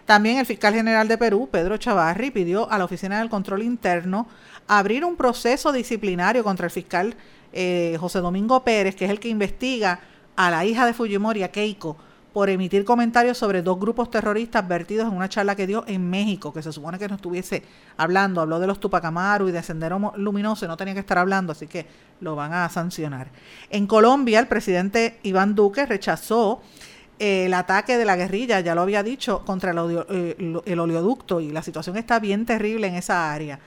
También 0.05 0.38
el 0.38 0.45
fiscal 0.45 0.73
general 0.73 1.07
de 1.07 1.17
Perú, 1.17 1.47
Pedro 1.51 1.77
Chavarri, 1.77 2.31
pidió 2.31 2.69
a 2.69 2.77
la 2.77 2.86
Oficina 2.86 3.19
del 3.19 3.29
Control 3.29 3.63
Interno 3.63 4.27
abrir 4.67 5.05
un 5.05 5.15
proceso 5.15 5.71
disciplinario 5.71 6.43
contra 6.43 6.65
el 6.65 6.71
fiscal 6.71 7.15
eh, 7.53 7.97
José 7.99 8.19
Domingo 8.19 8.63
Pérez, 8.63 8.95
que 8.95 9.05
es 9.05 9.12
el 9.12 9.19
que 9.19 9.29
investiga 9.29 9.99
a 10.36 10.49
la 10.49 10.65
hija 10.65 10.86
de 10.86 10.93
Fujimori, 10.93 11.47
Keiko, 11.49 11.97
por 12.33 12.49
emitir 12.49 12.83
comentarios 12.83 13.37
sobre 13.37 13.61
dos 13.61 13.79
grupos 13.79 14.09
terroristas 14.09 14.67
vertidos 14.67 15.07
en 15.07 15.15
una 15.15 15.29
charla 15.29 15.55
que 15.55 15.67
dio 15.67 15.83
en 15.87 16.09
México, 16.09 16.51
que 16.51 16.63
se 16.63 16.73
supone 16.73 16.97
que 16.97 17.07
no 17.07 17.15
estuviese 17.15 17.63
hablando, 17.95 18.41
habló 18.41 18.59
de 18.59 18.65
los 18.65 18.79
Tupacamaru 18.79 19.49
y 19.49 19.51
de 19.51 19.61
Sendero 19.61 20.13
Luminoso 20.17 20.67
no 20.67 20.75
tenía 20.75 20.95
que 20.95 21.01
estar 21.01 21.19
hablando, 21.19 21.51
así 21.51 21.67
que 21.67 21.85
lo 22.21 22.35
van 22.35 22.51
a 22.53 22.67
sancionar. 22.69 23.27
En 23.69 23.85
Colombia, 23.85 24.39
el 24.39 24.47
presidente 24.47 25.19
Iván 25.21 25.53
Duque 25.53 25.85
rechazó 25.85 26.61
eh, 27.19 27.45
el 27.45 27.53
ataque 27.53 27.97
de 27.97 28.05
la 28.05 28.15
guerrilla, 28.15 28.59
ya 28.61 28.73
lo 28.73 28.81
había 28.81 29.03
dicho, 29.03 29.45
contra 29.45 29.69
el, 29.71 30.05
eh, 30.09 30.61
el 30.65 30.79
oleoducto 30.79 31.39
y 31.39 31.51
la 31.51 31.61
situación 31.61 31.97
está 31.97 32.19
bien 32.19 32.47
terrible 32.47 32.87
en 32.87 32.95
esa 32.95 33.31
área. 33.31 33.59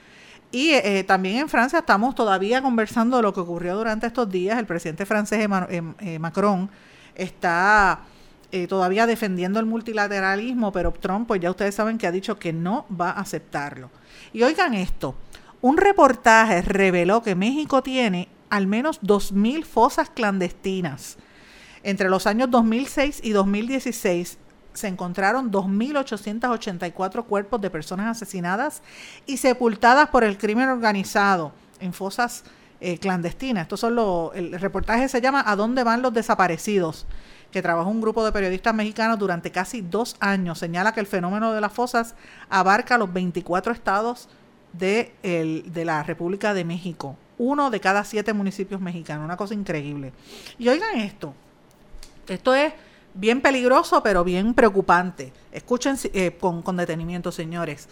Y 0.51 0.71
eh, 0.71 1.05
también 1.05 1.37
en 1.37 1.49
Francia 1.49 1.79
estamos 1.79 2.15
todavía 2.15 2.61
conversando 2.61 3.17
de 3.17 3.23
lo 3.23 3.33
que 3.33 3.39
ocurrió 3.39 3.77
durante 3.77 4.07
estos 4.07 4.29
días. 4.29 4.59
El 4.59 4.65
presidente 4.65 5.05
francés 5.05 5.47
Macron 6.19 6.69
está 7.15 8.01
eh, 8.51 8.67
todavía 8.67 9.05
defendiendo 9.05 9.59
el 9.59 9.65
multilateralismo, 9.65 10.71
pero 10.71 10.91
Trump, 10.93 11.27
pues 11.27 11.41
ya 11.41 11.51
ustedes 11.51 11.75
saben 11.75 11.97
que 11.97 12.07
ha 12.07 12.11
dicho 12.11 12.39
que 12.39 12.53
no 12.53 12.85
va 12.89 13.09
a 13.09 13.19
aceptarlo. 13.19 13.89
Y 14.33 14.43
oigan 14.43 14.73
esto, 14.73 15.15
un 15.61 15.77
reportaje 15.77 16.61
reveló 16.61 17.21
que 17.23 17.35
México 17.35 17.83
tiene 17.83 18.29
al 18.49 18.67
menos 18.67 19.01
2.000 19.01 19.65
fosas 19.65 20.09
clandestinas. 20.09 21.17
Entre 21.83 22.09
los 22.09 22.27
años 22.27 22.49
2006 22.49 23.21
y 23.23 23.31
2016 23.31 24.37
se 24.73 24.87
encontraron 24.87 25.51
2.884 25.51 27.25
cuerpos 27.25 27.59
de 27.61 27.69
personas 27.69 28.15
asesinadas 28.15 28.81
y 29.25 29.37
sepultadas 29.37 30.09
por 30.09 30.23
el 30.23 30.37
crimen 30.37 30.69
organizado 30.69 31.51
en 31.79 31.93
fosas 31.93 32.43
eh, 32.81 32.97
clandestinas. 32.99 33.63
Estos 33.63 33.79
son 33.79 33.95
los, 33.95 34.35
el 34.35 34.59
reportaje 34.59 35.07
se 35.09 35.21
llama 35.21 35.43
¿A 35.45 35.55
dónde 35.55 35.83
van 35.83 36.01
los 36.01 36.13
desaparecidos? 36.13 37.05
que 37.51 37.61
trabajó 37.61 37.89
un 37.89 38.01
grupo 38.01 38.25
de 38.25 38.33
periodistas 38.33 38.73
mexicanos 38.73 39.17
durante 39.17 39.51
casi 39.51 39.79
dos 39.79 40.17
años, 40.19 40.59
señala 40.59 40.91
que 40.91 40.99
el 40.99 41.07
fenómeno 41.07 41.53
de 41.53 41.61
las 41.61 41.71
fosas 41.71 42.13
abarca 42.49 42.97
los 42.97 43.11
24 43.13 43.71
estados 43.71 44.27
de, 44.73 45.13
de 45.23 45.85
la 45.85 46.03
República 46.03 46.53
de 46.53 46.65
México, 46.65 47.15
uno 47.37 47.69
de 47.69 47.79
cada 47.79 48.03
siete 48.03 48.33
municipios 48.33 48.81
mexicanos, 48.81 49.23
una 49.23 49.37
cosa 49.37 49.53
increíble. 49.53 50.11
Y 50.59 50.67
oigan 50.67 50.97
esto, 50.99 51.33
esto 52.27 52.53
es 52.53 52.73
bien 53.13 53.41
peligroso, 53.41 54.03
pero 54.03 54.23
bien 54.23 54.53
preocupante. 54.53 55.33
Escuchen 55.51 55.97
eh, 56.13 56.37
con, 56.39 56.61
con 56.61 56.77
detenimiento, 56.77 57.31
señores. 57.31 57.87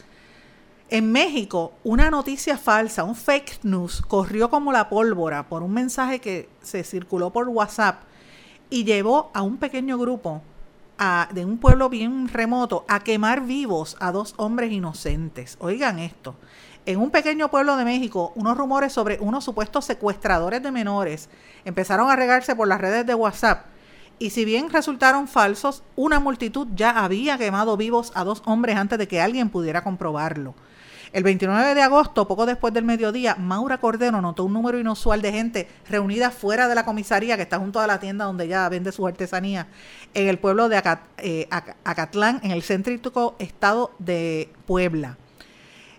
En 0.88 1.12
México, 1.12 1.74
una 1.84 2.12
noticia 2.12 2.60
falsa, 2.60 3.04
un 3.04 3.15
fake 3.15 3.62
news, 3.63 4.04
corrió 4.04 4.52
como 4.52 4.71
la 4.71 4.88
pólvora 4.88 5.50
por 5.50 5.63
un 5.63 5.74
mensaje 5.74 6.19
que 6.19 6.48
se 6.62 6.84
circuló 6.84 7.32
por 7.32 7.48
WhatsApp 7.50 8.04
y 8.69 8.84
llevó 8.84 9.32
a 9.34 9.41
un 9.41 9.58
pequeño 9.58 9.98
grupo 9.98 10.43
de 11.32 11.43
un 11.43 11.58
pueblo 11.58 11.89
bien 11.89 12.28
remoto 12.28 12.86
a 12.88 13.00
quemar 13.00 13.41
vivos 13.41 13.98
a 14.00 14.12
dos 14.12 14.36
hombres 14.38 14.71
inocentes. 14.71 15.58
Oigan 15.60 15.98
esto. 15.98 16.36
En 16.86 17.00
un 17.00 17.10
pequeño 17.10 17.50
pueblo 17.50 17.78
de 17.78 17.84
México, 17.84 18.32
unos 18.36 18.55
rumores 18.55 18.93
sobre 18.93 19.18
unos 19.20 19.43
supuestos 19.43 19.86
secuestradores 19.86 20.62
de 20.62 20.72
menores 20.72 21.30
empezaron 21.66 22.12
a 22.12 22.16
regarse 22.16 22.55
por 22.55 22.68
las 22.68 22.80
redes 22.80 23.07
de 23.07 23.16
WhatsApp 23.16 23.66
Y 24.20 24.30
si 24.30 24.45
bien 24.45 24.70
resultaron 24.70 25.28
falsos, 25.28 25.82
una 25.95 26.20
multitud 26.20 26.68
ya 26.76 26.91
había 27.03 27.39
quemado 27.39 27.76
vivos 27.76 28.12
a 28.14 28.24
dos 28.24 28.43
hombres 28.45 28.78
antes 28.78 28.99
de 28.99 29.07
que 29.07 29.20
alguien 29.20 29.49
pudiera 29.49 29.84
comprobarlo. 29.84 30.53
El 31.16 31.24
29 31.24 31.76
de 31.76 31.82
agosto, 31.82 32.28
poco 32.28 32.45
después 32.45 32.74
del 32.74 32.84
mediodía, 32.84 33.36
Maura 33.36 33.78
Cordero 33.78 34.20
notó 34.20 34.43
un 34.43 34.51
número 34.51 34.78
inusual 34.78 35.22
de 35.22 35.32
gente 35.32 35.70
reunida 35.88 36.30
fuera 36.30 36.68
de 36.68 36.76
la 36.76 36.84
comisaría 36.84 37.38
que 37.38 37.43
está 37.43 37.57
junto 37.57 37.80
a 37.80 37.88
la 37.88 38.01
tienda 38.01 38.26
donde 38.26 38.43
ella 38.43 38.68
vende 38.68 38.91
su 38.91 39.07
artesanía, 39.07 39.68
en 40.13 40.28
el 40.28 40.39
pueblo 40.39 40.68
de 40.68 40.84
eh, 41.20 41.47
Acatlán, 41.86 42.41
en 42.43 42.51
el 42.51 42.63
céntrico 42.63 43.38
estado 43.39 43.91
de 43.97 44.49
Puebla. 44.66 45.16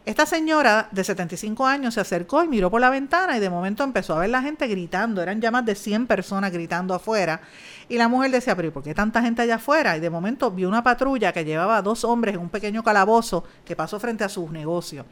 Esta 0.07 0.25
señora 0.25 0.87
de 0.93 1.03
75 1.03 1.67
años 1.67 1.95
se 1.95 2.01
acercó 2.01 2.45
y 2.45 2.47
miró 2.47 2.71
por 2.71 2.81
la 2.81 2.91
ventana 2.91 3.37
y 3.37 3.41
de 3.41 3.51
momento 3.51 3.83
empezó 3.83 4.15
a 4.15 4.21
ver 4.21 4.31
la 4.31 4.41
gente 4.41 4.69
gritando. 4.69 5.21
Eran 5.21 5.41
ya 5.41 5.51
más 5.51 5.67
de 5.67 5.75
100 5.75 6.07
personas 6.07 6.53
gritando 6.53 6.95
afuera. 6.95 7.41
Y 7.89 7.99
la 7.99 8.07
mujer 8.07 8.31
decía, 8.31 8.55
pero 8.55 8.73
¿por 8.73 8.85
qué 8.85 8.95
tanta 8.95 9.21
gente 9.21 9.43
allá 9.43 9.57
afuera? 9.57 9.97
Y 9.97 10.01
de 10.01 10.09
momento 10.09 10.53
vio 10.53 10.69
una 10.69 10.85
patrulla 10.85 11.33
que 11.33 11.45
llevaba 11.45 11.79
a 11.79 11.83
dos 11.83 12.05
hombres 12.05 12.37
en 12.37 12.41
un 12.41 12.51
pequeño 12.51 12.85
calabozo 12.85 13.43
que 13.65 13.75
pasó 13.75 13.99
frente 13.99 14.23
a 14.23 14.29
sus 14.29 14.49
negocios. 14.53 15.05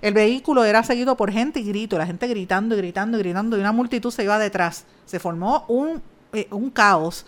El 0.00 0.14
vehículo 0.14 0.62
era 0.62 0.84
seguido 0.84 1.16
por 1.16 1.32
gente 1.32 1.58
y 1.58 1.64
grito, 1.64 1.98
la 1.98 2.06
gente 2.06 2.28
gritando 2.28 2.76
y 2.76 2.78
gritando 2.78 3.18
y 3.18 3.22
gritando 3.22 3.56
y 3.56 3.60
una 3.60 3.72
multitud 3.72 4.12
se 4.12 4.22
iba 4.22 4.38
detrás. 4.38 4.84
Se 5.04 5.18
formó 5.18 5.64
un, 5.66 6.00
eh, 6.32 6.46
un 6.52 6.70
caos. 6.70 7.26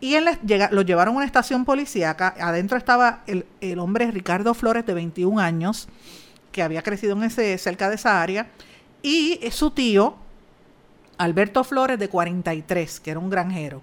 Y 0.00 0.14
él 0.14 0.26
lo 0.70 0.80
llevaron 0.80 1.12
a 1.12 1.16
una 1.18 1.26
estación 1.26 1.66
policíaca. 1.66 2.34
Adentro 2.40 2.78
estaba 2.78 3.24
el, 3.26 3.44
el 3.60 3.78
hombre 3.78 4.10
Ricardo 4.10 4.54
Flores, 4.54 4.86
de 4.86 4.94
21 4.94 5.38
años 5.38 5.86
que 6.56 6.62
había 6.62 6.82
crecido 6.82 7.14
en 7.14 7.24
ese, 7.24 7.58
cerca 7.58 7.90
de 7.90 7.96
esa 7.96 8.22
área, 8.22 8.46
y 9.02 9.38
su 9.50 9.72
tío, 9.72 10.16
Alberto 11.18 11.62
Flores, 11.64 11.98
de 11.98 12.08
43, 12.08 12.98
que 12.98 13.10
era 13.10 13.20
un 13.20 13.28
granjero. 13.28 13.82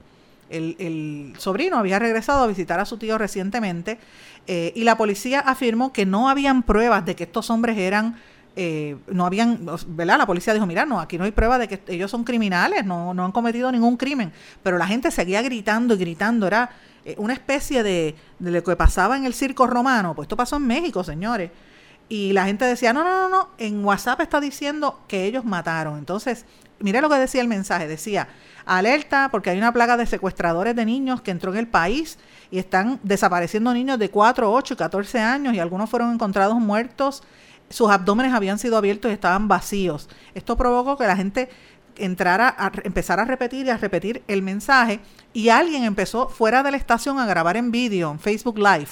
El, 0.49 1.36
sobrino 1.38 1.78
había 1.78 1.99
regresado 1.99 2.43
a 2.43 2.47
visitar 2.47 2.80
a 2.80 2.86
su 2.86 2.97
tío 2.97 3.17
recientemente 3.19 3.99
eh, 4.47 4.71
y 4.76 4.84
la 4.84 4.97
policía 4.97 5.39
afirmó 5.39 5.93
que 5.93 6.05
no 6.05 6.30
habían 6.30 6.63
pruebas 6.63 7.05
de 7.05 7.15
que 7.15 7.26
estos 7.26 7.51
hombres 7.51 7.78
eran, 7.78 8.19
eh, 8.55 8.97
no 9.07 9.28
habían, 9.28 9.67
¿verdad? 9.89 10.17
La 10.17 10.26
policía 10.26 10.53
dijo, 10.53 10.65
mira, 10.65 10.86
no, 10.86 10.99
aquí 10.99 11.19
no 11.19 11.26
hay 11.26 11.32
pruebas 11.32 11.59
de 11.59 11.67
que 11.67 11.82
ellos 11.88 12.09
son 12.09 12.24
criminales, 12.24 12.86
no, 12.86 13.13
no 13.13 13.24
han 13.24 13.32
cometido 13.32 13.71
ningún 13.71 13.97
crimen, 13.97 14.32
pero 14.63 14.80
la 14.80 14.88
gente 14.88 15.11
seguía 15.11 15.43
gritando 15.43 15.93
y 15.93 15.97
gritando, 15.97 16.47
era 16.47 16.71
eh, 17.05 17.13
una 17.19 17.34
especie 17.34 17.84
de, 17.84 18.15
de 18.39 18.51
lo 18.51 18.63
que 18.63 18.76
pasaba 18.76 19.15
en 19.15 19.26
el 19.26 19.36
circo 19.36 19.67
romano, 19.67 20.15
pues 20.15 20.26
esto 20.26 20.36
pasó 20.36 20.57
en 20.57 20.65
México, 20.65 21.03
señores. 21.03 21.51
Y 22.09 22.33
la 22.33 22.45
gente 22.45 22.65
decía, 22.65 22.93
no, 22.93 23.03
no, 23.03 23.11
no, 23.11 23.29
no, 23.29 23.49
en 23.57 23.83
WhatsApp 23.83 24.21
está 24.21 24.39
diciendo 24.39 24.99
que 25.07 25.25
ellos 25.25 25.45
mataron. 25.45 25.97
Entonces, 25.97 26.45
mire 26.79 27.01
lo 27.01 27.09
que 27.09 27.15
decía 27.15 27.41
el 27.41 27.47
mensaje, 27.47 27.87
decía, 27.87 28.27
alerta 28.65 29.29
porque 29.31 29.49
hay 29.49 29.57
una 29.57 29.73
plaga 29.73 29.97
de 29.97 30.05
secuestradores 30.05 30.75
de 30.75 30.85
niños 30.85 31.21
que 31.21 31.31
entró 31.31 31.51
en 31.51 31.59
el 31.59 31.67
país 31.67 32.17
y 32.51 32.59
están 32.59 32.99
desapareciendo 33.03 33.73
niños 33.73 33.99
de 33.99 34.09
4, 34.09 34.51
8 34.51 34.73
y 34.73 34.77
14 34.77 35.19
años 35.19 35.53
y 35.53 35.59
algunos 35.59 35.89
fueron 35.89 36.13
encontrados 36.13 36.55
muertos, 36.59 37.23
sus 37.69 37.89
abdómenes 37.89 38.33
habían 38.33 38.59
sido 38.59 38.77
abiertos 38.77 39.09
y 39.09 39.13
estaban 39.13 39.47
vacíos. 39.47 40.09
Esto 40.35 40.55
provocó 40.55 40.97
que 40.97 41.07
la 41.07 41.15
gente 41.15 41.49
entrara 41.95 42.53
a 42.57 42.71
empezar 42.83 43.19
a 43.19 43.25
repetir 43.25 43.65
y 43.65 43.69
a 43.69 43.77
repetir 43.77 44.23
el 44.27 44.41
mensaje 44.41 44.99
y 45.31 45.49
alguien 45.49 45.83
empezó 45.83 46.27
fuera 46.29 46.63
de 46.63 46.71
la 46.71 46.77
estación 46.77 47.19
a 47.19 47.25
grabar 47.25 47.57
en 47.57 47.71
vídeo, 47.71 48.11
en 48.11 48.19
Facebook 48.19 48.57
Live. 48.57 48.89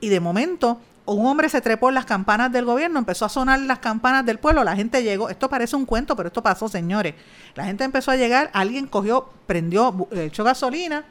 Y 0.00 0.08
de 0.08 0.20
momento 0.20 0.80
un 1.04 1.26
hombre 1.26 1.48
se 1.48 1.60
trepó 1.60 1.88
en 1.88 1.96
las 1.96 2.04
campanas 2.04 2.52
del 2.52 2.64
gobierno, 2.64 2.98
empezó 2.98 3.24
a 3.24 3.28
sonar 3.28 3.58
las 3.60 3.80
campanas 3.80 4.24
del 4.24 4.38
pueblo, 4.38 4.62
la 4.62 4.76
gente 4.76 5.02
llegó, 5.02 5.28
esto 5.28 5.48
parece 5.48 5.74
un 5.74 5.84
cuento, 5.84 6.14
pero 6.14 6.28
esto 6.28 6.42
pasó, 6.42 6.68
señores. 6.68 7.14
La 7.54 7.64
gente 7.64 7.84
empezó 7.84 8.10
a 8.10 8.16
llegar, 8.16 8.50
alguien 8.52 8.86
cogió, 8.86 9.28
prendió, 9.46 10.08
echó 10.12 10.44
gasolina 10.44 11.04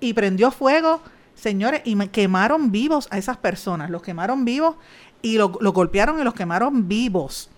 y 0.00 0.14
prendió 0.14 0.50
fuego, 0.50 1.02
señores, 1.34 1.82
y 1.84 1.96
quemaron 2.08 2.72
vivos 2.72 3.08
a 3.10 3.18
esas 3.18 3.36
personas, 3.36 3.90
los 3.90 4.02
quemaron 4.02 4.44
vivos 4.44 4.76
y 5.22 5.36
los 5.36 5.50
lo 5.60 5.72
golpearon 5.72 6.18
y 6.18 6.24
los 6.24 6.34
quemaron 6.34 6.88
vivos. 6.88 7.50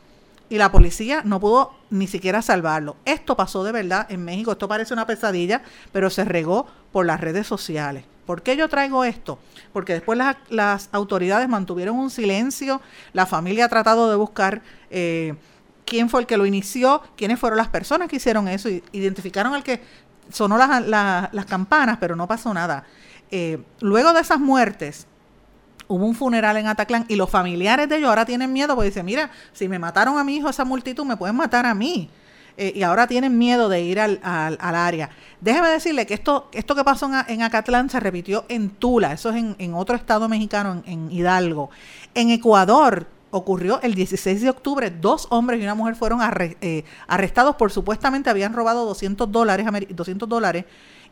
Y 0.48 0.58
la 0.58 0.70
policía 0.70 1.22
no 1.24 1.40
pudo 1.40 1.72
ni 1.88 2.06
siquiera 2.06 2.42
salvarlo. 2.42 2.96
Esto 3.06 3.36
pasó 3.36 3.64
de 3.64 3.72
verdad 3.72 4.06
en 4.10 4.24
México, 4.24 4.52
esto 4.52 4.68
parece 4.68 4.92
una 4.92 5.06
pesadilla, 5.06 5.62
pero 5.92 6.10
se 6.10 6.24
regó 6.24 6.66
por 6.90 7.06
las 7.06 7.20
redes 7.20 7.46
sociales. 7.46 8.04
¿Por 8.26 8.42
qué 8.42 8.56
yo 8.56 8.68
traigo 8.68 9.04
esto? 9.04 9.38
Porque 9.72 9.94
después 9.94 10.18
las, 10.48 10.88
autoridades 10.92 11.48
mantuvieron 11.48 11.96
un 11.96 12.10
silencio, 12.10 12.80
la 13.12 13.26
familia 13.26 13.64
ha 13.64 13.68
tratado 13.68 14.08
de 14.10 14.16
buscar 14.16 14.62
eh, 14.90 15.34
quién 15.84 16.08
fue 16.08 16.20
el 16.20 16.26
que 16.26 16.36
lo 16.36 16.46
inició, 16.46 17.02
quiénes 17.16 17.38
fueron 17.38 17.56
las 17.56 17.68
personas 17.68 18.08
que 18.08 18.16
hicieron 18.16 18.48
eso, 18.48 18.68
identificaron 18.92 19.54
al 19.54 19.64
que 19.64 19.82
sonó 20.30 20.56
las, 20.56 21.46
campanas, 21.46 21.98
pero 22.00 22.16
no 22.16 22.28
pasó 22.28 22.54
nada. 22.54 22.84
Eh, 23.30 23.62
luego 23.80 24.12
de 24.12 24.20
esas 24.20 24.38
muertes, 24.38 25.06
hubo 25.88 26.06
un 26.06 26.14
funeral 26.14 26.56
en 26.56 26.68
Ataclán 26.68 27.04
y 27.08 27.16
los 27.16 27.28
familiares 27.28 27.88
de 27.88 27.96
ellos 27.96 28.08
ahora 28.08 28.24
tienen 28.24 28.52
miedo 28.52 28.74
porque 28.74 28.88
dicen, 28.88 29.04
mira, 29.04 29.30
si 29.52 29.68
me 29.68 29.78
mataron 29.78 30.16
a 30.18 30.24
mi 30.24 30.36
hijo 30.36 30.48
esa 30.48 30.64
multitud, 30.64 31.04
me 31.04 31.16
pueden 31.16 31.36
matar 31.36 31.66
a 31.66 31.74
mí. 31.74 32.08
Eh, 32.57 32.72
y 32.74 32.82
ahora 32.82 33.07
tienen 33.07 33.38
miedo 33.38 33.68
de 33.68 33.80
ir 33.80 33.98
al, 33.98 34.20
al, 34.22 34.59
área. 34.61 35.11
Déjeme 35.40 35.68
decirle 35.68 36.07
que 36.07 36.14
esto, 36.14 36.48
esto 36.53 36.74
que 36.74 36.84
pasó 36.84 37.11
en, 37.28 37.42
Acatlán 37.42 37.88
se 37.88 37.98
repitió 37.98 38.44
en 38.48 38.70
Tula, 38.70 39.12
eso 39.12 39.30
es 39.30 39.42
en, 39.59 39.74
otro 39.74 39.96
estado 39.96 40.28
mexicano, 40.28 40.82
en, 40.86 41.11
Hidalgo. 41.11 41.70
En 42.14 42.30
Ecuador 42.30 43.07
ocurrió 43.30 43.80
el 43.80 43.94
16 43.94 44.42
de 44.42 44.50
octubre, 44.50 44.90
dos 44.90 45.26
hombres 45.30 45.61
y 45.61 45.62
una 45.62 45.74
mujer 45.74 45.96
fueron 45.96 46.20
eh, 46.61 46.84
arrestados 47.09 47.57
por 47.57 47.72
supuestamente 47.72 48.28
habían 48.28 48.53
robado 48.53 48.84
200 48.84 49.32
dólares, 49.32 49.66
200 49.88 50.28
dólares 50.28 50.66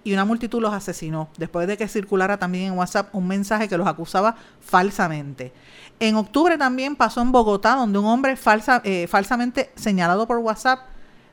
y 0.04 0.12
una 0.12 0.24
multitud 0.24 0.60
los 0.60 0.72
asesinó, 0.72 1.28
después 1.36 1.66
de 1.66 1.76
que 1.76 1.88
circulara 1.88 2.38
también 2.38 2.72
en 2.72 2.78
WhatsApp 2.78 3.14
un 3.14 3.26
mensaje 3.26 3.68
que 3.68 3.76
los 3.76 3.86
acusaba 3.86 4.36
falsamente. 4.60 5.52
En 5.98 6.16
octubre 6.16 6.56
también 6.56 6.96
pasó 6.96 7.20
en 7.20 7.32
Bogotá, 7.32 7.74
donde 7.74 7.98
un 7.98 8.06
hombre 8.06 8.36
falsa, 8.36 8.80
eh, 8.84 9.06
falsamente 9.06 9.70
señalado 9.74 10.26
por 10.26 10.38
WhatsApp 10.38 10.89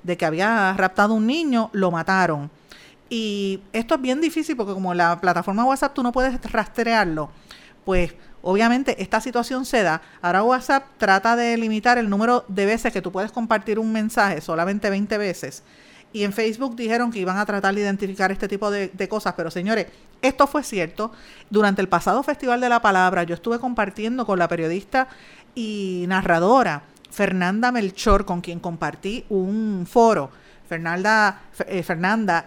de 0.08 0.18
que 0.18 0.26
había 0.26 0.74
raptado 0.78 1.14
un 1.14 1.28
niño, 1.28 1.70
lo 1.74 1.91
mataron. 1.91 2.49
Y 3.10 3.60
esto 3.74 3.95
es 3.95 4.01
bien 4.01 4.22
difícil 4.22 4.55
porque 4.55 4.74
como 4.74 4.93
la 4.93 5.20
plataforma 5.20 5.66
WhatsApp 5.66 5.93
tú 5.93 6.01
no 6.01 6.12
puedes 6.14 6.41
rastrearlo, 6.49 7.30
pues 7.86 8.16
obviamente 8.41 9.01
esta 9.01 9.20
situación 9.20 9.66
se 9.66 9.84
da. 9.84 10.01
Ahora 10.22 10.43
WhatsApp 10.43 10.86
trata 10.97 11.36
de 11.36 11.58
limitar 11.58 11.97
el 11.97 12.10
número 12.10 12.45
de 12.47 12.66
veces 12.66 12.93
que 12.93 13.01
tú 13.01 13.12
puedes 13.12 13.32
compartir 13.32 13.80
un 13.80 13.91
mensaje, 13.91 14.39
solamente 14.39 14.89
20 14.89 15.18
veces. 15.18 15.64
Y 16.14 16.24
en 16.24 16.32
Facebook 16.32 16.78
dijeron 16.78 17.12
que 17.12 17.20
iban 17.20 17.38
a 17.38 17.45
tratar 17.45 17.76
de 17.76 17.82
identificar 17.82 18.32
este 18.32 18.47
tipo 18.47 18.72
de, 18.72 18.88
de 18.88 19.10
cosas, 19.10 19.34
pero 19.36 19.51
señores, 19.51 19.88
esto 20.22 20.47
fue 20.47 20.64
cierto. 20.64 21.12
Durante 21.49 21.82
el 21.82 21.89
pasado 21.89 22.24
Festival 22.24 22.62
de 22.62 22.70
la 22.70 22.82
Palabra 22.82 23.24
yo 23.24 23.36
estuve 23.36 23.60
compartiendo 23.60 24.26
con 24.26 24.39
la 24.39 24.47
periodista 24.47 25.10
y 25.53 26.05
narradora 26.08 26.84
Fernanda 27.18 27.72
Melchor, 27.72 28.26
con 28.26 28.41
quien 28.41 28.59
compartí 28.59 29.26
un 29.30 29.88
foro. 29.89 30.30
Fernanda, 30.70 31.41
eh, 31.65 31.82
Fernanda 31.82 32.45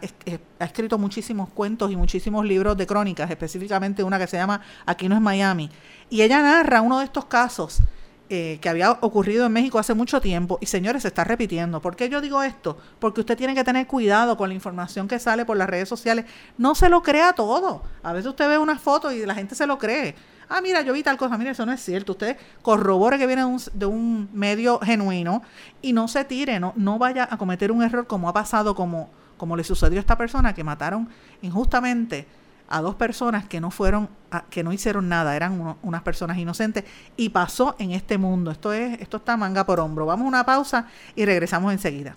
ha 0.60 0.64
escrito 0.64 0.96
muchísimos 0.96 1.48
cuentos 1.48 1.90
y 1.90 1.96
muchísimos 1.96 2.46
libros 2.46 2.76
de 2.76 2.86
crónicas, 2.86 3.28
específicamente 3.28 4.04
una 4.04 4.16
que 4.16 4.28
se 4.28 4.36
llama 4.36 4.60
Aquí 4.86 5.08
no 5.08 5.16
es 5.16 5.20
Miami. 5.20 5.68
Y 6.08 6.22
ella 6.22 6.40
narra 6.40 6.82
uno 6.82 7.00
de 7.00 7.06
estos 7.06 7.24
casos 7.24 7.80
eh, 8.28 8.58
que 8.60 8.68
había 8.68 8.92
ocurrido 8.92 9.46
en 9.46 9.52
México 9.52 9.80
hace 9.80 9.92
mucho 9.92 10.20
tiempo 10.20 10.56
y 10.60 10.66
señores, 10.66 11.02
se 11.02 11.08
está 11.08 11.24
repitiendo. 11.24 11.82
¿Por 11.82 11.96
qué 11.96 12.08
yo 12.08 12.20
digo 12.20 12.40
esto? 12.40 12.78
Porque 13.00 13.22
usted 13.22 13.36
tiene 13.36 13.56
que 13.56 13.64
tener 13.64 13.88
cuidado 13.88 14.36
con 14.36 14.50
la 14.50 14.54
información 14.54 15.08
que 15.08 15.18
sale 15.18 15.44
por 15.44 15.56
las 15.56 15.68
redes 15.68 15.88
sociales. 15.88 16.26
No 16.58 16.76
se 16.76 16.88
lo 16.88 17.02
crea 17.02 17.32
todo. 17.32 17.82
A 18.04 18.12
veces 18.12 18.28
usted 18.28 18.48
ve 18.48 18.56
una 18.56 18.78
foto 18.78 19.10
y 19.10 19.26
la 19.26 19.34
gente 19.34 19.56
se 19.56 19.66
lo 19.66 19.78
cree 19.78 20.14
ah, 20.50 20.60
mira, 20.60 20.82
yo 20.82 20.92
vi 20.92 21.02
tal 21.02 21.16
cosa, 21.16 21.38
mira, 21.38 21.52
eso 21.52 21.64
no 21.64 21.72
es 21.72 21.82
cierto. 21.82 22.12
Usted 22.12 22.36
corrobore 22.60 23.16
que 23.16 23.26
viene 23.26 23.42
de 23.72 23.86
un, 23.86 24.28
medio 24.32 24.78
genuino 24.80 25.42
y 25.80 25.92
no 25.92 26.08
se 26.08 26.24
tire, 26.24 26.60
no, 26.60 26.74
no 26.76 26.98
vaya 26.98 27.26
a 27.30 27.38
cometer 27.38 27.72
un 27.72 27.82
error 27.82 28.06
como 28.06 28.28
ha 28.28 28.32
pasado, 28.32 28.74
como, 28.74 29.08
como 29.36 29.56
le 29.56 29.64
sucedió 29.64 29.98
a 29.98 30.00
esta 30.00 30.18
persona 30.18 30.52
que 30.54 30.64
mataron 30.64 31.08
injustamente 31.40 32.26
a 32.68 32.80
dos 32.80 32.94
personas 32.94 33.46
que 33.46 33.60
no 33.60 33.70
fueron, 33.70 34.08
que 34.48 34.62
no 34.62 34.72
hicieron 34.72 35.08
nada, 35.08 35.34
eran 35.34 35.76
unas 35.82 36.02
personas 36.02 36.38
inocentes 36.38 36.84
y 37.16 37.30
pasó 37.30 37.74
en 37.78 37.90
este 37.90 38.16
mundo. 38.16 38.50
Esto 38.50 38.72
es, 38.72 39.00
esto 39.00 39.16
está 39.16 39.36
manga 39.36 39.66
por 39.66 39.80
hombro. 39.80 40.06
Vamos 40.06 40.26
a 40.26 40.28
una 40.28 40.46
pausa 40.46 40.86
y 41.16 41.24
regresamos 41.24 41.72
enseguida. 41.72 42.16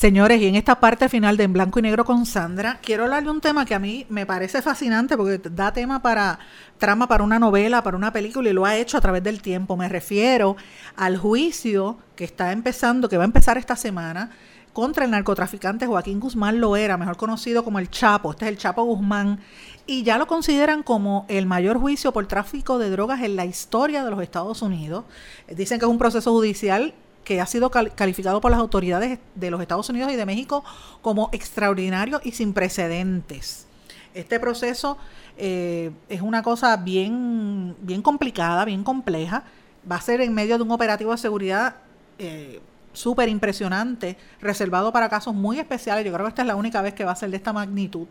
Señores, 0.00 0.40
y 0.40 0.46
en 0.46 0.54
esta 0.56 0.80
parte 0.80 1.10
final 1.10 1.36
de 1.36 1.44
En 1.44 1.52
Blanco 1.52 1.78
y 1.78 1.82
Negro 1.82 2.06
con 2.06 2.24
Sandra, 2.24 2.78
quiero 2.82 3.02
hablar 3.04 3.22
de 3.22 3.30
un 3.30 3.42
tema 3.42 3.66
que 3.66 3.74
a 3.74 3.78
mí 3.78 4.06
me 4.08 4.24
parece 4.24 4.62
fascinante 4.62 5.14
porque 5.14 5.36
da 5.50 5.74
tema 5.74 6.00
para 6.00 6.38
trama 6.78 7.06
para 7.06 7.22
una 7.22 7.38
novela, 7.38 7.82
para 7.82 7.98
una 7.98 8.10
película 8.10 8.48
y 8.48 8.54
lo 8.54 8.64
ha 8.64 8.76
hecho 8.76 8.96
a 8.96 9.02
través 9.02 9.22
del 9.22 9.42
tiempo. 9.42 9.76
Me 9.76 9.90
refiero 9.90 10.56
al 10.96 11.18
juicio 11.18 11.98
que 12.16 12.24
está 12.24 12.50
empezando, 12.52 13.10
que 13.10 13.18
va 13.18 13.24
a 13.24 13.26
empezar 13.26 13.58
esta 13.58 13.76
semana 13.76 14.30
contra 14.72 15.04
el 15.04 15.10
narcotraficante 15.10 15.86
Joaquín 15.86 16.18
Guzmán 16.18 16.60
Loera, 16.60 16.96
mejor 16.96 17.18
conocido 17.18 17.62
como 17.62 17.78
el 17.78 17.90
Chapo. 17.90 18.30
Este 18.30 18.46
es 18.46 18.52
el 18.52 18.56
Chapo 18.56 18.84
Guzmán 18.84 19.40
y 19.84 20.02
ya 20.02 20.16
lo 20.16 20.26
consideran 20.26 20.82
como 20.82 21.26
el 21.28 21.44
mayor 21.44 21.78
juicio 21.78 22.10
por 22.10 22.26
tráfico 22.26 22.78
de 22.78 22.88
drogas 22.88 23.20
en 23.20 23.36
la 23.36 23.44
historia 23.44 24.02
de 24.02 24.10
los 24.10 24.22
Estados 24.22 24.62
Unidos. 24.62 25.04
Dicen 25.46 25.78
que 25.78 25.84
es 25.84 25.90
un 25.90 25.98
proceso 25.98 26.32
judicial 26.32 26.94
que 27.24 27.40
ha 27.40 27.46
sido 27.46 27.70
calificado 27.70 28.40
por 28.40 28.50
las 28.50 28.60
autoridades 28.60 29.18
de 29.34 29.50
los 29.50 29.60
Estados 29.60 29.88
Unidos 29.88 30.12
y 30.12 30.16
de 30.16 30.26
México 30.26 30.64
como 31.02 31.28
extraordinario 31.32 32.20
y 32.24 32.32
sin 32.32 32.52
precedentes. 32.52 33.66
Este 34.14 34.40
proceso 34.40 34.98
eh, 35.36 35.92
es 36.08 36.20
una 36.20 36.42
cosa 36.42 36.76
bien, 36.76 37.76
bien 37.80 38.02
complicada, 38.02 38.64
bien 38.64 38.82
compleja. 38.82 39.44
Va 39.90 39.96
a 39.96 40.00
ser 40.00 40.20
en 40.20 40.34
medio 40.34 40.56
de 40.56 40.64
un 40.64 40.70
operativo 40.70 41.12
de 41.12 41.18
seguridad 41.18 41.76
eh, 42.18 42.60
súper 42.92 43.28
impresionante, 43.28 44.16
reservado 44.40 44.92
para 44.92 45.08
casos 45.08 45.34
muy 45.34 45.58
especiales. 45.58 46.04
Yo 46.04 46.12
creo 46.12 46.26
que 46.26 46.30
esta 46.30 46.42
es 46.42 46.48
la 46.48 46.56
única 46.56 46.82
vez 46.82 46.94
que 46.94 47.04
va 47.04 47.12
a 47.12 47.16
ser 47.16 47.30
de 47.30 47.36
esta 47.36 47.52
magnitud. 47.52 48.08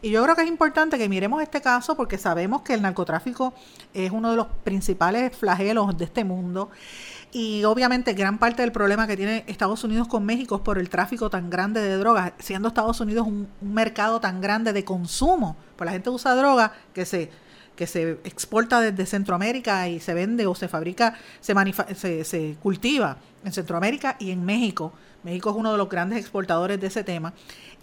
Y 0.00 0.10
yo 0.10 0.22
creo 0.24 0.34
que 0.34 0.42
es 0.42 0.48
importante 0.48 0.98
que 0.98 1.08
miremos 1.08 1.40
este 1.42 1.60
caso 1.60 1.96
porque 1.96 2.18
sabemos 2.18 2.62
que 2.62 2.74
el 2.74 2.82
narcotráfico 2.82 3.54
es 3.94 4.10
uno 4.10 4.30
de 4.30 4.36
los 4.36 4.48
principales 4.64 5.36
flagelos 5.36 5.96
de 5.96 6.04
este 6.06 6.24
mundo 6.24 6.70
y 7.32 7.64
obviamente 7.64 8.12
gran 8.12 8.38
parte 8.38 8.60
del 8.60 8.72
problema 8.72 9.06
que 9.06 9.16
tiene 9.16 9.44
Estados 9.46 9.82
Unidos 9.84 10.06
con 10.06 10.24
México 10.24 10.56
es 10.56 10.60
por 10.60 10.78
el 10.78 10.90
tráfico 10.90 11.30
tan 11.30 11.48
grande 11.48 11.80
de 11.80 11.96
drogas, 11.96 12.32
siendo 12.38 12.68
Estados 12.68 13.00
Unidos 13.00 13.26
un, 13.26 13.48
mercado 13.62 14.20
tan 14.20 14.42
grande 14.42 14.74
de 14.74 14.84
consumo. 14.84 15.56
Pues 15.76 15.86
la 15.86 15.92
gente 15.92 16.10
usa 16.10 16.34
droga 16.34 16.72
que 16.92 17.06
se 17.06 17.30
que 17.74 17.86
se 17.86 18.18
exporta 18.24 18.82
desde 18.82 19.06
Centroamérica 19.06 19.88
y 19.88 19.98
se 19.98 20.12
vende 20.12 20.46
o 20.46 20.54
se 20.54 20.68
fabrica, 20.68 21.14
se, 21.40 21.54
se, 21.94 22.22
se 22.22 22.56
cultiva 22.62 23.16
en 23.46 23.52
Centroamérica 23.52 24.16
y 24.20 24.30
en 24.30 24.44
México. 24.44 24.92
México 25.22 25.50
es 25.50 25.56
uno 25.56 25.72
de 25.72 25.78
los 25.78 25.88
grandes 25.88 26.18
exportadores 26.18 26.80
de 26.80 26.86
ese 26.88 27.04
tema 27.04 27.32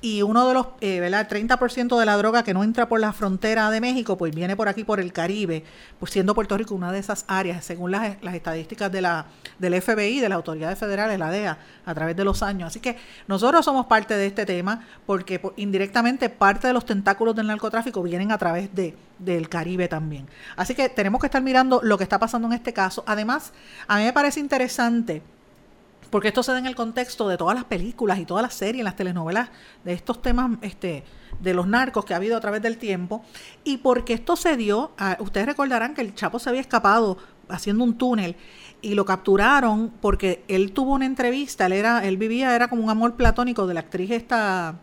y 0.01 0.21
uno 0.21 0.47
de 0.47 0.53
los, 0.53 0.67
eh, 0.79 0.99
¿verdad? 0.99 1.27
30% 1.27 1.99
de 1.99 2.05
la 2.05 2.15
droga 2.15 2.43
que 2.43 2.53
no 2.53 2.63
entra 2.63 2.87
por 2.87 3.01
la 3.01 3.11
frontera 3.11 3.69
de 3.69 3.81
México, 3.81 4.17
pues 4.17 4.33
viene 4.33 4.55
por 4.55 4.69
aquí, 4.69 4.85
por 4.85 4.99
el 4.99 5.11
Caribe, 5.11 5.63
pues 5.99 6.13
siendo 6.13 6.33
Puerto 6.33 6.57
Rico 6.57 6.73
una 6.73 6.91
de 6.91 6.99
esas 6.99 7.25
áreas, 7.27 7.65
según 7.65 7.91
las, 7.91 8.21
las 8.23 8.33
estadísticas 8.33 8.91
de 8.91 9.01
la, 9.01 9.25
del 9.57 9.81
FBI, 9.81 10.21
de 10.21 10.29
las 10.29 10.37
autoridades 10.37 10.79
federales, 10.79 11.19
la 11.19 11.29
DEA, 11.29 11.57
a 11.85 11.93
través 11.93 12.15
de 12.15 12.23
los 12.23 12.41
años. 12.43 12.67
Así 12.67 12.79
que 12.79 12.97
nosotros 13.27 13.65
somos 13.65 13.87
parte 13.87 14.15
de 14.15 14.27
este 14.27 14.45
tema 14.45 14.87
porque 15.05 15.41
indirectamente 15.57 16.29
parte 16.29 16.67
de 16.67 16.73
los 16.73 16.85
tentáculos 16.85 17.35
del 17.35 17.47
narcotráfico 17.47 18.01
vienen 18.01 18.31
a 18.31 18.37
través 18.37 18.73
de, 18.73 18.95
del 19.17 19.49
Caribe 19.49 19.89
también. 19.89 20.27
Así 20.55 20.75
que 20.75 20.87
tenemos 20.87 21.19
que 21.19 21.27
estar 21.27 21.41
mirando 21.41 21.81
lo 21.83 21.97
que 21.97 22.03
está 22.03 22.19
pasando 22.19 22.47
en 22.47 22.53
este 22.53 22.71
caso. 22.71 23.03
Además, 23.05 23.51
a 23.87 23.97
mí 23.97 24.03
me 24.03 24.13
parece 24.13 24.39
interesante 24.39 25.21
porque 26.09 26.29
esto 26.29 26.43
se 26.43 26.51
da 26.51 26.59
en 26.59 26.65
el 26.65 26.75
contexto 26.75 27.27
de 27.27 27.37
todas 27.37 27.55
las 27.55 27.65
películas 27.65 28.19
y 28.19 28.25
todas 28.25 28.41
las 28.41 28.53
series, 28.53 28.83
las 28.83 28.95
telenovelas 28.95 29.49
de 29.83 29.93
estos 29.93 30.21
temas 30.21 30.57
este, 30.61 31.03
de 31.39 31.53
los 31.53 31.67
narcos 31.67 32.05
que 32.05 32.13
ha 32.13 32.17
habido 32.17 32.37
a 32.37 32.39
través 32.39 32.61
del 32.61 32.77
tiempo, 32.77 33.23
y 33.63 33.77
porque 33.77 34.13
esto 34.13 34.35
se 34.35 34.57
dio, 34.57 34.91
ustedes 35.19 35.45
recordarán 35.45 35.93
que 35.93 36.01
el 36.01 36.15
Chapo 36.15 36.39
se 36.39 36.49
había 36.49 36.61
escapado 36.61 37.17
haciendo 37.49 37.83
un 37.83 37.97
túnel 37.97 38.35
y 38.81 38.93
lo 38.93 39.05
capturaron 39.05 39.91
porque 40.01 40.43
él 40.47 40.71
tuvo 40.71 40.93
una 40.93 41.05
entrevista, 41.05 41.65
él 41.65 41.73
era, 41.73 42.05
él 42.05 42.17
vivía, 42.17 42.55
era 42.55 42.67
como 42.67 42.83
un 42.83 42.89
amor 42.89 43.15
platónico 43.15 43.67
de 43.67 43.73
la 43.73 43.79
actriz 43.81 44.11
esta, 44.11 44.79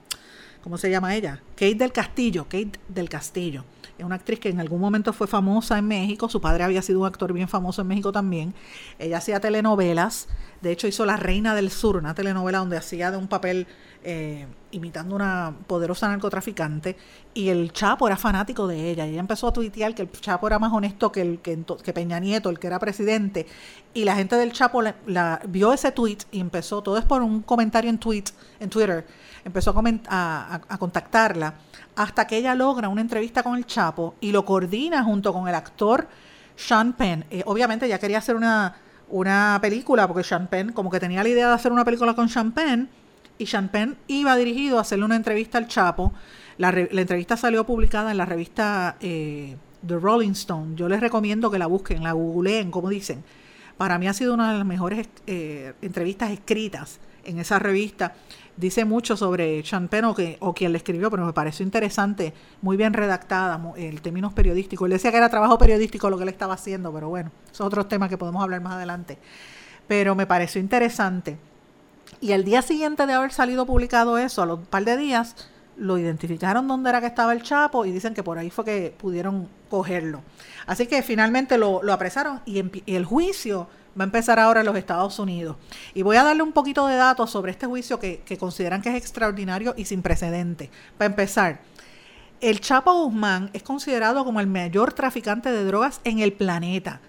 ¿cómo 0.62 0.76
se 0.76 0.90
llama 0.90 1.14
ella? 1.14 1.42
Kate 1.56 1.74
del 1.74 1.90
Castillo, 1.92 2.44
Kate 2.44 2.78
del 2.88 3.08
Castillo. 3.08 3.64
Es 3.98 4.04
una 4.04 4.16
actriz 4.16 4.38
que 4.38 4.50
en 4.50 4.60
algún 4.60 4.78
momento 4.78 5.14
fue 5.14 5.26
famosa 5.26 5.78
en 5.78 5.88
México, 5.88 6.28
su 6.28 6.38
padre 6.38 6.64
había 6.64 6.82
sido 6.82 7.00
un 7.00 7.06
actor 7.06 7.32
bien 7.32 7.48
famoso 7.48 7.80
en 7.80 7.88
México 7.88 8.12
también. 8.12 8.54
Ella 8.98 9.16
hacía 9.16 9.40
telenovelas, 9.40 10.28
de 10.60 10.70
hecho 10.72 10.86
hizo 10.86 11.06
La 11.06 11.16
Reina 11.16 11.54
del 11.54 11.70
Sur, 11.70 11.96
una 11.96 12.14
telenovela 12.14 12.58
donde 12.58 12.76
hacía 12.76 13.10
de 13.10 13.16
un 13.16 13.26
papel 13.26 13.66
eh, 14.04 14.46
imitando 14.70 15.16
una 15.16 15.54
poderosa 15.66 16.08
narcotraficante 16.08 16.96
y 17.32 17.48
el 17.48 17.72
Chapo 17.72 18.06
era 18.06 18.18
fanático 18.18 18.66
de 18.66 18.90
ella. 18.90 19.06
Y 19.06 19.12
ella 19.12 19.20
empezó 19.20 19.48
a 19.48 19.52
tuitear 19.54 19.94
que 19.94 20.02
el 20.02 20.10
Chapo 20.12 20.46
era 20.46 20.58
más 20.58 20.72
honesto 20.74 21.10
que, 21.10 21.22
el, 21.22 21.38
que, 21.38 21.92
Peña 21.94 22.20
Nieto, 22.20 22.50
el 22.50 22.58
que 22.58 22.66
era 22.66 22.78
presidente. 22.78 23.46
Y 23.94 24.04
la 24.04 24.14
gente 24.14 24.36
del 24.36 24.52
Chapo 24.52 24.82
vio 25.48 25.72
ese 25.72 25.90
tweet 25.92 26.18
y 26.30 26.40
empezó, 26.40 26.82
todo 26.82 26.98
es 26.98 27.04
por 27.06 27.22
un 27.22 27.40
comentario 27.40 27.88
en, 27.88 27.98
tweet, 27.98 28.24
en 28.60 28.68
Twitter, 28.68 29.06
empezó 29.42 29.74
a 29.78 30.78
contactarla 30.78 31.45
hasta 31.96 32.26
que 32.26 32.36
ella 32.36 32.54
logra 32.54 32.88
una 32.88 33.00
entrevista 33.00 33.42
con 33.42 33.56
el 33.56 33.66
Chapo 33.66 34.14
y 34.20 34.32
lo 34.32 34.44
coordina 34.44 35.02
junto 35.02 35.32
con 35.32 35.48
el 35.48 35.54
actor 35.54 36.08
Sean 36.56 36.94
Penn. 36.94 37.24
Eh, 37.30 37.42
obviamente 37.46 37.86
ella 37.86 37.98
quería 37.98 38.18
hacer 38.18 38.36
una, 38.36 38.76
una 39.08 39.58
película 39.60 40.06
porque 40.06 40.24
Sean 40.24 40.46
Penn 40.48 40.72
como 40.72 40.90
que 40.90 41.00
tenía 41.00 41.22
la 41.22 41.28
idea 41.28 41.48
de 41.48 41.54
hacer 41.54 41.72
una 41.72 41.84
película 41.84 42.14
con 42.14 42.28
Sean 42.28 42.52
Penn 42.52 42.88
y 43.38 43.46
Sean 43.46 43.68
Penn 43.68 43.96
iba 44.06 44.36
dirigido 44.36 44.78
a 44.78 44.82
hacerle 44.82 45.04
una 45.04 45.16
entrevista 45.16 45.58
al 45.58 45.68
Chapo. 45.68 46.12
La, 46.58 46.70
entrevista 46.70 47.36
salió 47.36 47.64
publicada 47.64 48.10
en 48.10 48.16
la 48.16 48.24
revista 48.24 48.96
eh, 49.00 49.56
The 49.86 49.96
Rolling 49.96 50.30
Stone. 50.30 50.74
Yo 50.76 50.88
les 50.88 51.00
recomiendo 51.00 51.50
que 51.50 51.58
la 51.58 51.66
busquen, 51.66 52.02
la 52.02 52.12
googleen, 52.12 52.70
como 52.70 52.88
dicen. 52.88 53.24
Para 53.76 53.98
mí 53.98 54.08
ha 54.08 54.14
sido 54.14 54.32
una 54.32 54.52
de 54.52 54.58
las 54.58 54.66
mejores 54.66 55.08
eh, 55.26 55.74
entrevistas 55.82 56.30
escritas 56.30 56.98
en 57.24 57.38
esa 57.38 57.58
revista 57.58 58.14
dice 58.56 58.84
mucho 58.84 59.16
sobre 59.16 59.64
Sean 59.64 59.88
Penn 59.88 60.06
o, 60.06 60.14
que, 60.14 60.36
o 60.40 60.54
quien 60.54 60.72
le 60.72 60.78
escribió, 60.78 61.10
pero 61.10 61.24
me 61.24 61.32
pareció 61.32 61.64
interesante, 61.64 62.32
muy 62.62 62.76
bien 62.76 62.92
redactada, 62.92 63.60
el 63.76 64.00
términos 64.00 64.32
periodísticos. 64.32 64.86
Él 64.86 64.92
decía 64.92 65.10
que 65.10 65.18
era 65.18 65.28
trabajo 65.28 65.58
periodístico 65.58 66.10
lo 66.10 66.16
que 66.16 66.24
él 66.24 66.28
estaba 66.28 66.54
haciendo, 66.54 66.92
pero 66.92 67.08
bueno, 67.08 67.30
son 67.52 67.66
otros 67.66 67.88
temas 67.88 68.08
que 68.08 68.18
podemos 68.18 68.42
hablar 68.42 68.60
más 68.60 68.74
adelante. 68.74 69.18
Pero 69.86 70.14
me 70.14 70.26
pareció 70.26 70.60
interesante. 70.60 71.38
Y 72.20 72.32
el 72.32 72.44
día 72.44 72.62
siguiente 72.62 73.06
de 73.06 73.12
haber 73.12 73.32
salido 73.32 73.66
publicado 73.66 74.18
eso, 74.18 74.42
a 74.42 74.46
los 74.46 74.60
par 74.60 74.84
de 74.84 74.96
días, 74.96 75.36
lo 75.76 75.98
identificaron 75.98 76.66
dónde 76.66 76.88
era 76.88 77.00
que 77.00 77.06
estaba 77.06 77.32
el 77.32 77.42
Chapo 77.42 77.84
y 77.84 77.92
dicen 77.92 78.14
que 78.14 78.22
por 78.22 78.38
ahí 78.38 78.50
fue 78.50 78.64
que 78.64 78.94
pudieron 78.96 79.48
cogerlo. 79.68 80.22
Así 80.66 80.86
que 80.86 81.02
finalmente 81.02 81.58
lo, 81.58 81.80
apresaron 81.92 82.40
y, 82.46 82.62
y 82.90 82.94
el 82.94 83.04
juicio 83.04 83.68
va 83.98 84.04
a 84.04 84.06
empezar 84.06 84.38
ahora 84.38 84.60
en 84.60 84.66
los 84.66 84.76
Estados 84.76 85.18
Unidos. 85.18 85.56
Y 85.94 86.02
voy 86.02 86.16
a 86.16 86.24
darle 86.24 86.42
un 86.42 86.52
poquito 86.52 86.86
de 86.86 86.96
datos 86.96 87.30
sobre 87.30 87.52
este 87.52 87.66
juicio 87.66 87.98
que, 87.98 88.22
consideran 88.38 88.82
que 88.82 88.90
es 88.90 88.96
extraordinario 88.96 89.74
y 89.76 89.86
sin 89.86 90.02
precedente. 90.02 90.70
Para 90.98 91.10
empezar, 91.10 91.60
el 92.40 92.60
Chapo 92.60 92.92
Guzmán 92.92 93.50
es 93.52 93.62
considerado 93.62 94.24
como 94.24 94.40
el 94.40 94.46
mayor 94.46 94.92
traficante 94.92 95.50
de 95.50 95.64
drogas 95.64 96.00
en 96.04 96.18
el 96.18 96.32
planeta, 96.32 97.00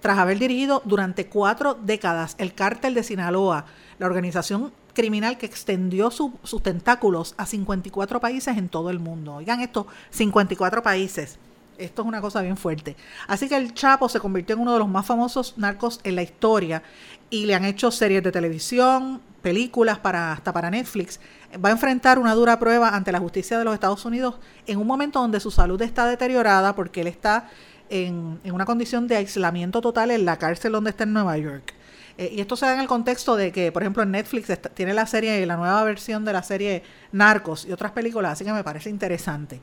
tras 0.00 0.18
haber 0.18 0.38
dirigido 0.38 0.82
durante 0.84 1.26
cuatro 1.26 1.74
décadas 1.74 2.34
el 2.38 2.54
cártel 2.54 2.94
de 2.94 3.02
Sinaloa, 3.02 3.64
la 3.98 4.06
organización 4.06 4.72
criminal 4.92 5.38
que 5.38 5.46
extendió 5.46 6.10
sus 6.10 6.62
tentáculos 6.62 7.34
a 7.38 7.46
54 7.46 8.20
países 8.20 8.56
en 8.56 8.68
todo 8.68 8.90
el 8.90 8.98
mundo. 8.98 9.34
Oigan 9.36 9.60
esto, 9.60 9.86
54 10.10 10.82
países. 10.82 11.38
Esto 11.78 12.02
es 12.02 12.08
una 12.08 12.20
cosa 12.20 12.42
bien 12.42 12.56
fuerte. 12.56 12.96
Así 13.26 13.48
que 13.48 13.56
el 13.56 13.74
Chapo 13.74 14.08
se 14.08 14.20
convirtió 14.20 14.54
en 14.54 14.62
uno 14.62 14.72
de 14.72 14.78
los 14.78 14.88
más 14.88 15.06
famosos 15.06 15.54
narcos 15.56 16.00
en 16.04 16.16
la 16.16 16.22
historia 16.22 16.82
y 17.30 17.46
le 17.46 17.54
han 17.54 17.64
hecho 17.64 17.90
series 17.90 18.22
de 18.22 18.32
televisión, 18.32 19.20
películas 19.42 19.98
para 19.98 20.32
hasta 20.32 20.52
para 20.52 20.70
Netflix. 20.70 21.20
Va 21.64 21.68
a 21.68 21.72
enfrentar 21.72 22.18
una 22.18 22.34
dura 22.34 22.58
prueba 22.58 22.90
ante 22.90 23.12
la 23.12 23.20
justicia 23.20 23.58
de 23.58 23.64
los 23.64 23.74
Estados 23.74 24.04
Unidos 24.04 24.36
en 24.66 24.78
un 24.78 24.86
momento 24.86 25.20
donde 25.20 25.40
su 25.40 25.50
salud 25.50 25.80
está 25.82 26.06
deteriorada 26.06 26.74
porque 26.74 27.02
él 27.02 27.06
está 27.06 27.48
en, 27.88 28.40
una 28.44 28.64
condición 28.64 29.06
de 29.06 29.16
aislamiento 29.16 29.80
total 29.80 30.10
en 30.10 30.24
la 30.24 30.38
cárcel 30.38 30.72
donde 30.72 30.90
está 30.90 31.04
en 31.04 31.12
Nueva 31.12 31.38
York. 31.38 31.74
Eh, 32.18 32.30
y 32.32 32.40
esto 32.40 32.56
se 32.56 32.66
da 32.66 32.74
en 32.74 32.80
el 32.80 32.88
contexto 32.88 33.36
de 33.36 33.52
que, 33.52 33.70
por 33.72 33.82
ejemplo, 33.82 34.02
en 34.02 34.10
Netflix 34.10 34.50
tiene 34.74 34.94
la 34.94 35.06
serie, 35.06 35.44
la 35.44 35.56
nueva 35.56 35.84
versión 35.84 36.24
de 36.24 36.32
la 36.32 36.42
serie 36.42 36.82
Narcos 37.12 37.66
y 37.66 37.72
otras 37.72 37.92
películas, 37.92 38.32
así 38.32 38.44
que 38.44 38.52
me 38.52 38.64
parece 38.64 38.88
interesante. 38.88 39.60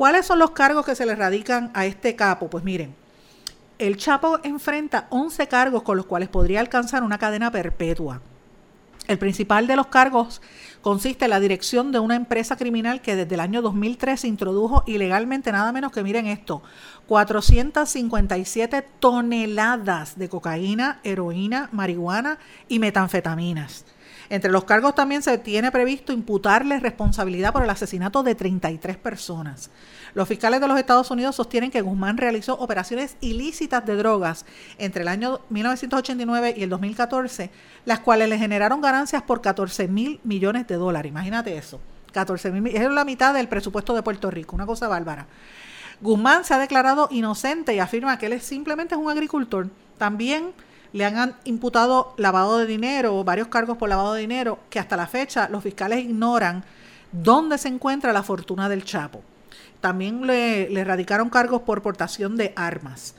¿Cuáles 0.00 0.24
son 0.24 0.38
los 0.38 0.52
cargos 0.52 0.86
que 0.86 0.94
se 0.94 1.04
le 1.04 1.14
radican 1.14 1.70
a 1.74 1.84
este 1.84 2.16
capo? 2.16 2.48
Pues 2.48 2.64
miren, 2.64 2.94
el 3.78 3.98
Chapo 3.98 4.40
enfrenta 4.44 5.06
11 5.10 5.46
cargos 5.46 5.82
con 5.82 5.98
los 5.98 6.06
cuales 6.06 6.30
podría 6.30 6.60
alcanzar 6.60 7.02
una 7.02 7.18
cadena 7.18 7.52
perpetua. 7.52 8.22
El 9.08 9.18
principal 9.18 9.66
de 9.66 9.76
los 9.76 9.88
cargos 9.88 10.40
consiste 10.80 11.26
en 11.26 11.32
la 11.32 11.38
dirección 11.38 11.92
de 11.92 11.98
una 11.98 12.16
empresa 12.16 12.56
criminal 12.56 13.02
que 13.02 13.14
desde 13.14 13.34
el 13.34 13.40
año 13.40 13.60
2003 13.60 14.24
introdujo 14.24 14.84
ilegalmente 14.86 15.52
nada 15.52 15.70
menos 15.70 15.92
que, 15.92 16.02
miren 16.02 16.28
esto, 16.28 16.62
457 17.06 18.86
toneladas 19.00 20.18
de 20.18 20.30
cocaína, 20.30 21.00
heroína, 21.04 21.68
marihuana 21.72 22.38
y 22.68 22.78
metanfetaminas. 22.78 23.84
Entre 24.30 24.52
los 24.52 24.62
cargos 24.62 24.94
también 24.94 25.22
se 25.22 25.36
tiene 25.38 25.72
previsto 25.72 26.12
imputarle 26.12 26.78
responsabilidad 26.78 27.52
por 27.52 27.64
el 27.64 27.70
asesinato 27.70 28.22
de 28.22 28.36
33 28.36 28.96
personas. 28.96 29.70
Los 30.14 30.28
fiscales 30.28 30.60
de 30.60 30.68
los 30.68 30.78
Estados 30.78 31.10
Unidos 31.10 31.34
sostienen 31.34 31.72
que 31.72 31.82
Guzmán 31.82 32.16
realizó 32.16 32.54
operaciones 32.54 33.16
ilícitas 33.20 33.84
de 33.84 33.96
drogas 33.96 34.46
entre 34.78 35.02
el 35.02 35.08
año 35.08 35.40
1989 35.50 36.54
y 36.56 36.62
el 36.62 36.70
2014, 36.70 37.50
las 37.84 38.00
cuales 38.00 38.28
le 38.28 38.38
generaron 38.38 38.80
ganancias 38.80 39.24
por 39.24 39.40
14 39.40 39.88
mil 39.88 40.20
millones 40.22 40.68
de 40.68 40.76
dólares. 40.76 41.10
Imagínate 41.10 41.56
eso. 41.58 41.80
14 42.12 42.52
mil 42.52 42.74
es 42.74 42.88
la 42.88 43.04
mitad 43.04 43.34
del 43.34 43.48
presupuesto 43.48 43.94
de 43.96 44.02
Puerto 44.04 44.30
Rico, 44.30 44.54
una 44.54 44.66
cosa 44.66 44.86
bárbara. 44.86 45.26
Guzmán 46.00 46.44
se 46.44 46.54
ha 46.54 46.58
declarado 46.58 47.08
inocente 47.10 47.74
y 47.74 47.80
afirma 47.80 48.16
que 48.16 48.26
él 48.26 48.34
es 48.34 48.44
simplemente 48.44 48.94
un 48.94 49.10
agricultor. 49.10 49.68
También 49.98 50.52
le 50.92 51.04
han 51.04 51.36
imputado 51.44 52.14
lavado 52.16 52.58
de 52.58 52.66
dinero, 52.66 53.22
varios 53.24 53.48
cargos 53.48 53.76
por 53.76 53.88
lavado 53.88 54.14
de 54.14 54.20
dinero, 54.20 54.58
que 54.70 54.78
hasta 54.78 54.96
la 54.96 55.06
fecha 55.06 55.48
los 55.48 55.62
fiscales 55.62 56.00
ignoran 56.00 56.64
dónde 57.12 57.58
se 57.58 57.68
encuentra 57.68 58.12
la 58.12 58.22
fortuna 58.22 58.68
del 58.68 58.84
Chapo. 58.84 59.22
También 59.80 60.26
le, 60.26 60.68
le 60.68 60.84
radicaron 60.84 61.30
cargos 61.30 61.62
por 61.62 61.82
portación 61.82 62.36
de 62.36 62.52
armas. 62.56 63.14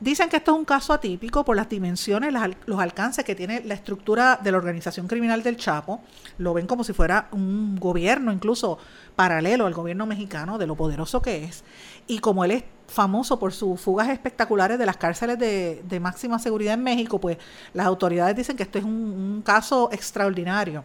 Dicen 0.00 0.28
que 0.28 0.36
esto 0.36 0.52
es 0.52 0.58
un 0.58 0.64
caso 0.64 0.92
atípico 0.92 1.44
por 1.44 1.56
las 1.56 1.68
dimensiones, 1.68 2.32
los 2.66 2.78
alcances 2.78 3.24
que 3.24 3.34
tiene 3.34 3.62
la 3.64 3.74
estructura 3.74 4.38
de 4.40 4.52
la 4.52 4.58
organización 4.58 5.08
criminal 5.08 5.42
del 5.42 5.56
Chapo. 5.56 6.02
Lo 6.38 6.54
ven 6.54 6.68
como 6.68 6.84
si 6.84 6.92
fuera 6.92 7.26
un 7.32 7.74
gobierno 7.74 8.32
incluso 8.32 8.78
paralelo 9.16 9.66
al 9.66 9.74
gobierno 9.74 10.06
mexicano, 10.06 10.56
de 10.56 10.68
lo 10.68 10.76
poderoso 10.76 11.20
que 11.20 11.42
es. 11.42 11.64
Y 12.06 12.20
como 12.20 12.44
él 12.44 12.52
es 12.52 12.64
famoso 12.88 13.38
por 13.38 13.52
sus 13.52 13.80
fugas 13.80 14.08
espectaculares 14.08 14.78
de 14.78 14.86
las 14.86 14.96
cárceles 14.96 15.38
de, 15.38 16.00
máxima 16.00 16.38
seguridad 16.38 16.74
en 16.74 16.82
México, 16.82 17.20
pues 17.20 17.38
las 17.74 17.86
autoridades 17.86 18.34
dicen 18.34 18.56
que 18.56 18.64
esto 18.64 18.78
es 18.78 18.84
un, 18.84 19.42
caso 19.44 19.90
extraordinario. 19.92 20.84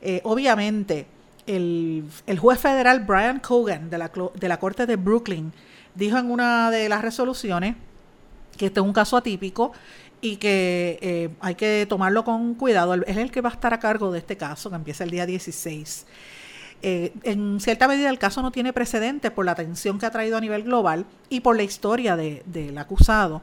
Eh, 0.00 0.20
obviamente, 0.24 1.06
el, 1.46 2.04
juez 2.38 2.58
federal 2.58 3.00
Brian 3.00 3.40
Cogan 3.40 3.90
de 3.90 3.98
la, 3.98 4.10
de 4.34 4.48
la 4.48 4.58
Corte 4.58 4.86
de 4.86 4.96
Brooklyn 4.96 5.52
dijo 5.94 6.18
en 6.18 6.30
una 6.30 6.70
de 6.70 6.88
las 6.88 7.02
resoluciones 7.02 7.76
que 8.56 8.66
este 8.66 8.80
es 8.80 8.86
un 8.86 8.92
caso 8.92 9.16
atípico 9.16 9.72
y 10.20 10.36
que 10.36 10.98
eh, 11.02 11.30
hay 11.40 11.54
que 11.54 11.86
tomarlo 11.86 12.24
con 12.24 12.54
cuidado. 12.54 12.94
es 12.94 13.16
el 13.16 13.30
que 13.30 13.42
va 13.42 13.50
a 13.50 13.52
estar 13.52 13.74
a 13.74 13.78
cargo 13.78 14.10
de 14.10 14.18
este 14.18 14.36
caso, 14.36 14.70
que 14.70 14.76
empieza 14.76 15.04
el 15.04 15.10
día 15.10 15.26
16. 15.26 16.06
Eh, 16.86 17.14
en 17.22 17.60
cierta 17.60 17.88
medida 17.88 18.10
el 18.10 18.18
caso 18.18 18.42
no 18.42 18.50
tiene 18.50 18.74
precedentes 18.74 19.30
por 19.30 19.46
la 19.46 19.52
atención 19.52 19.98
que 19.98 20.04
ha 20.04 20.10
traído 20.10 20.36
a 20.36 20.40
nivel 20.42 20.64
global 20.64 21.06
y 21.30 21.40
por 21.40 21.56
la 21.56 21.62
historia 21.62 22.14
del 22.14 22.76
acusado. 22.76 23.40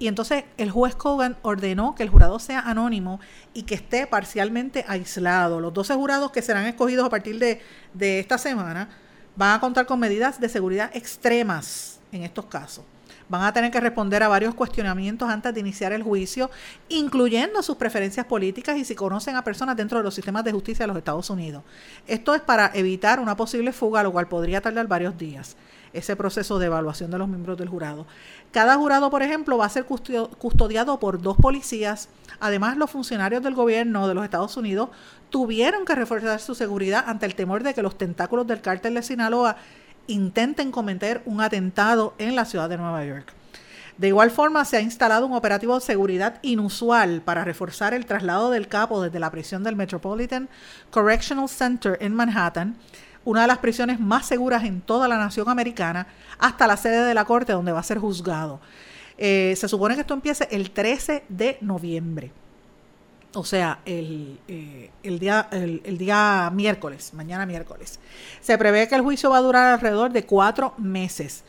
Y 0.00 0.08
entonces 0.08 0.42
el 0.56 0.72
juez 0.72 0.96
Cogan 0.96 1.36
ordenó 1.42 1.94
que 1.94 2.02
el 2.02 2.08
jurado 2.08 2.40
sea 2.40 2.58
anónimo 2.58 3.20
y 3.54 3.62
que 3.62 3.76
esté 3.76 4.08
parcialmente 4.08 4.84
aislado. 4.88 5.60
Los 5.60 5.72
12 5.72 5.94
jurados 5.94 6.32
que 6.32 6.42
serán 6.42 6.66
escogidos 6.66 7.06
a 7.06 7.10
partir 7.10 7.38
de, 7.38 7.60
de 7.94 8.18
esta 8.18 8.38
semana 8.38 8.88
van 9.36 9.54
a 9.54 9.60
contar 9.60 9.86
con 9.86 10.00
medidas 10.00 10.40
de 10.40 10.48
seguridad 10.48 10.90
extremas 10.92 12.00
en 12.10 12.24
estos 12.24 12.46
casos 12.46 12.84
van 13.30 13.44
a 13.44 13.52
tener 13.52 13.70
que 13.70 13.80
responder 13.80 14.22
a 14.22 14.28
varios 14.28 14.54
cuestionamientos 14.54 15.30
antes 15.30 15.54
de 15.54 15.60
iniciar 15.60 15.92
el 15.92 16.02
juicio, 16.02 16.50
incluyendo 16.88 17.62
sus 17.62 17.76
preferencias 17.76 18.26
políticas 18.26 18.76
y 18.76 18.84
si 18.84 18.96
conocen 18.96 19.36
a 19.36 19.44
personas 19.44 19.76
dentro 19.76 19.98
de 19.98 20.04
los 20.04 20.14
sistemas 20.14 20.44
de 20.44 20.52
justicia 20.52 20.82
de 20.82 20.88
los 20.88 20.96
Estados 20.96 21.30
Unidos. 21.30 21.62
Esto 22.08 22.34
es 22.34 22.42
para 22.42 22.72
evitar 22.74 23.20
una 23.20 23.36
posible 23.36 23.72
fuga, 23.72 24.02
lo 24.02 24.10
cual 24.10 24.26
podría 24.26 24.60
tardar 24.60 24.86
varios 24.88 25.16
días 25.16 25.56
ese 25.92 26.14
proceso 26.14 26.60
de 26.60 26.66
evaluación 26.66 27.10
de 27.10 27.18
los 27.18 27.28
miembros 27.28 27.58
del 27.58 27.68
jurado. 27.68 28.06
Cada 28.52 28.76
jurado, 28.76 29.10
por 29.10 29.22
ejemplo, 29.22 29.58
va 29.58 29.66
a 29.66 29.68
ser 29.68 29.86
custodiado 29.86 31.00
por 31.00 31.20
dos 31.20 31.36
policías. 31.36 32.08
Además, 32.38 32.76
los 32.76 32.90
funcionarios 32.90 33.42
del 33.42 33.54
gobierno 33.54 34.06
de 34.06 34.14
los 34.14 34.22
Estados 34.22 34.56
Unidos 34.56 34.90
tuvieron 35.30 35.84
que 35.84 35.96
reforzar 35.96 36.38
su 36.40 36.54
seguridad 36.54 37.04
ante 37.08 37.26
el 37.26 37.34
temor 37.34 37.64
de 37.64 37.74
que 37.74 37.82
los 37.82 37.98
tentáculos 37.98 38.46
del 38.46 38.60
cártel 38.60 38.94
de 38.94 39.02
Sinaloa 39.02 39.56
intenten 40.06 40.70
cometer 40.72 41.22
un 41.24 41.40
atentado 41.40 42.14
en 42.18 42.36
la 42.36 42.44
ciudad 42.44 42.68
de 42.68 42.76
Nueva 42.76 43.04
York. 43.04 43.32
De 43.98 44.08
igual 44.08 44.30
forma, 44.30 44.64
se 44.64 44.78
ha 44.78 44.80
instalado 44.80 45.26
un 45.26 45.34
operativo 45.34 45.74
de 45.74 45.80
seguridad 45.82 46.38
inusual 46.42 47.20
para 47.20 47.44
reforzar 47.44 47.92
el 47.92 48.06
traslado 48.06 48.50
del 48.50 48.66
capo 48.66 49.02
desde 49.02 49.20
la 49.20 49.30
prisión 49.30 49.62
del 49.62 49.76
Metropolitan 49.76 50.48
Correctional 50.90 51.48
Center 51.48 51.98
en 52.00 52.14
Manhattan, 52.14 52.76
una 53.24 53.42
de 53.42 53.48
las 53.48 53.58
prisiones 53.58 54.00
más 54.00 54.24
seguras 54.26 54.64
en 54.64 54.80
toda 54.80 55.06
la 55.06 55.18
nación 55.18 55.50
americana, 55.50 56.06
hasta 56.38 56.66
la 56.66 56.78
sede 56.78 57.04
de 57.04 57.14
la 57.14 57.26
corte 57.26 57.52
donde 57.52 57.72
va 57.72 57.80
a 57.80 57.82
ser 57.82 57.98
juzgado. 57.98 58.60
Eh, 59.18 59.54
se 59.56 59.68
supone 59.68 59.94
que 59.96 60.00
esto 60.00 60.14
empiece 60.14 60.48
el 60.50 60.70
13 60.70 61.24
de 61.28 61.58
noviembre 61.60 62.32
o 63.34 63.44
sea, 63.44 63.80
el, 63.84 64.38
eh, 64.48 64.90
el 65.02 65.18
día, 65.18 65.48
el, 65.52 65.98
día 65.98 66.50
miércoles, 66.52 67.12
mañana 67.14 67.46
miércoles. 67.46 68.00
Se 68.40 68.58
prevé 68.58 68.88
que 68.88 68.96
el 68.96 69.02
juicio 69.02 69.30
va 69.30 69.38
a 69.38 69.42
durar 69.42 69.74
alrededor 69.74 70.12
de 70.12 70.24
cuatro 70.24 70.74
meses. 70.78 71.44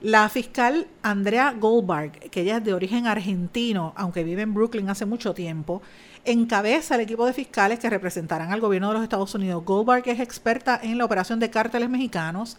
La 0.00 0.28
fiscal 0.28 0.86
Andrea 1.02 1.54
Goldberg, 1.58 2.12
que 2.30 2.40
ella 2.40 2.56
es 2.56 2.64
de 2.64 2.74
origen 2.74 3.06
argentino, 3.06 3.92
aunque 3.96 4.24
vive 4.24 4.42
en 4.42 4.54
Brooklyn 4.54 4.88
hace 4.88 5.04
mucho 5.04 5.34
tiempo, 5.34 5.82
encabeza 6.24 6.94
el 6.94 7.02
equipo 7.02 7.26
de 7.26 7.32
fiscales 7.32 7.78
que 7.78 7.90
representarán 7.90 8.50
al 8.50 8.60
gobierno 8.60 8.88
de 8.88 8.94
los 8.94 9.02
Estados 9.02 9.34
Unidos. 9.34 9.64
Goldberg 9.64 10.08
es 10.08 10.20
experta 10.20 10.80
en 10.82 10.98
la 10.98 11.04
operación 11.04 11.38
de 11.38 11.50
cárteles 11.50 11.88
mexicanos 11.88 12.56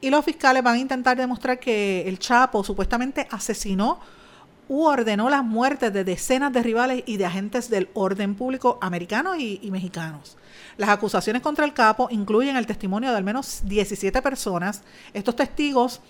y 0.00 0.10
los 0.10 0.24
fiscales 0.24 0.62
van 0.62 0.74
a 0.74 0.78
intentar 0.78 1.16
demostrar 1.16 1.58
que 1.58 2.06
el 2.06 2.18
Chapo 2.18 2.62
supuestamente 2.62 3.26
asesinó 3.30 4.00
ordenó 4.68 5.28
las 5.28 5.44
muertes 5.44 5.92
de 5.92 6.04
decenas 6.04 6.52
de 6.52 6.62
rivales 6.62 7.02
y 7.06 7.16
de 7.16 7.26
agentes 7.26 7.68
del 7.68 7.88
orden 7.94 8.34
público 8.34 8.78
americanos 8.80 9.36
y, 9.38 9.70
mexicanos. 9.70 10.36
Las 10.76 10.90
acusaciones 10.90 11.42
contra 11.42 11.64
el 11.64 11.74
capo 11.74 12.08
incluyen 12.10 12.56
el 12.56 12.66
testimonio 12.66 13.10
de 13.10 13.16
al 13.16 13.24
menos 13.24 13.62
17 13.64 14.22
personas. 14.22 14.82
Estos 15.12 15.36
testigos 15.36 16.00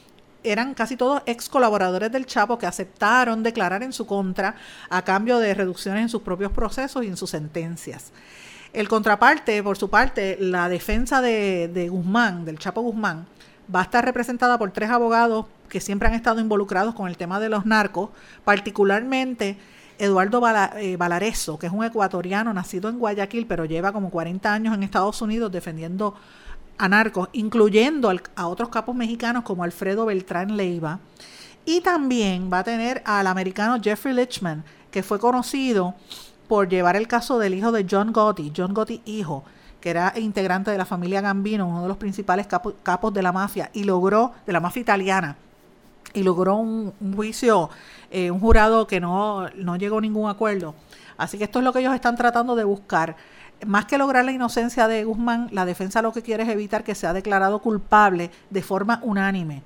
eran 0.45 0.75
casi 0.75 0.97
todos 0.97 1.23
ex 1.27 1.49
colaboradores 1.49 2.11
del 2.11 2.27
Chapo 2.27 2.59
que 2.59 2.67
aceptaron 2.67 3.43
declarar 3.43 3.83
en 3.83 3.93
su 3.93 4.07
contra 4.07 4.57
a 4.91 5.03
cambio 5.03 5.39
de 5.39 5.55
reducciones 5.55 6.03
en 6.03 6.09
sus 6.09 6.23
propios 6.23 6.53
procesos 6.53 7.05
y 7.05 7.09
en 7.09 7.17
sus 7.17 7.31
sentencias. 7.31 8.13
El 8.73 8.89
contraparte, 8.89 9.63
por 9.63 9.77
su 9.77 9.91
parte, 9.91 10.37
la 10.41 10.69
defensa 10.69 11.21
de, 11.21 11.69
de 11.69 11.89
Guzmán, 11.89 12.45
del 12.45 12.59
Chapo 12.59 12.81
Guzmán, 12.81 13.27
va 13.75 13.81
a 13.81 13.85
estar 13.85 14.05
representada 14.05 14.59
por 14.59 14.71
tres 14.71 14.91
abogados 14.91 15.47
que 15.69 15.81
siempre 15.81 16.09
han 16.09 16.15
estado 16.15 16.41
involucrados 16.41 16.95
con 16.95 17.09
el 17.09 17.17
tema 17.17 17.41
de 17.41 17.49
los 17.49 17.65
narcos, 17.65 18.11
particularmente 18.45 19.57
Eduardo 19.99 20.43
eh, 20.77 20.97
Valareso, 20.97 21.59
que 21.59 21.67
es 21.67 21.73
un 21.73 21.85
ecuatoriano 21.85 22.53
nacido 22.53 22.89
en 22.89 22.99
Guayaquil, 22.99 23.47
pero 23.47 23.65
lleva 23.65 23.93
como 23.93 24.11
40 24.11 24.53
años 24.53 24.75
en 24.75 24.83
Estados 24.83 25.23
Unidos 25.23 25.53
defendiendo 25.53 26.15
a 26.79 26.89
narcos, 26.89 27.29
incluyendo 27.33 28.13
a 28.35 28.47
otros 28.49 28.69
capos 28.69 28.97
mexicanos 28.97 29.45
como 29.45 29.65
Alfredo 29.65 30.07
Beltrán 30.07 30.57
Leiva. 30.57 30.99
Y 31.65 31.81
también 31.81 32.51
va 32.53 32.61
a 32.61 32.65
tener 32.65 33.03
al 33.05 33.27
americano 33.27 33.81
Jeffrey 33.81 34.15
Lichman, 34.15 34.65
que 34.91 35.03
fue 35.03 35.21
conocido 35.21 35.95
por 36.49 36.69
llevar 36.69 36.97
el 36.97 37.07
caso 37.07 37.39
del 37.39 37.55
hijo 37.55 37.71
de 37.71 37.87
John 37.89 38.13
Gotti, 38.13 38.53
John 38.55 38.75
Gotti 38.75 39.01
hijo, 39.05 39.45
que 39.83 39.91
era 39.91 40.15
integrante 40.17 40.71
de 40.71 40.79
la 40.79 40.87
familia 40.87 41.21
Gambino, 41.21 41.69
uno 41.69 41.83
de 41.83 41.89
los 41.89 41.99
principales 41.99 42.47
capos 42.47 43.13
de 43.13 43.23
la 43.23 43.33
mafia, 43.33 43.69
y 43.75 43.85
logró, 43.85 44.33
de 44.47 44.53
la 44.55 44.61
mafia 44.61 44.81
italiana, 44.81 45.37
y 46.15 46.23
logró 46.23 46.57
un, 46.57 46.95
juicio, 47.15 47.69
eh, 48.11 48.31
un 48.31 48.41
jurado 48.41 48.87
que 48.87 49.01
no, 49.01 49.51
no 49.51 49.77
llegó 49.77 49.99
a 49.99 50.01
ningún 50.01 50.31
acuerdo. 50.31 50.75
Así 51.19 51.37
que 51.37 51.45
esto 51.45 51.59
es 51.59 51.65
lo 51.65 51.73
que 51.73 51.81
ellos 51.81 51.95
están 51.95 52.17
tratando 52.17 52.55
de 52.55 52.65
buscar. 52.65 53.17
Más 53.67 53.85
que 53.85 53.99
lograr 53.99 54.25
la 54.25 54.33
inocencia 54.33 54.89
de 54.89 55.05
Guzmán, 55.05 55.49
la 55.53 55.67
defensa 55.67 56.01
lo 56.01 56.13
que 56.13 56.23
quiere 56.23 56.45
es 56.45 56.49
evitar 56.49 56.85
que 56.85 56.95
sea 56.95 57.13
declarado 57.13 57.61
culpable 57.61 58.31
de 58.51 58.63
forma 58.63 59.01
unánime. 59.03 59.63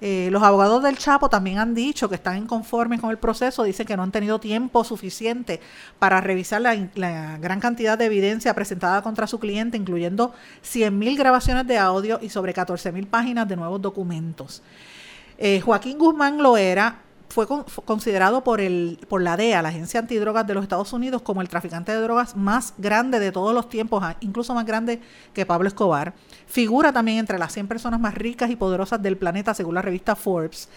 Eh, 0.00 0.28
los 0.30 0.42
abogados 0.44 0.82
del 0.82 0.96
Chapo 0.96 1.28
también 1.28 1.58
han 1.58 1.74
dicho 1.74 2.08
que 2.08 2.14
están 2.14 2.38
inconformes 2.38 3.00
con 3.00 3.10
el 3.10 3.18
proceso, 3.18 3.64
dicen 3.64 3.84
que 3.84 3.96
no 3.96 4.04
han 4.04 4.12
tenido 4.12 4.38
tiempo 4.38 4.84
suficiente 4.84 5.60
para 5.98 6.20
revisar 6.20 6.60
la, 6.60 6.76
gran 7.38 7.58
cantidad 7.58 7.98
de 7.98 8.04
evidencia 8.04 8.54
presentada 8.54 9.02
contra 9.02 9.26
su 9.26 9.40
cliente, 9.40 9.76
incluyendo 9.76 10.32
100.000 10.62 11.18
grabaciones 11.18 11.66
de 11.66 11.78
audio 11.78 12.20
y 12.22 12.28
sobre 12.28 12.54
14.000 12.54 13.06
páginas 13.08 13.48
de 13.48 13.56
nuevos 13.56 13.82
documentos. 13.82 14.62
Eh, 15.36 15.60
Joaquín 15.60 15.98
Guzmán 15.98 16.38
Loera 16.38 17.02
fue 17.28 17.46
considerado 17.84 18.42
por, 18.42 18.60
el, 18.60 18.98
por 19.08 19.22
la 19.22 19.36
DEA, 19.36 19.62
la 19.62 19.68
Agencia 19.68 20.00
Antidrogas 20.00 20.46
de 20.46 20.54
los 20.54 20.62
Estados 20.62 20.92
Unidos, 20.92 21.22
como 21.22 21.42
el 21.42 21.48
traficante 21.48 21.92
de 21.92 22.00
drogas 22.00 22.36
más 22.36 22.74
grande 22.78 23.20
de 23.20 23.32
todos 23.32 23.54
los 23.54 23.68
tiempos, 23.68 24.02
ah, 24.02 24.16
incluso 24.20 24.54
más 24.54 24.64
grande 24.64 25.00
que 25.34 25.44
Pablo 25.44 25.68
Escobar. 25.68 26.14
Figura 26.46 26.92
también 26.92 27.18
entre 27.18 27.38
las 27.38 27.52
100 27.52 27.68
personas 27.68 28.00
más 28.00 28.14
ricas 28.14 28.50
y 28.50 28.56
poderosas 28.56 29.02
del 29.02 29.16
planeta, 29.16 29.52
según 29.54 29.74
la 29.74 29.82
revista 29.82 30.16
Forbes. 30.16 30.68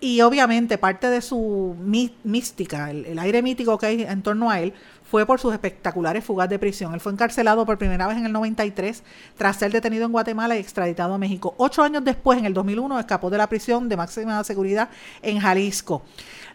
Y 0.00 0.20
obviamente 0.20 0.78
parte 0.78 1.10
de 1.10 1.20
su 1.20 1.74
mística, 2.22 2.90
el, 2.90 3.18
aire 3.18 3.42
mítico 3.42 3.76
que 3.78 3.86
hay 3.86 4.02
en 4.02 4.22
torno 4.22 4.48
a 4.48 4.60
él, 4.60 4.72
fue 5.10 5.24
por 5.24 5.40
sus 5.40 5.52
espectaculares 5.52 6.24
fugas 6.24 6.48
de 6.48 6.58
prisión. 6.58 6.92
Él 6.94 7.00
fue 7.00 7.12
encarcelado 7.12 7.64
por 7.64 7.78
primera 7.78 8.06
vez 8.06 8.18
en 8.18 8.26
el 8.26 8.32
93 8.32 9.02
tras 9.36 9.56
ser 9.56 9.72
detenido 9.72 10.04
en 10.04 10.12
Guatemala 10.12 10.56
y 10.56 10.60
extraditado 10.60 11.14
a 11.14 11.18
México. 11.18 11.54
Ocho 11.56 11.82
años 11.82 12.04
después, 12.04 12.38
en 12.38 12.44
el 12.44 12.54
2001, 12.54 12.98
escapó 13.00 13.30
de 13.30 13.38
la 13.38 13.46
prisión 13.46 13.88
de 13.88 13.96
máxima 13.96 14.42
seguridad 14.44 14.90
en 15.22 15.40
Jalisco. 15.40 16.02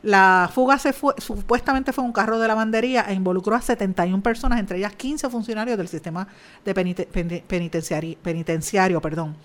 La 0.03 0.49
fuga 0.53 0.77
se 0.77 0.91
fue, 0.91 1.13
supuestamente 1.17 1.93
fue 1.93 2.03
un 2.03 2.11
carro 2.11 2.37
de 2.37 2.47
lavandería 2.47 3.05
e 3.07 3.13
involucró 3.13 3.55
a 3.55 3.61
71 3.61 4.21
personas, 4.21 4.59
entre 4.59 4.77
ellas 4.77 4.93
15 4.93 5.29
funcionarios 5.29 5.77
del 5.77 5.87
sistema 5.87 6.27
de 6.65 6.73
penitenciario. 7.47 8.17
penitenciario 8.21 9.01
perdón. 9.01 9.37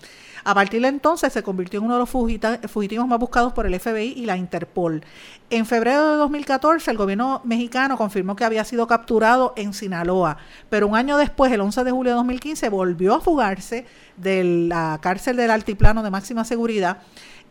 A 0.43 0.53
partir 0.53 0.81
de 0.81 0.87
entonces 0.87 1.31
se 1.31 1.43
convirtió 1.43 1.79
en 1.79 1.85
uno 1.85 1.95
de 1.95 1.99
los 1.99 2.09
fugitivos 2.09 3.07
más 3.07 3.19
buscados 3.19 3.53
por 3.53 3.65
el 3.65 3.79
FBI 3.79 4.13
y 4.15 4.25
la 4.25 4.37
Interpol. 4.37 5.03
En 5.49 5.65
febrero 5.65 6.11
de 6.11 6.15
2014 6.17 6.91
el 6.91 6.97
gobierno 6.97 7.41
mexicano 7.43 7.97
confirmó 7.97 8.35
que 8.35 8.45
había 8.45 8.63
sido 8.63 8.87
capturado 8.87 9.53
en 9.55 9.73
Sinaloa, 9.73 10.37
pero 10.69 10.87
un 10.87 10.95
año 10.95 11.17
después, 11.17 11.51
el 11.51 11.61
11 11.61 11.83
de 11.83 11.91
julio 11.91 12.11
de 12.13 12.17
2015, 12.17 12.69
volvió 12.69 13.15
a 13.15 13.21
fugarse 13.21 13.85
de 14.17 14.43
la 14.43 14.99
cárcel 15.01 15.37
del 15.37 15.51
altiplano 15.51 16.03
de 16.03 16.09
máxima 16.09 16.43
seguridad 16.43 16.99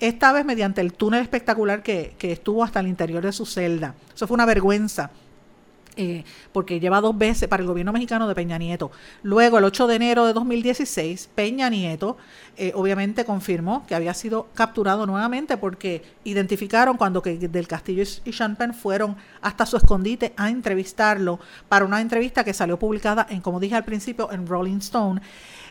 esta 0.00 0.32
vez 0.32 0.44
mediante 0.44 0.80
el 0.80 0.92
túnel 0.92 1.22
espectacular 1.22 1.82
que, 1.82 2.14
que, 2.18 2.32
estuvo 2.32 2.62
hasta 2.62 2.80
el 2.80 2.86
interior 2.86 3.22
de 3.22 3.32
su 3.32 3.46
celda. 3.46 3.94
Eso 4.14 4.26
fue 4.26 4.34
una 4.34 4.46
vergüenza. 4.46 5.10
Eh, 6.00 6.22
porque 6.52 6.78
lleva 6.78 7.00
dos 7.00 7.18
veces 7.18 7.48
para 7.48 7.60
el 7.60 7.66
gobierno 7.66 7.92
mexicano 7.92 8.28
de 8.28 8.34
Peña 8.36 8.56
Nieto. 8.56 8.92
Luego, 9.24 9.58
el 9.58 9.64
8 9.64 9.88
de 9.88 9.96
enero 9.96 10.26
de 10.26 10.32
2016, 10.32 11.28
Peña 11.34 11.68
Nieto 11.70 12.16
eh, 12.56 12.70
obviamente 12.76 13.24
confirmó 13.24 13.84
que 13.84 13.96
había 13.96 14.14
sido 14.14 14.46
capturado 14.54 15.06
nuevamente 15.06 15.56
porque 15.56 16.04
identificaron 16.22 16.96
cuando 16.96 17.20
que 17.20 17.36
del 17.36 17.66
Castillo 17.66 18.04
y 18.24 18.30
Champagne 18.30 18.74
fueron 18.74 19.16
hasta 19.42 19.66
su 19.66 19.76
escondite 19.76 20.34
a 20.36 20.50
entrevistarlo 20.50 21.40
para 21.68 21.84
una 21.84 22.00
entrevista 22.00 22.44
que 22.44 22.54
salió 22.54 22.78
publicada 22.78 23.26
en, 23.28 23.40
como 23.40 23.58
dije 23.58 23.74
al 23.74 23.84
principio, 23.84 24.30
en 24.30 24.46
Rolling 24.46 24.78
Stone. 24.78 25.20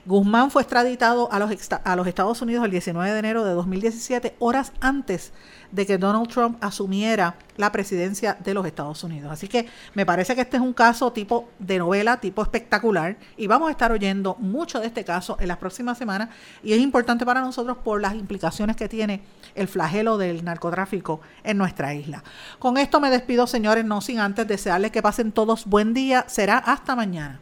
Guzmán 0.07 0.51
fue 0.51 0.61
extraditado 0.61 1.29
a 1.33 1.37
los, 1.37 1.51
a 1.83 1.95
los 1.97 2.07
Estados 2.07 2.41
Unidos 2.41 2.63
el 2.63 2.71
19 2.71 3.11
de 3.11 3.19
enero 3.19 3.43
de 3.43 3.51
2017, 3.51 4.37
horas 4.39 4.71
antes 4.79 5.33
de 5.73 5.85
que 5.85 5.97
Donald 5.97 6.29
Trump 6.29 6.57
asumiera 6.63 7.35
la 7.57 7.73
presidencia 7.73 8.37
de 8.41 8.53
los 8.53 8.65
Estados 8.65 9.03
Unidos. 9.03 9.29
Así 9.29 9.49
que 9.49 9.67
me 9.95 10.05
parece 10.05 10.33
que 10.33 10.39
este 10.39 10.55
es 10.55 10.63
un 10.63 10.71
caso 10.71 11.11
tipo 11.11 11.49
de 11.59 11.77
novela, 11.77 12.21
tipo 12.21 12.41
espectacular, 12.41 13.17
y 13.35 13.47
vamos 13.47 13.67
a 13.67 13.71
estar 13.71 13.91
oyendo 13.91 14.37
mucho 14.39 14.79
de 14.79 14.87
este 14.87 15.03
caso 15.03 15.35
en 15.41 15.49
las 15.49 15.57
próximas 15.57 15.97
semanas, 15.97 16.29
y 16.63 16.71
es 16.71 16.79
importante 16.79 17.25
para 17.25 17.41
nosotros 17.41 17.75
por 17.83 17.99
las 17.99 18.15
implicaciones 18.15 18.77
que 18.77 18.87
tiene 18.87 19.23
el 19.55 19.67
flagelo 19.67 20.17
del 20.17 20.45
narcotráfico 20.45 21.19
en 21.43 21.57
nuestra 21.57 21.93
isla. 21.93 22.23
Con 22.59 22.77
esto 22.77 23.01
me 23.01 23.09
despido, 23.09 23.45
señores, 23.45 23.83
no 23.83 23.99
sin 23.99 24.19
antes 24.19 24.47
desearles 24.47 24.91
que 24.91 25.01
pasen 25.01 25.33
todos 25.33 25.65
buen 25.65 25.93
día. 25.93 26.23
Será 26.29 26.59
hasta 26.59 26.95
mañana. 26.95 27.41